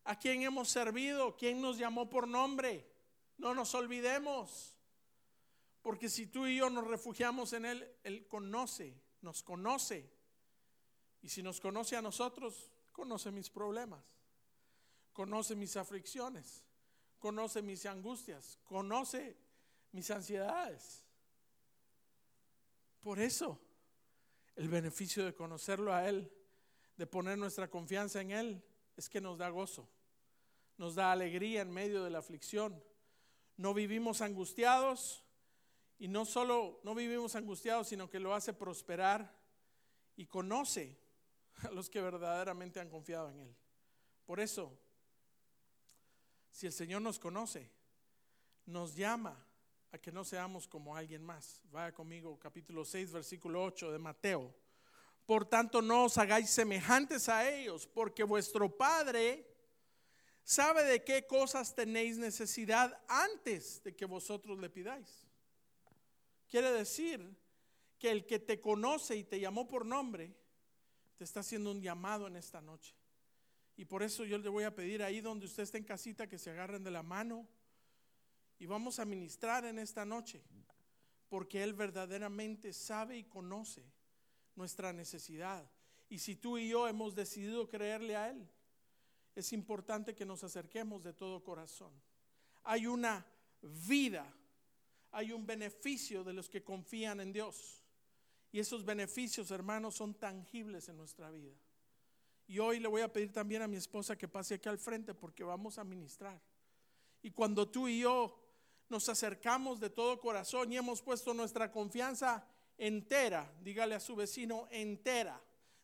a 0.04 0.20
quien 0.20 0.42
hemos 0.42 0.68
servido, 0.68 1.38
quien 1.38 1.62
nos 1.62 1.78
llamó 1.78 2.10
por 2.10 2.28
nombre. 2.28 2.86
No 3.38 3.56
nos 3.56 3.76
olvidemos. 3.76 4.76
Porque 5.84 6.10
si 6.10 6.28
tú 6.28 6.48
y 6.48 6.58
yo 6.58 6.70
nos 6.70 6.86
refugiamos 6.86 7.54
en 7.54 7.64
Él, 7.64 7.96
Él 8.04 8.28
conoce, 8.28 9.02
nos 9.22 9.42
conoce. 9.42 10.12
Y 11.22 11.30
si 11.30 11.42
nos 11.42 11.62
conoce 11.62 11.96
a 11.96 12.02
nosotros, 12.02 12.70
conoce 12.92 13.32
mis 13.32 13.50
problemas 13.50 14.17
conoce 15.18 15.56
mis 15.56 15.76
aflicciones, 15.76 16.64
conoce 17.18 17.64
mis 17.64 17.88
angustias, 17.88 18.60
conoce 18.66 19.36
mis 19.92 20.12
ansiedades. 20.12 21.04
Por 23.02 23.20
eso, 23.20 23.60
el 24.56 24.70
beneficio 24.70 25.26
de 25.26 25.34
conocerlo 25.34 25.92
a 25.92 26.08
Él, 26.08 26.32
de 26.98 27.08
poner 27.08 27.36
nuestra 27.36 27.68
confianza 27.68 28.22
en 28.22 28.30
Él, 28.30 28.64
es 28.96 29.10
que 29.10 29.20
nos 29.20 29.40
da 29.40 29.50
gozo, 29.50 29.90
nos 30.78 30.94
da 30.94 31.12
alegría 31.12 31.62
en 31.62 31.72
medio 31.72 32.04
de 32.04 32.12
la 32.12 32.20
aflicción. 32.20 32.80
No 33.56 33.74
vivimos 33.74 34.22
angustiados 34.22 35.24
y 35.98 36.10
no 36.10 36.26
solo 36.26 36.80
no 36.84 36.94
vivimos 36.94 37.36
angustiados, 37.36 37.88
sino 37.88 38.08
que 38.08 38.20
lo 38.20 38.36
hace 38.36 38.54
prosperar 38.54 39.36
y 40.16 40.28
conoce 40.28 40.96
a 41.64 41.72
los 41.72 41.90
que 41.90 42.04
verdaderamente 42.04 42.80
han 42.80 42.92
confiado 42.92 43.32
en 43.32 43.40
Él. 43.40 43.56
Por 44.24 44.40
eso, 44.40 44.78
si 46.58 46.66
el 46.66 46.74
Señor 46.74 47.04
nos 47.04 47.20
conoce, 47.20 47.70
nos 48.66 48.96
llama 48.96 49.46
a 49.92 50.00
que 50.00 50.12
no 50.12 50.26
seamos 50.26 50.68
como 50.68 50.96
alguien 50.96 51.24
más. 51.24 51.62
Vaya 51.70 51.94
conmigo, 51.94 52.40
capítulo 52.40 52.84
6, 52.84 53.12
versículo 53.12 53.64
8 53.64 53.92
de 53.92 54.00
Mateo. 54.00 54.56
Por 55.28 55.46
tanto, 55.46 55.84
no 55.84 56.06
os 56.06 56.18
hagáis 56.18 56.50
semejantes 56.50 57.30
a 57.30 57.48
ellos, 57.48 57.86
porque 57.86 58.24
vuestro 58.24 58.76
Padre 58.76 59.48
sabe 60.44 60.84
de 60.84 61.04
qué 61.04 61.28
cosas 61.28 61.76
tenéis 61.76 62.18
necesidad 62.18 63.04
antes 63.08 63.84
de 63.84 63.96
que 63.96 64.06
vosotros 64.06 64.58
le 64.58 64.72
pidáis. 64.72 65.28
Quiere 66.50 66.72
decir 66.72 67.38
que 68.00 68.10
el 68.10 68.26
que 68.26 68.40
te 68.40 68.60
conoce 68.60 69.16
y 69.16 69.24
te 69.24 69.40
llamó 69.40 69.68
por 69.68 69.86
nombre, 69.86 70.36
te 71.18 71.24
está 71.24 71.42
haciendo 71.42 71.70
un 71.70 71.84
llamado 71.84 72.26
en 72.26 72.36
esta 72.36 72.62
noche. 72.62 72.97
Y 73.78 73.86
por 73.86 74.02
eso 74.02 74.26
yo 74.26 74.40
le 74.40 74.50
voy 74.50 74.64
a 74.64 74.74
pedir 74.74 75.04
ahí 75.04 75.22
donde 75.22 75.46
usted 75.46 75.64
esté 75.64 75.78
en 75.78 75.84
casita 75.84 76.28
que 76.28 76.40
se 76.40 76.50
agarren 76.50 76.84
de 76.84 76.90
la 76.90 77.04
mano 77.04 77.48
y 78.58 78.66
vamos 78.66 78.98
a 78.98 79.06
ministrar 79.06 79.66
en 79.66 79.78
esta 79.78 80.04
noche, 80.04 80.42
porque 81.30 81.62
Él 81.62 81.74
verdaderamente 81.74 82.74
sabe 82.74 83.20
y 83.20 83.24
conoce 83.24 83.86
nuestra 84.56 84.92
necesidad. 84.94 85.70
Y 86.10 86.18
si 86.18 86.36
tú 86.36 86.58
y 86.58 86.70
yo 86.70 86.88
hemos 86.88 87.14
decidido 87.14 87.70
creerle 87.70 88.16
a 88.16 88.32
Él, 88.32 88.50
es 89.36 89.54
importante 89.54 90.16
que 90.16 90.26
nos 90.26 90.44
acerquemos 90.44 91.04
de 91.04 91.14
todo 91.14 91.44
corazón. 91.44 91.94
Hay 92.64 92.88
una 92.88 93.24
vida, 93.62 94.26
hay 95.12 95.32
un 95.32 95.46
beneficio 95.46 96.24
de 96.24 96.34
los 96.34 96.50
que 96.50 96.64
confían 96.64 97.20
en 97.20 97.32
Dios. 97.32 97.84
Y 98.52 98.60
esos 98.60 98.84
beneficios, 98.84 99.52
hermanos, 99.52 99.94
son 99.94 100.16
tangibles 100.16 100.90
en 100.90 100.98
nuestra 100.98 101.30
vida. 101.30 101.54
Y 102.48 102.60
hoy 102.60 102.80
le 102.80 102.88
voy 102.88 103.02
a 103.02 103.12
pedir 103.12 103.32
también 103.34 103.62
a 103.62 103.68
mi 103.68 103.76
esposa 103.76 104.18
que 104.18 104.28
pase 104.28 104.56
aquí 104.56 104.70
al 104.70 104.80
frente 104.80 105.14
porque 105.14 105.44
vamos 105.44 105.78
a 105.78 105.84
ministrar. 105.84 106.42
Y 107.22 107.32
cuando 107.32 107.70
tú 107.70 107.90
y 107.90 108.00
yo 108.00 108.40
nos 108.88 109.10
acercamos 109.10 109.82
de 109.82 109.90
todo 109.90 110.18
corazón 110.20 110.72
y 110.72 110.78
hemos 110.78 111.02
puesto 111.02 111.34
nuestra 111.34 111.70
confianza 111.72 112.48
entera, 112.78 113.52
dígale 113.62 113.96
a 113.96 114.00
su 114.00 114.16
vecino 114.16 114.66
entera, 114.72 115.42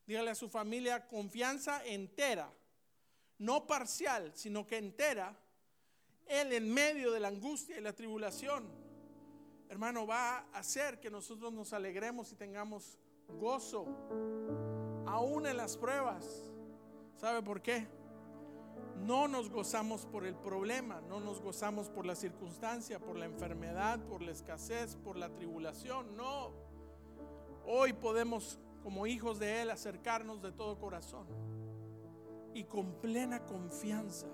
dígale 0.07 0.29
a 0.29 0.35
su 0.35 0.47
familia 0.47 1.05
confianza 1.05 1.85
entera, 1.85 2.49
no 3.39 3.67
parcial, 3.67 4.31
sino 4.33 4.65
que 4.65 4.77
entera, 4.77 5.37
Él 6.27 6.53
en 6.53 6.73
medio 6.73 7.11
de 7.11 7.19
la 7.19 7.27
angustia 7.27 7.77
y 7.77 7.81
la 7.81 7.93
tribulación, 7.93 8.69
hermano, 9.67 10.07
va 10.07 10.37
a 10.37 10.59
hacer 10.59 11.01
que 11.01 11.09
nosotros 11.09 11.51
nos 11.51 11.73
alegremos 11.73 12.31
y 12.31 12.35
tengamos 12.35 12.97
gozo, 13.27 13.85
aún 15.05 15.45
en 15.45 15.57
las 15.57 15.75
pruebas 15.75 16.52
¿Sabe 17.23 17.41
por 17.41 17.61
qué? 17.61 17.87
No 18.97 19.29
nos 19.29 19.49
gozamos 19.49 20.05
por 20.05 20.25
el 20.25 20.35
problema, 20.35 20.99
no 21.07 21.21
nos 21.21 21.39
gozamos 21.39 21.89
por 21.89 22.05
la 22.05 22.15
circunstancia, 22.15 22.99
por 22.99 23.15
la 23.15 23.23
enfermedad, 23.23 23.97
por 24.09 24.21
la 24.21 24.33
escasez, 24.33 24.97
por 24.97 25.15
la 25.15 25.29
tribulación, 25.29 26.17
no. 26.17 26.51
Hoy 27.65 27.93
podemos, 27.93 28.59
como 28.81 29.07
hijos 29.07 29.39
de 29.39 29.61
Él, 29.61 29.71
acercarnos 29.71 30.41
de 30.41 30.51
todo 30.51 30.77
corazón 30.77 31.25
y 32.53 32.65
con 32.65 32.99
plena 32.99 33.45
confianza 33.45 34.27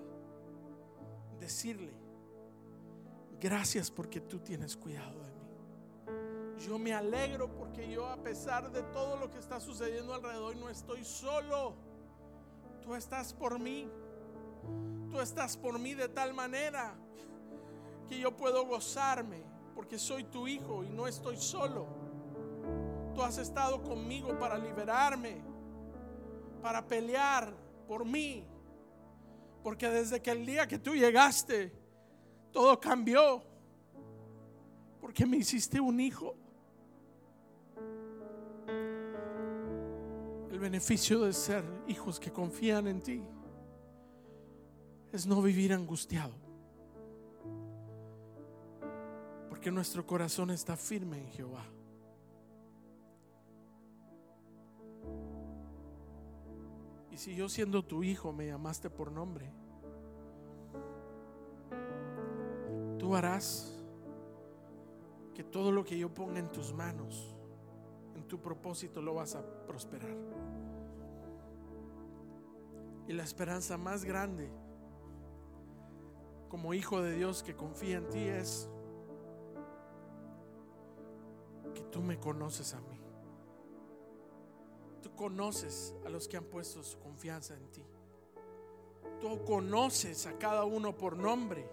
decirle, 1.40 1.94
gracias 3.40 3.92
porque 3.92 4.20
tú 4.20 4.40
tienes 4.40 4.76
cuidado 4.76 5.22
de 5.22 5.32
mí. 5.32 6.66
Yo 6.66 6.80
me 6.80 6.96
alegro 6.96 7.54
porque 7.54 7.88
yo 7.88 8.08
a 8.08 8.18
pesar 8.18 8.72
de 8.72 8.82
todo 8.82 9.16
lo 9.18 9.30
que 9.30 9.38
está 9.38 9.60
sucediendo 9.60 10.12
alrededor 10.16 10.56
no 10.56 10.70
estoy 10.70 11.06
solo 11.06 11.88
Tú 12.82 12.96
estás 12.96 13.34
por 13.34 13.60
mí. 13.60 13.90
Tú 15.10 15.20
estás 15.20 15.58
por 15.58 15.80
mí 15.80 15.94
de 15.94 16.10
tal 16.10 16.34
manera 16.34 16.96
que 18.08 18.20
yo 18.20 18.36
puedo 18.36 18.66
gozarme 18.66 19.44
porque 19.76 19.98
soy 19.98 20.26
tu 20.26 20.48
hijo 20.48 20.84
y 20.84 20.90
no 20.90 21.08
estoy 21.08 21.38
solo. 21.38 21.88
Tú 23.16 23.24
has 23.24 23.38
estado 23.38 23.82
conmigo 23.82 24.38
para 24.38 24.58
liberarme, 24.58 25.42
para 26.62 26.86
pelear 26.86 27.54
por 27.88 28.06
mí. 28.06 28.46
Porque 29.64 29.90
desde 29.90 30.22
que 30.22 30.32
el 30.32 30.46
día 30.46 30.68
que 30.68 30.80
tú 30.80 30.96
llegaste, 30.96 31.74
todo 32.52 32.80
cambió. 32.80 33.42
Porque 35.02 35.26
me 35.26 35.38
hiciste 35.38 35.80
un 35.80 36.00
hijo. 36.00 36.36
El 40.60 40.64
beneficio 40.64 41.22
de 41.22 41.32
ser 41.32 41.64
hijos 41.88 42.20
que 42.20 42.34
confían 42.34 42.86
en 42.88 43.00
ti 43.00 43.24
es 45.14 45.26
no 45.26 45.42
vivir 45.42 45.72
angustiado. 45.72 46.34
Porque 49.48 49.72
nuestro 49.72 50.06
corazón 50.06 50.50
está 50.50 50.76
firme 50.76 51.18
en 51.20 51.30
Jehová. 51.30 51.64
Y 57.10 57.16
si 57.16 57.34
yo 57.38 57.48
siendo 57.48 57.86
tu 57.86 58.04
hijo 58.04 58.34
me 58.34 58.48
llamaste 58.48 58.90
por 58.90 59.14
nombre, 59.14 59.50
tú 62.98 63.16
harás 63.16 63.82
que 65.34 65.46
todo 65.46 65.72
lo 65.72 65.86
que 65.86 65.98
yo 65.98 66.14
ponga 66.14 66.40
en 66.40 66.52
tus 66.52 66.74
manos, 66.74 67.34
tu 68.30 68.40
propósito, 68.40 69.02
lo 69.02 69.16
vas 69.16 69.36
a 69.36 69.44
prosperar. 69.68 70.16
Y 73.08 73.14
la 73.14 73.24
esperanza 73.24 73.78
más 73.78 74.06
grande 74.06 74.50
como 76.48 76.74
hijo 76.74 77.02
de 77.02 77.16
Dios 77.16 77.44
que 77.44 77.56
confía 77.56 77.98
en 77.98 78.08
ti 78.10 78.20
es 78.20 78.70
que 81.74 81.82
tú 81.82 82.02
me 82.02 82.20
conoces 82.20 82.74
a 82.74 82.82
mí. 82.82 83.00
Tú 85.02 85.16
conoces 85.16 85.96
a 86.06 86.10
los 86.10 86.28
que 86.28 86.38
han 86.38 86.46
puesto 86.46 86.84
su 86.84 87.00
confianza 87.00 87.56
en 87.56 87.72
ti. 87.72 87.84
Tú 89.20 89.44
conoces 89.44 90.28
a 90.28 90.38
cada 90.38 90.66
uno 90.66 90.96
por 90.96 91.18
nombre. 91.18 91.68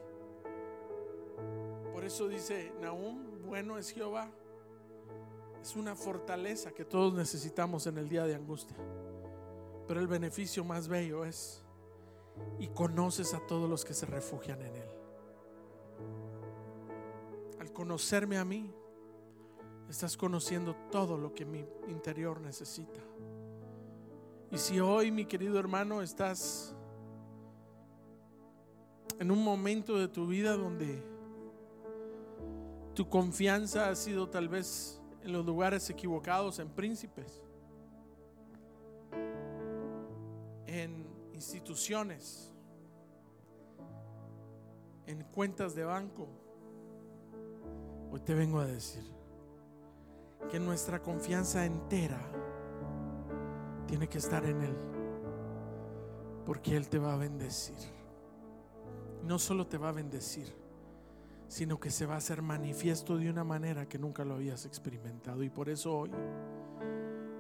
Por 1.93 2.05
eso 2.05 2.29
dice 2.29 2.73
Nahum, 2.81 3.43
bueno 3.45 3.79
es 3.79 3.91
Jehová. 3.91 4.31
Es 5.67 5.75
una 5.75 5.97
fortaleza 5.97 6.71
que 6.71 6.85
todos 6.85 7.13
necesitamos 7.13 7.89
en 7.89 7.99
el 7.99 8.09
día 8.09 8.25
de 8.25 8.37
angustia. 8.37 8.77
Pero 9.89 9.99
el 9.99 10.07
beneficio 10.07 10.63
más 10.65 10.87
bello 10.87 11.25
es 11.25 11.61
y 12.61 12.69
conoces 12.69 13.35
a 13.35 13.45
todos 13.49 13.69
los 13.69 13.85
que 13.85 13.93
se 13.93 14.07
refugian 14.07 14.63
en 14.63 14.77
Él. 14.77 14.89
Al 17.59 17.73
conocerme 17.73 18.39
a 18.39 18.45
mí, 18.45 18.71
estás 19.91 20.17
conociendo 20.17 20.77
todo 20.93 21.19
lo 21.19 21.35
que 21.35 21.45
mi 21.45 21.67
interior 21.89 22.41
necesita. 22.41 23.01
Y 24.53 24.59
si 24.59 24.79
hoy, 24.79 25.11
mi 25.11 25.25
querido 25.25 25.59
hermano, 25.59 26.01
estás 26.01 26.77
en 29.19 29.33
un 29.33 29.43
momento 29.43 29.99
de 29.99 30.07
tu 30.07 30.29
vida 30.29 30.57
donde 30.57 31.03
tu 32.95 33.09
confianza 33.09 33.89
ha 33.89 33.97
sido 33.97 34.29
tal 34.29 34.49
vez 34.49 35.03
en 35.27 35.33
los 35.33 35.45
lugares 35.45 35.91
equivocados, 35.91 36.61
en 36.61 36.69
príncipes, 36.69 37.43
en 40.67 41.05
instituciones, 41.33 42.55
en 45.05 45.25
cuentas 45.25 45.75
de 45.75 45.83
banco, 45.83 46.29
hoy 48.13 48.21
te 48.21 48.35
vengo 48.35 48.61
a 48.61 48.67
decir 48.67 49.03
que 50.49 50.61
nuestra 50.61 51.03
confianza 51.03 51.65
entera 51.65 52.21
tiene 53.89 54.09
que 54.09 54.19
estar 54.19 54.45
en 54.45 54.63
Él, 54.63 54.77
porque 56.45 56.77
Él 56.77 56.89
te 56.89 57.01
va 57.01 57.15
a 57.15 57.17
bendecir. 57.17 57.79
No 59.25 59.41
solo 59.41 59.67
te 59.67 59.77
va 59.77 59.89
a 59.89 59.93
bendecir, 59.93 60.55
sino 61.49 61.79
que 61.79 61.91
se 61.91 62.07
va 62.07 62.15
a 62.15 62.19
hacer 62.19 62.43
manifiesto 62.43 63.17
de 63.17 63.31
una 63.31 63.45
manera 63.45 63.89
que 63.89 63.99
nunca 63.99 64.25
lo 64.25 64.35
habías 64.35 64.67
experimentado. 64.67 65.43
Y 65.43 65.51
por 65.51 65.69
eso 65.69 65.99
hoy 65.99 66.11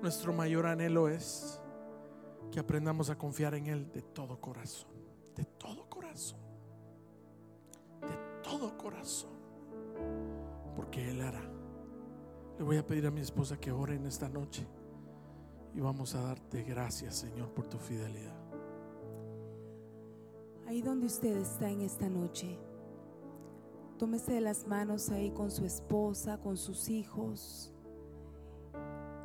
nuestro 0.02 0.32
mayor 0.32 0.66
anhelo 0.66 1.08
es 1.08 1.60
que 2.50 2.60
aprendamos 2.60 3.10
a 3.10 3.18
confiar 3.18 3.54
en 3.54 3.66
Él 3.66 3.90
de 3.92 4.02
todo 4.02 4.40
corazón, 4.40 4.90
de 5.34 5.44
todo 5.44 5.88
corazón, 5.88 6.40
de 8.00 8.42
todo 8.42 8.76
corazón, 8.78 9.32
porque 10.74 11.10
Él 11.10 11.20
hará. 11.20 11.42
Le 12.58 12.64
voy 12.64 12.76
a 12.78 12.86
pedir 12.86 13.06
a 13.06 13.10
mi 13.10 13.20
esposa 13.20 13.58
que 13.58 13.72
ore 13.72 13.96
en 13.96 14.06
esta 14.06 14.28
noche 14.28 14.66
y 15.74 15.80
vamos 15.80 16.14
a 16.14 16.22
darte 16.22 16.62
gracias, 16.62 17.16
Señor, 17.16 17.52
por 17.52 17.66
tu 17.66 17.78
fidelidad. 17.78 18.34
Ahí 20.66 20.80
donde 20.80 21.06
usted 21.06 21.36
está 21.36 21.70
en 21.70 21.82
esta 21.82 22.08
noche, 22.08 22.58
tómese 23.96 24.34
de 24.34 24.40
las 24.40 24.66
manos 24.66 25.10
ahí 25.10 25.30
con 25.30 25.50
su 25.50 25.64
esposa, 25.64 26.38
con 26.38 26.56
sus 26.56 26.88
hijos. 26.88 27.72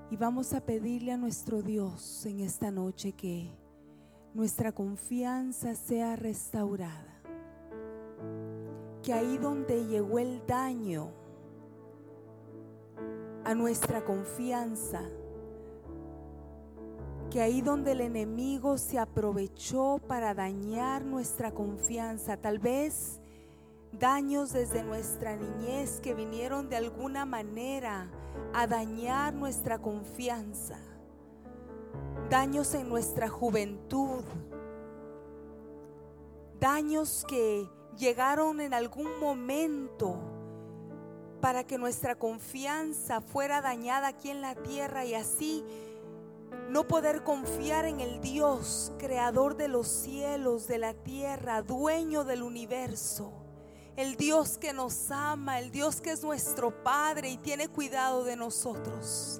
Y 0.10 0.18
vamos 0.18 0.54
a 0.54 0.62
pedirle 0.62 1.12
a 1.12 1.18
nuestro 1.18 1.62
Dios 1.62 2.26
en 2.26 2.40
esta 2.40 2.72
noche 2.72 3.14
que 3.14 3.50
nuestra 4.34 4.72
confianza 4.72 5.76
sea 5.76 6.16
restaurada. 6.16 7.22
Que 9.04 9.14
ahí 9.14 9.38
donde 9.38 9.86
llegó 9.88 10.20
el 10.20 10.46
daño 10.46 11.12
a 13.44 13.56
nuestra 13.56 14.06
confianza, 14.06 15.02
que 17.32 17.42
ahí 17.42 17.62
donde 17.62 17.94
el 17.94 18.02
enemigo 18.02 18.78
se 18.78 19.00
aprovechó 19.00 20.00
para 20.08 20.34
dañar 20.34 21.04
nuestra 21.06 21.52
confianza, 21.52 22.38
tal 22.38 22.60
vez 22.60 23.21
daños 23.92 24.54
desde 24.54 24.84
nuestra 24.84 25.36
niñez 25.36 26.00
que 26.00 26.14
vinieron 26.14 26.70
de 26.70 26.78
alguna 26.78 27.26
manera 27.26 28.08
a 28.54 28.68
dañar 28.68 29.34
nuestra 29.34 29.80
confianza, 29.80 30.78
daños 32.30 32.74
en 32.74 32.88
nuestra 32.88 33.28
juventud, 33.28 34.24
daños 36.60 37.26
que 37.28 37.70
llegaron 37.98 38.62
en 38.62 38.74
algún 38.74 39.20
momento 39.20 40.18
para 41.42 41.66
que 41.66 41.78
nuestra 41.78 42.16
confianza 42.16 43.20
fuera 43.20 43.62
dañada 43.62 44.08
aquí 44.08 44.30
en 44.30 44.42
la 44.42 44.56
tierra 44.56 45.06
y 45.06 45.16
así 45.16 45.66
no 46.70 46.88
poder 46.88 47.24
confiar 47.24 47.86
en 47.86 48.00
el 48.00 48.22
Dios, 48.22 48.94
creador 48.98 49.58
de 49.58 49.68
los 49.68 49.88
cielos, 49.88 50.68
de 50.68 50.78
la 50.78 50.94
tierra, 50.94 51.62
dueño 51.62 52.24
del 52.24 52.44
universo 52.44 53.41
el 54.02 54.16
Dios 54.16 54.58
que 54.58 54.74
nos 54.74 55.12
ama, 55.12 55.60
el 55.60 55.72
Dios 55.72 56.02
que 56.02 56.12
es 56.12 56.24
nuestro 56.24 56.84
Padre 56.84 57.30
y 57.30 57.38
tiene 57.38 57.68
cuidado 57.68 58.24
de 58.24 58.36
nosotros. 58.36 59.40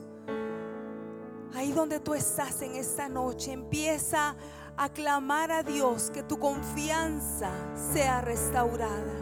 Ahí 1.56 1.72
donde 1.72 2.00
tú 2.00 2.14
estás 2.14 2.62
en 2.62 2.76
esta 2.76 3.10
noche, 3.10 3.52
empieza 3.52 4.36
a 4.78 4.90
clamar 4.90 5.52
a 5.52 5.64
Dios 5.64 6.12
que 6.12 6.22
tu 6.22 6.38
confianza 6.38 7.52
sea 7.92 8.22
restaurada. 8.22 9.14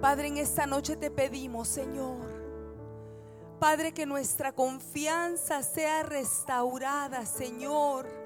Padre, 0.00 0.28
en 0.28 0.36
esta 0.36 0.66
noche 0.66 0.96
te 0.96 1.10
pedimos, 1.10 1.66
Señor, 1.66 2.32
Padre, 3.58 3.92
que 3.92 4.06
nuestra 4.06 4.52
confianza 4.52 5.62
sea 5.62 6.04
restaurada, 6.04 7.26
Señor 7.26 8.21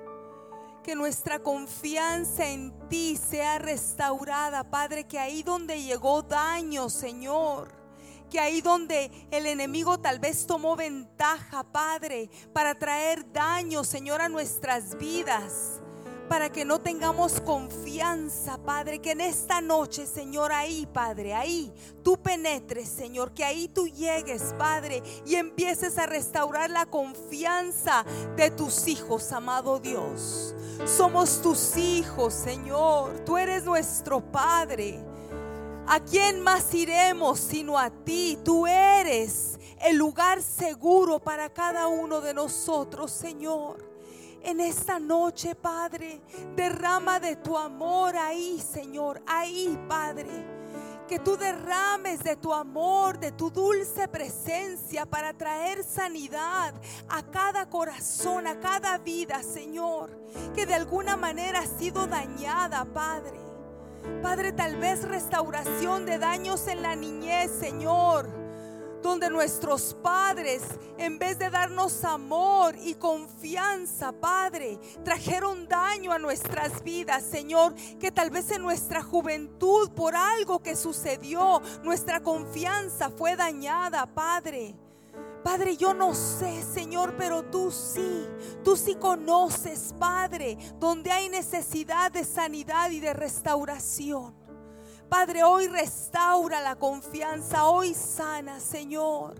que 0.87 0.95
nuestra 0.95 1.41
confianza 1.41 2.47
en 2.47 2.73
ti 2.89 3.17
sea 3.17 3.59
restaurada, 3.59 4.71
Padre, 4.71 5.03
que 5.03 5.19
ahí 5.19 5.43
donde 5.43 5.83
llegó 5.83 6.23
daño, 6.23 6.89
Señor, 6.91 7.75
que 8.31 8.39
ahí 8.39 8.61
donde 8.61 9.11
el 9.33 9.47
enemigo 9.47 9.99
tal 9.99 10.21
vez 10.21 10.47
tomó 10.47 10.77
ventaja, 10.77 11.65
Padre, 11.65 12.31
para 12.53 12.77
traer 12.77 13.33
daño, 13.33 13.83
Señor, 13.83 14.21
a 14.21 14.29
nuestras 14.29 14.97
vidas 14.97 15.83
para 16.29 16.51
que 16.51 16.65
no 16.65 16.81
tengamos 16.81 17.41
confianza, 17.41 18.59
Padre, 18.59 19.01
que 19.01 19.13
en 19.13 19.21
esta 19.21 19.61
noche, 19.61 20.07
Señor, 20.07 20.53
ahí, 20.53 20.87
Padre, 20.87 21.35
ahí 21.35 21.73
tú 22.03 22.17
penetres, 22.17 22.89
Señor, 22.89 23.33
que 23.33 23.45
ahí 23.45 23.69
tú 23.69 23.89
llegues, 23.89 24.55
Padre, 24.59 25.03
y 25.25 25.37
empieces 25.37 25.99
a 25.99 26.07
restaurar 26.07 26.71
la 26.71 26.87
confianza 26.87 28.05
de 28.37 28.51
tus 28.51 28.89
hijos, 28.89 29.33
amado 29.33 29.79
Dios. 29.79 30.55
Somos 30.85 31.41
tus 31.43 31.77
hijos, 31.77 32.35
Señor, 32.35 33.25
tú 33.25 33.39
eres 33.39 33.65
nuestro 33.65 34.21
Padre. 34.21 35.01
¿A 35.89 36.01
quién 36.01 36.41
más 36.41 36.75
iremos 36.75 37.39
sino 37.39 37.79
a 37.79 37.91
ti? 37.91 38.39
Tú 38.45 38.67
eres 38.67 39.59
el 39.81 39.97
lugar 39.97 40.43
seguro 40.43 41.21
para 41.21 41.49
cada 41.49 41.87
uno 41.87 42.21
de 42.21 42.35
nosotros, 42.35 43.13
Señor. 43.13 43.96
En 44.47 44.61
esta 44.61 45.01
noche, 45.01 45.57
Padre, 45.57 46.21
derrama 46.55 47.19
de 47.19 47.35
tu 47.35 47.59
amor 47.59 48.17
ahí, 48.17 48.61
Señor, 48.61 49.21
ahí, 49.27 49.77
Padre. 49.89 50.31
Que 51.09 51.19
tú 51.19 51.37
derrames 51.37 52.23
de 52.23 52.37
tu 52.37 52.55
amor, 52.55 53.19
de 53.19 53.33
tu 53.33 53.51
dulce 53.51 54.07
presencia 54.07 55.05
para 55.05 55.33
traer 55.33 55.83
sanidad 55.83 56.75
a 57.09 57.25
cada 57.25 57.69
corazón, 57.69 58.47
a 58.47 58.61
cada 58.61 58.99
vida, 58.99 59.43
Señor, 59.43 60.17
que 60.55 60.65
de 60.65 60.75
alguna 60.75 61.17
manera 61.17 61.59
ha 61.59 61.67
sido 61.67 62.07
dañada, 62.07 62.85
Padre. 62.85 63.41
Padre, 64.23 64.53
tal 64.53 64.77
vez 64.77 65.03
restauración 65.03 66.07
de 66.07 66.19
daños 66.19 66.69
en 66.69 66.83
la 66.83 66.95
niñez, 66.95 67.51
Señor 67.51 68.46
donde 69.03 69.31
nuestros 69.31 69.95
padres, 70.03 70.63
en 70.99 71.19
vez 71.19 71.39
de 71.39 71.51
darnos 71.51 72.05
amor 72.05 72.77
y 72.83 72.95
confianza, 72.95 74.13
Padre, 74.13 74.79
trajeron 75.05 75.69
daño 75.69 76.13
a 76.13 76.19
nuestras 76.19 76.83
vidas, 76.83 77.25
Señor, 77.25 77.75
que 77.99 78.11
tal 78.11 78.31
vez 78.31 78.51
en 78.51 78.63
nuestra 78.63 79.03
juventud, 79.03 79.91
por 79.91 80.15
algo 80.15 80.63
que 80.63 80.77
sucedió, 80.77 81.63
nuestra 81.83 82.21
confianza 82.21 83.11
fue 83.11 83.37
dañada, 83.37 84.07
Padre. 84.07 84.75
Padre, 85.43 85.77
yo 85.77 85.95
no 85.95 86.13
sé, 86.13 86.61
Señor, 86.63 87.15
pero 87.17 87.45
tú 87.45 87.71
sí, 87.71 88.27
tú 88.65 88.77
sí 88.77 88.97
conoces, 88.97 89.95
Padre, 89.97 90.59
donde 90.81 91.13
hay 91.13 91.29
necesidad 91.29 92.11
de 92.11 92.25
sanidad 92.25 92.91
y 92.91 92.99
de 92.99 93.15
restauración. 93.15 94.36
Padre, 95.09 95.45
hoy 95.45 95.69
restaura 95.69 96.61
la 96.61 96.75
confianza, 96.77 97.67
hoy 97.67 97.95
sana, 97.95 98.59
Señor. 98.59 99.35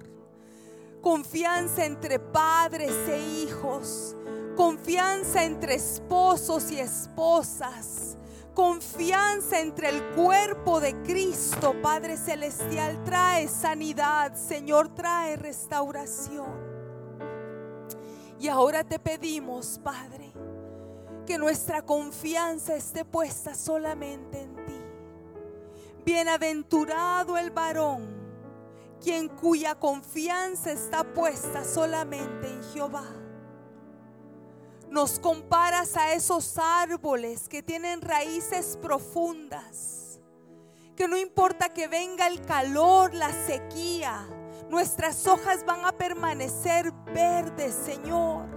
Confianza 1.03 1.85
entre 1.85 2.19
padres 2.21 2.93
e 3.09 3.21
hijos, 3.43 4.17
confianza 4.57 5.43
entre 5.45 5.75
esposos 5.75 6.71
y 6.71 6.79
esposas, 6.79 8.17
confianza 8.55 9.61
entre 9.61 9.89
el 9.89 10.03
cuerpo 10.15 10.81
de 10.81 11.01
Cristo, 11.03 11.75
Padre 11.83 12.17
Celestial. 12.17 13.03
Trae 13.05 13.49
sanidad, 13.49 14.35
Señor, 14.35 14.95
trae 14.95 15.37
restauración. 15.37 16.77
Y 18.39 18.49
ahora 18.49 18.85
te 18.85 18.99
pedimos, 18.99 19.81
Padre, 19.83 20.33
que 21.27 21.39
nuestra 21.39 21.83
confianza 21.83 22.77
esté 22.77 23.05
puesta 23.05 23.55
solamente 23.55 24.43
en. 24.43 24.56
Bienaventurado 26.07 27.37
el 27.37 27.51
varón, 27.51 28.07
quien 29.03 29.29
cuya 29.29 29.75
confianza 29.75 30.71
está 30.71 31.03
puesta 31.03 31.65
solamente 31.65 32.49
en 32.49 32.63
Jehová. 32.73 33.09
Nos 34.89 35.19
comparas 35.19 35.97
a 35.97 36.13
esos 36.13 36.59
árboles 36.59 37.49
que 37.49 37.61
tienen 37.61 38.01
raíces 38.01 38.79
profundas, 38.81 40.21
que 40.95 41.09
no 41.09 41.17
importa 41.17 41.75
que 41.75 41.89
venga 41.89 42.29
el 42.29 42.41
calor, 42.43 43.13
la 43.13 43.33
sequía, 43.45 44.29
nuestras 44.71 45.27
hojas 45.27 45.67
van 45.67 45.85
a 45.85 45.91
permanecer 45.91 46.93
verdes, 47.13 47.75
Señor 47.75 48.56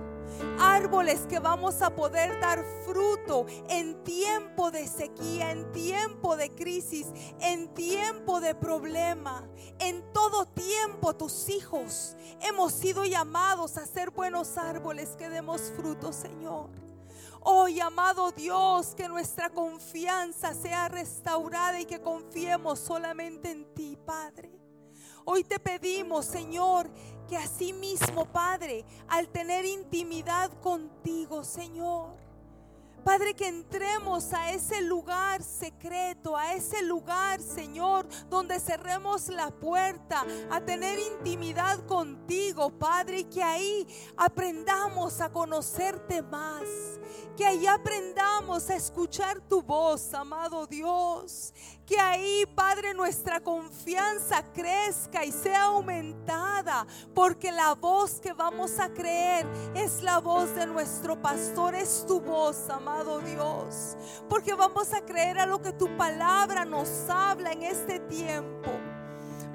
árboles 0.60 1.22
que 1.28 1.40
vamos 1.40 1.82
a 1.82 1.96
poder 1.96 2.40
dar 2.40 2.64
fruto 2.86 3.46
en 3.70 4.04
tiempo 4.04 4.72
de 4.72 4.88
sequía, 4.88 5.52
en 5.52 5.72
tiempo 5.72 6.36
de 6.36 6.50
crisis, 6.54 7.08
en 7.40 7.74
tiempo 7.74 8.40
de 8.40 8.56
problema. 8.56 9.48
En 9.80 10.04
todo 10.14 10.46
tiempo 10.46 11.16
tus 11.16 11.50
hijos 11.50 12.16
hemos 12.42 12.74
sido 12.74 13.06
llamados 13.06 13.78
a 13.78 13.86
ser 13.86 14.12
buenos 14.12 14.58
árboles 14.58 15.16
que 15.18 15.30
demos 15.30 15.72
fruto, 15.76 16.14
Señor. 16.14 16.70
Hoy, 17.42 17.80
amado 17.80 18.32
Dios, 18.32 18.94
que 18.96 19.08
nuestra 19.08 19.50
confianza 19.50 20.54
sea 20.54 20.90
restaurada 20.90 21.80
y 21.80 21.86
que 21.86 22.02
confiemos 22.02 22.80
solamente 22.80 23.50
en 23.52 23.74
ti, 23.74 23.98
Padre. 24.06 24.60
Hoy 25.24 25.44
te 25.44 25.60
pedimos, 25.60 26.26
Señor, 26.26 26.90
que 27.30 27.38
así 27.38 27.74
mismo, 27.74 28.26
Padre, 28.26 28.84
al 29.08 29.28
tener 29.30 29.64
intimidad 29.64 30.52
contigo, 30.62 31.44
Señor, 31.44 32.18
Padre, 33.04 33.34
que 33.34 33.48
entremos 33.48 34.34
a 34.34 34.52
ese 34.52 34.82
lugar 34.82 35.42
secreto, 35.42 36.36
a 36.36 36.54
ese 36.54 36.82
lugar, 36.82 37.42
Señor, 37.42 38.08
donde 38.30 38.60
cerremos 38.60 39.30
la 39.30 39.52
puerta, 39.52 40.26
a 40.52 40.60
tener 40.62 41.00
intimidad 41.00 41.86
contigo, 41.86 42.70
Padre, 42.72 43.20
y 43.20 43.24
que 43.24 43.42
ahí 43.42 43.88
aprendamos 44.18 45.22
a 45.22 45.32
conocerte 45.32 46.22
más, 46.22 46.64
que 47.38 47.46
ahí 47.46 47.66
aprendamos 47.68 48.70
a 48.70 48.76
escuchar 48.76 49.40
tu 49.42 49.62
voz, 49.62 50.14
amado 50.14 50.68
Dios, 50.68 51.54
que 51.90 52.00
ahí, 52.00 52.46
Padre, 52.54 52.94
nuestra 52.94 53.40
confianza 53.40 54.44
crezca 54.54 55.26
y 55.26 55.32
sea 55.32 55.64
aumentada, 55.64 56.86
porque 57.16 57.52
la 57.52 57.74
voz 57.74 58.20
que 58.20 58.32
vamos 58.32 58.80
a 58.80 58.94
creer 58.94 59.48
es 59.74 60.04
la 60.04 60.20
voz 60.20 60.54
de 60.54 60.68
nuestro 60.68 61.20
pastor, 61.20 61.74
es 61.74 62.06
tu 62.08 62.22
voz, 62.22 62.70
amado 62.70 63.22
Dios, 63.22 63.98
porque 64.30 64.54
vamos 64.54 64.94
a 64.94 65.02
creer 65.02 65.40
a 65.40 65.48
lo 65.48 65.64
que 65.64 65.74
tu 65.74 65.98
palabra 65.98 66.64
nos 66.64 67.10
habla 67.10 67.54
en 67.54 67.64
este 67.64 68.00
tiempo. 68.02 68.70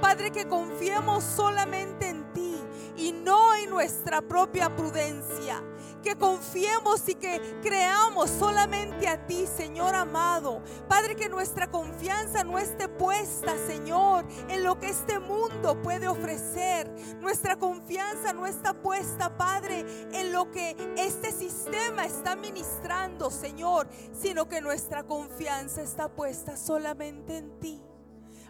Padre, 0.00 0.32
que 0.32 0.48
confiemos 0.48 1.22
solamente 1.22 2.08
en 2.08 2.32
ti 2.32 2.56
y 2.96 3.12
no 3.12 3.54
en 3.54 3.70
nuestra 3.70 4.20
propia 4.20 4.74
prudencia 4.74 5.62
que 6.04 6.16
confiemos 6.16 7.08
y 7.08 7.14
que 7.14 7.58
creamos 7.62 8.30
solamente 8.30 9.08
a 9.08 9.26
ti, 9.26 9.46
Señor 9.46 9.94
amado. 9.94 10.62
Padre, 10.86 11.16
que 11.16 11.28
nuestra 11.28 11.70
confianza 11.70 12.44
no 12.44 12.58
esté 12.58 12.88
puesta, 12.88 13.56
Señor, 13.66 14.26
en 14.48 14.62
lo 14.62 14.78
que 14.78 14.90
este 14.90 15.18
mundo 15.18 15.80
puede 15.82 16.06
ofrecer. 16.06 16.94
Nuestra 17.20 17.56
confianza 17.56 18.34
no 18.34 18.46
está 18.46 18.74
puesta, 18.74 19.36
Padre, 19.36 19.86
en 20.12 20.30
lo 20.30 20.50
que 20.50 20.76
este 20.98 21.32
sistema 21.32 22.04
está 22.04 22.36
ministrando, 22.36 23.30
Señor, 23.30 23.88
sino 24.12 24.46
que 24.46 24.60
nuestra 24.60 25.04
confianza 25.04 25.80
está 25.80 26.14
puesta 26.14 26.56
solamente 26.56 27.38
en 27.38 27.58
ti. 27.58 27.82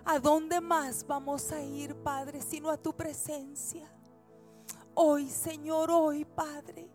¿A 0.04 0.18
dónde 0.18 0.60
más 0.60 1.06
vamos 1.06 1.52
a 1.52 1.62
ir, 1.62 1.94
Padre, 1.94 2.42
sino 2.42 2.68
a 2.68 2.76
tu 2.76 2.94
presencia? 2.94 3.88
Hoy, 4.92 5.30
Señor, 5.30 5.90
hoy, 5.90 6.24
Padre. 6.24 6.93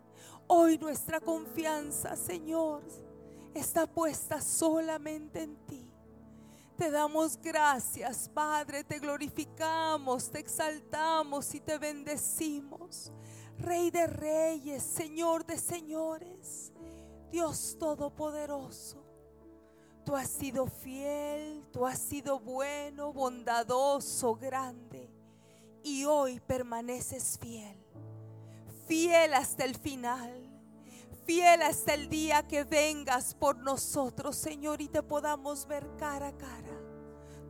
Hoy 0.52 0.78
nuestra 0.78 1.20
confianza, 1.20 2.16
Señor, 2.16 2.82
está 3.54 3.86
puesta 3.86 4.40
solamente 4.40 5.42
en 5.42 5.54
ti. 5.64 5.88
Te 6.76 6.90
damos 6.90 7.40
gracias, 7.40 8.28
Padre, 8.28 8.82
te 8.82 8.98
glorificamos, 8.98 10.28
te 10.28 10.40
exaltamos 10.40 11.54
y 11.54 11.60
te 11.60 11.78
bendecimos. 11.78 13.12
Rey 13.58 13.92
de 13.92 14.08
reyes, 14.08 14.82
Señor 14.82 15.46
de 15.46 15.56
señores, 15.56 16.72
Dios 17.30 17.76
todopoderoso. 17.78 19.04
Tú 20.04 20.16
has 20.16 20.30
sido 20.30 20.66
fiel, 20.66 21.64
tú 21.70 21.86
has 21.86 22.00
sido 22.00 22.40
bueno, 22.40 23.12
bondadoso, 23.12 24.34
grande. 24.34 25.08
Y 25.84 26.06
hoy 26.06 26.40
permaneces 26.40 27.38
fiel 27.38 27.80
fiel 28.90 29.34
hasta 29.34 29.64
el 29.64 29.76
final, 29.76 30.39
fiel 31.24 31.62
hasta 31.62 31.94
el 31.94 32.08
día 32.08 32.46
que 32.46 32.64
vengas 32.64 33.34
por 33.34 33.58
nosotros, 33.58 34.36
Señor, 34.36 34.80
y 34.80 34.88
te 34.88 35.02
podamos 35.02 35.66
ver 35.66 35.86
cara 35.96 36.28
a 36.28 36.36
cara. 36.36 36.80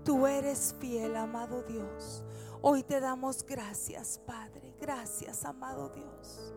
Tú 0.04 0.26
eres 0.26 0.74
fiel, 0.80 1.16
amado 1.16 1.62
Dios. 1.62 2.24
Hoy 2.62 2.82
te 2.82 3.00
damos 3.00 3.44
gracias, 3.44 4.20
Padre. 4.26 4.74
Gracias, 4.80 5.44
amado 5.44 5.88
Dios. 5.90 6.54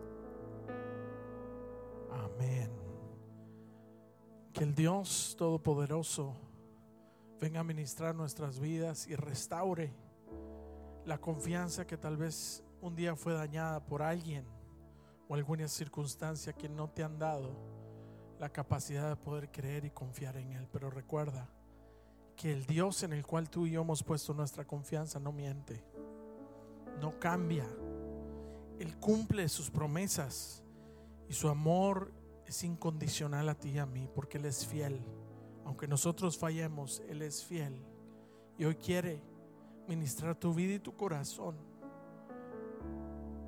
Amén. 2.10 2.70
Que 4.52 4.64
el 4.64 4.74
Dios 4.74 5.34
Todopoderoso 5.36 6.34
venga 7.40 7.60
a 7.60 7.64
ministrar 7.64 8.14
nuestras 8.14 8.58
vidas 8.58 9.06
y 9.06 9.16
restaure 9.16 9.92
la 11.04 11.18
confianza 11.18 11.86
que 11.86 11.96
tal 11.96 12.16
vez 12.16 12.62
un 12.80 12.94
día 12.94 13.16
fue 13.16 13.34
dañada 13.34 13.84
por 13.84 14.02
alguien 14.02 14.46
o 15.28 15.34
alguna 15.34 15.68
circunstancia 15.68 16.52
que 16.52 16.68
no 16.68 16.90
te 16.90 17.02
han 17.02 17.18
dado 17.18 17.56
la 18.38 18.48
capacidad 18.48 19.08
de 19.08 19.16
poder 19.16 19.50
creer 19.50 19.84
y 19.84 19.90
confiar 19.90 20.36
en 20.36 20.52
Él. 20.52 20.68
Pero 20.70 20.90
recuerda 20.90 21.48
que 22.36 22.52
el 22.52 22.66
Dios 22.66 23.02
en 23.02 23.12
el 23.12 23.24
cual 23.24 23.48
tú 23.48 23.66
y 23.66 23.72
yo 23.72 23.82
hemos 23.82 24.02
puesto 24.02 24.34
nuestra 24.34 24.66
confianza 24.66 25.18
no 25.18 25.32
miente, 25.32 25.84
no 27.00 27.18
cambia. 27.18 27.66
Él 28.78 28.98
cumple 28.98 29.48
sus 29.48 29.70
promesas 29.70 30.62
y 31.28 31.32
su 31.32 31.48
amor 31.48 32.12
es 32.46 32.62
incondicional 32.64 33.48
a 33.48 33.54
ti 33.54 33.70
y 33.70 33.78
a 33.78 33.86
mí 33.86 34.08
porque 34.14 34.38
Él 34.38 34.44
es 34.44 34.66
fiel. 34.66 35.00
Aunque 35.64 35.88
nosotros 35.88 36.36
fallemos, 36.36 37.00
Él 37.08 37.22
es 37.22 37.44
fiel. 37.44 37.74
Y 38.58 38.64
hoy 38.64 38.74
quiere 38.74 39.22
ministrar 39.88 40.34
tu 40.34 40.52
vida 40.52 40.74
y 40.74 40.78
tu 40.78 40.94
corazón 40.94 41.56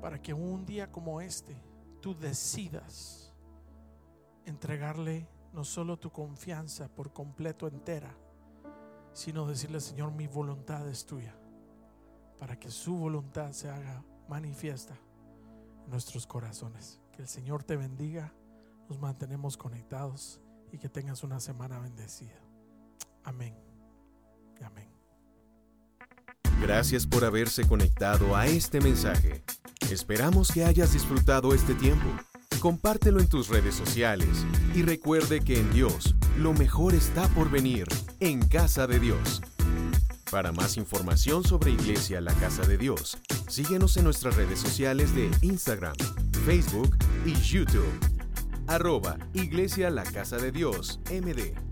para 0.01 0.21
que 0.21 0.33
un 0.33 0.65
día 0.65 0.91
como 0.91 1.21
este 1.21 1.55
tú 2.01 2.15
decidas 2.15 3.33
entregarle 4.45 5.27
no 5.53 5.63
solo 5.63 5.97
tu 5.97 6.11
confianza 6.11 6.87
por 6.87 7.13
completo 7.13 7.67
entera, 7.67 8.15
sino 9.13 9.47
decirle, 9.47 9.79
Señor, 9.79 10.11
mi 10.11 10.27
voluntad 10.27 10.87
es 10.87 11.05
tuya, 11.05 11.35
para 12.39 12.59
que 12.59 12.69
su 12.69 12.95
voluntad 12.95 13.51
se 13.51 13.69
haga 13.69 14.03
manifiesta 14.27 14.95
en 15.85 15.91
nuestros 15.91 16.27
corazones. 16.27 17.01
Que 17.11 17.23
el 17.23 17.27
Señor 17.27 17.63
te 17.63 17.75
bendiga, 17.75 18.33
nos 18.87 18.99
mantenemos 18.99 19.57
conectados 19.57 20.39
y 20.71 20.77
que 20.77 20.89
tengas 20.89 21.23
una 21.23 21.39
semana 21.39 21.79
bendecida. 21.79 22.39
Amén. 23.23 23.55
Amén. 24.63 24.89
Gracias 26.61 27.05
por 27.05 27.23
haberse 27.23 27.67
conectado 27.67 28.35
a 28.35 28.47
este 28.47 28.81
mensaje. 28.81 29.43
Esperamos 29.91 30.51
que 30.51 30.65
hayas 30.65 30.91
disfrutado 30.91 31.53
este 31.53 31.73
tiempo. 31.73 32.05
Compártelo 32.59 33.19
en 33.21 33.27
tus 33.27 33.47
redes 33.47 33.75
sociales 33.75 34.45
y 34.75 34.81
recuerde 34.81 35.41
que 35.41 35.59
en 35.59 35.71
Dios 35.71 36.15
lo 36.37 36.53
mejor 36.53 36.93
está 36.93 37.27
por 37.29 37.49
venir 37.49 37.87
en 38.19 38.45
Casa 38.47 38.85
de 38.85 38.99
Dios. 38.99 39.41
Para 40.29 40.51
más 40.51 40.75
información 40.75 41.45
sobre 41.45 41.71
Iglesia 41.71 42.19
La 42.19 42.33
Casa 42.33 42.63
de 42.63 42.77
Dios, 42.77 43.17
síguenos 43.47 43.95
en 43.95 44.03
nuestras 44.03 44.35
redes 44.35 44.59
sociales 44.59 45.15
de 45.15 45.31
Instagram, 45.41 45.95
Facebook 46.45 46.97
y 47.25 47.33
YouTube. 47.33 47.87
Arroba 48.67 49.17
Iglesia 49.33 49.89
La 49.89 50.03
Casa 50.03 50.35
de 50.37 50.51
Dios 50.51 50.99
MD. 51.09 51.66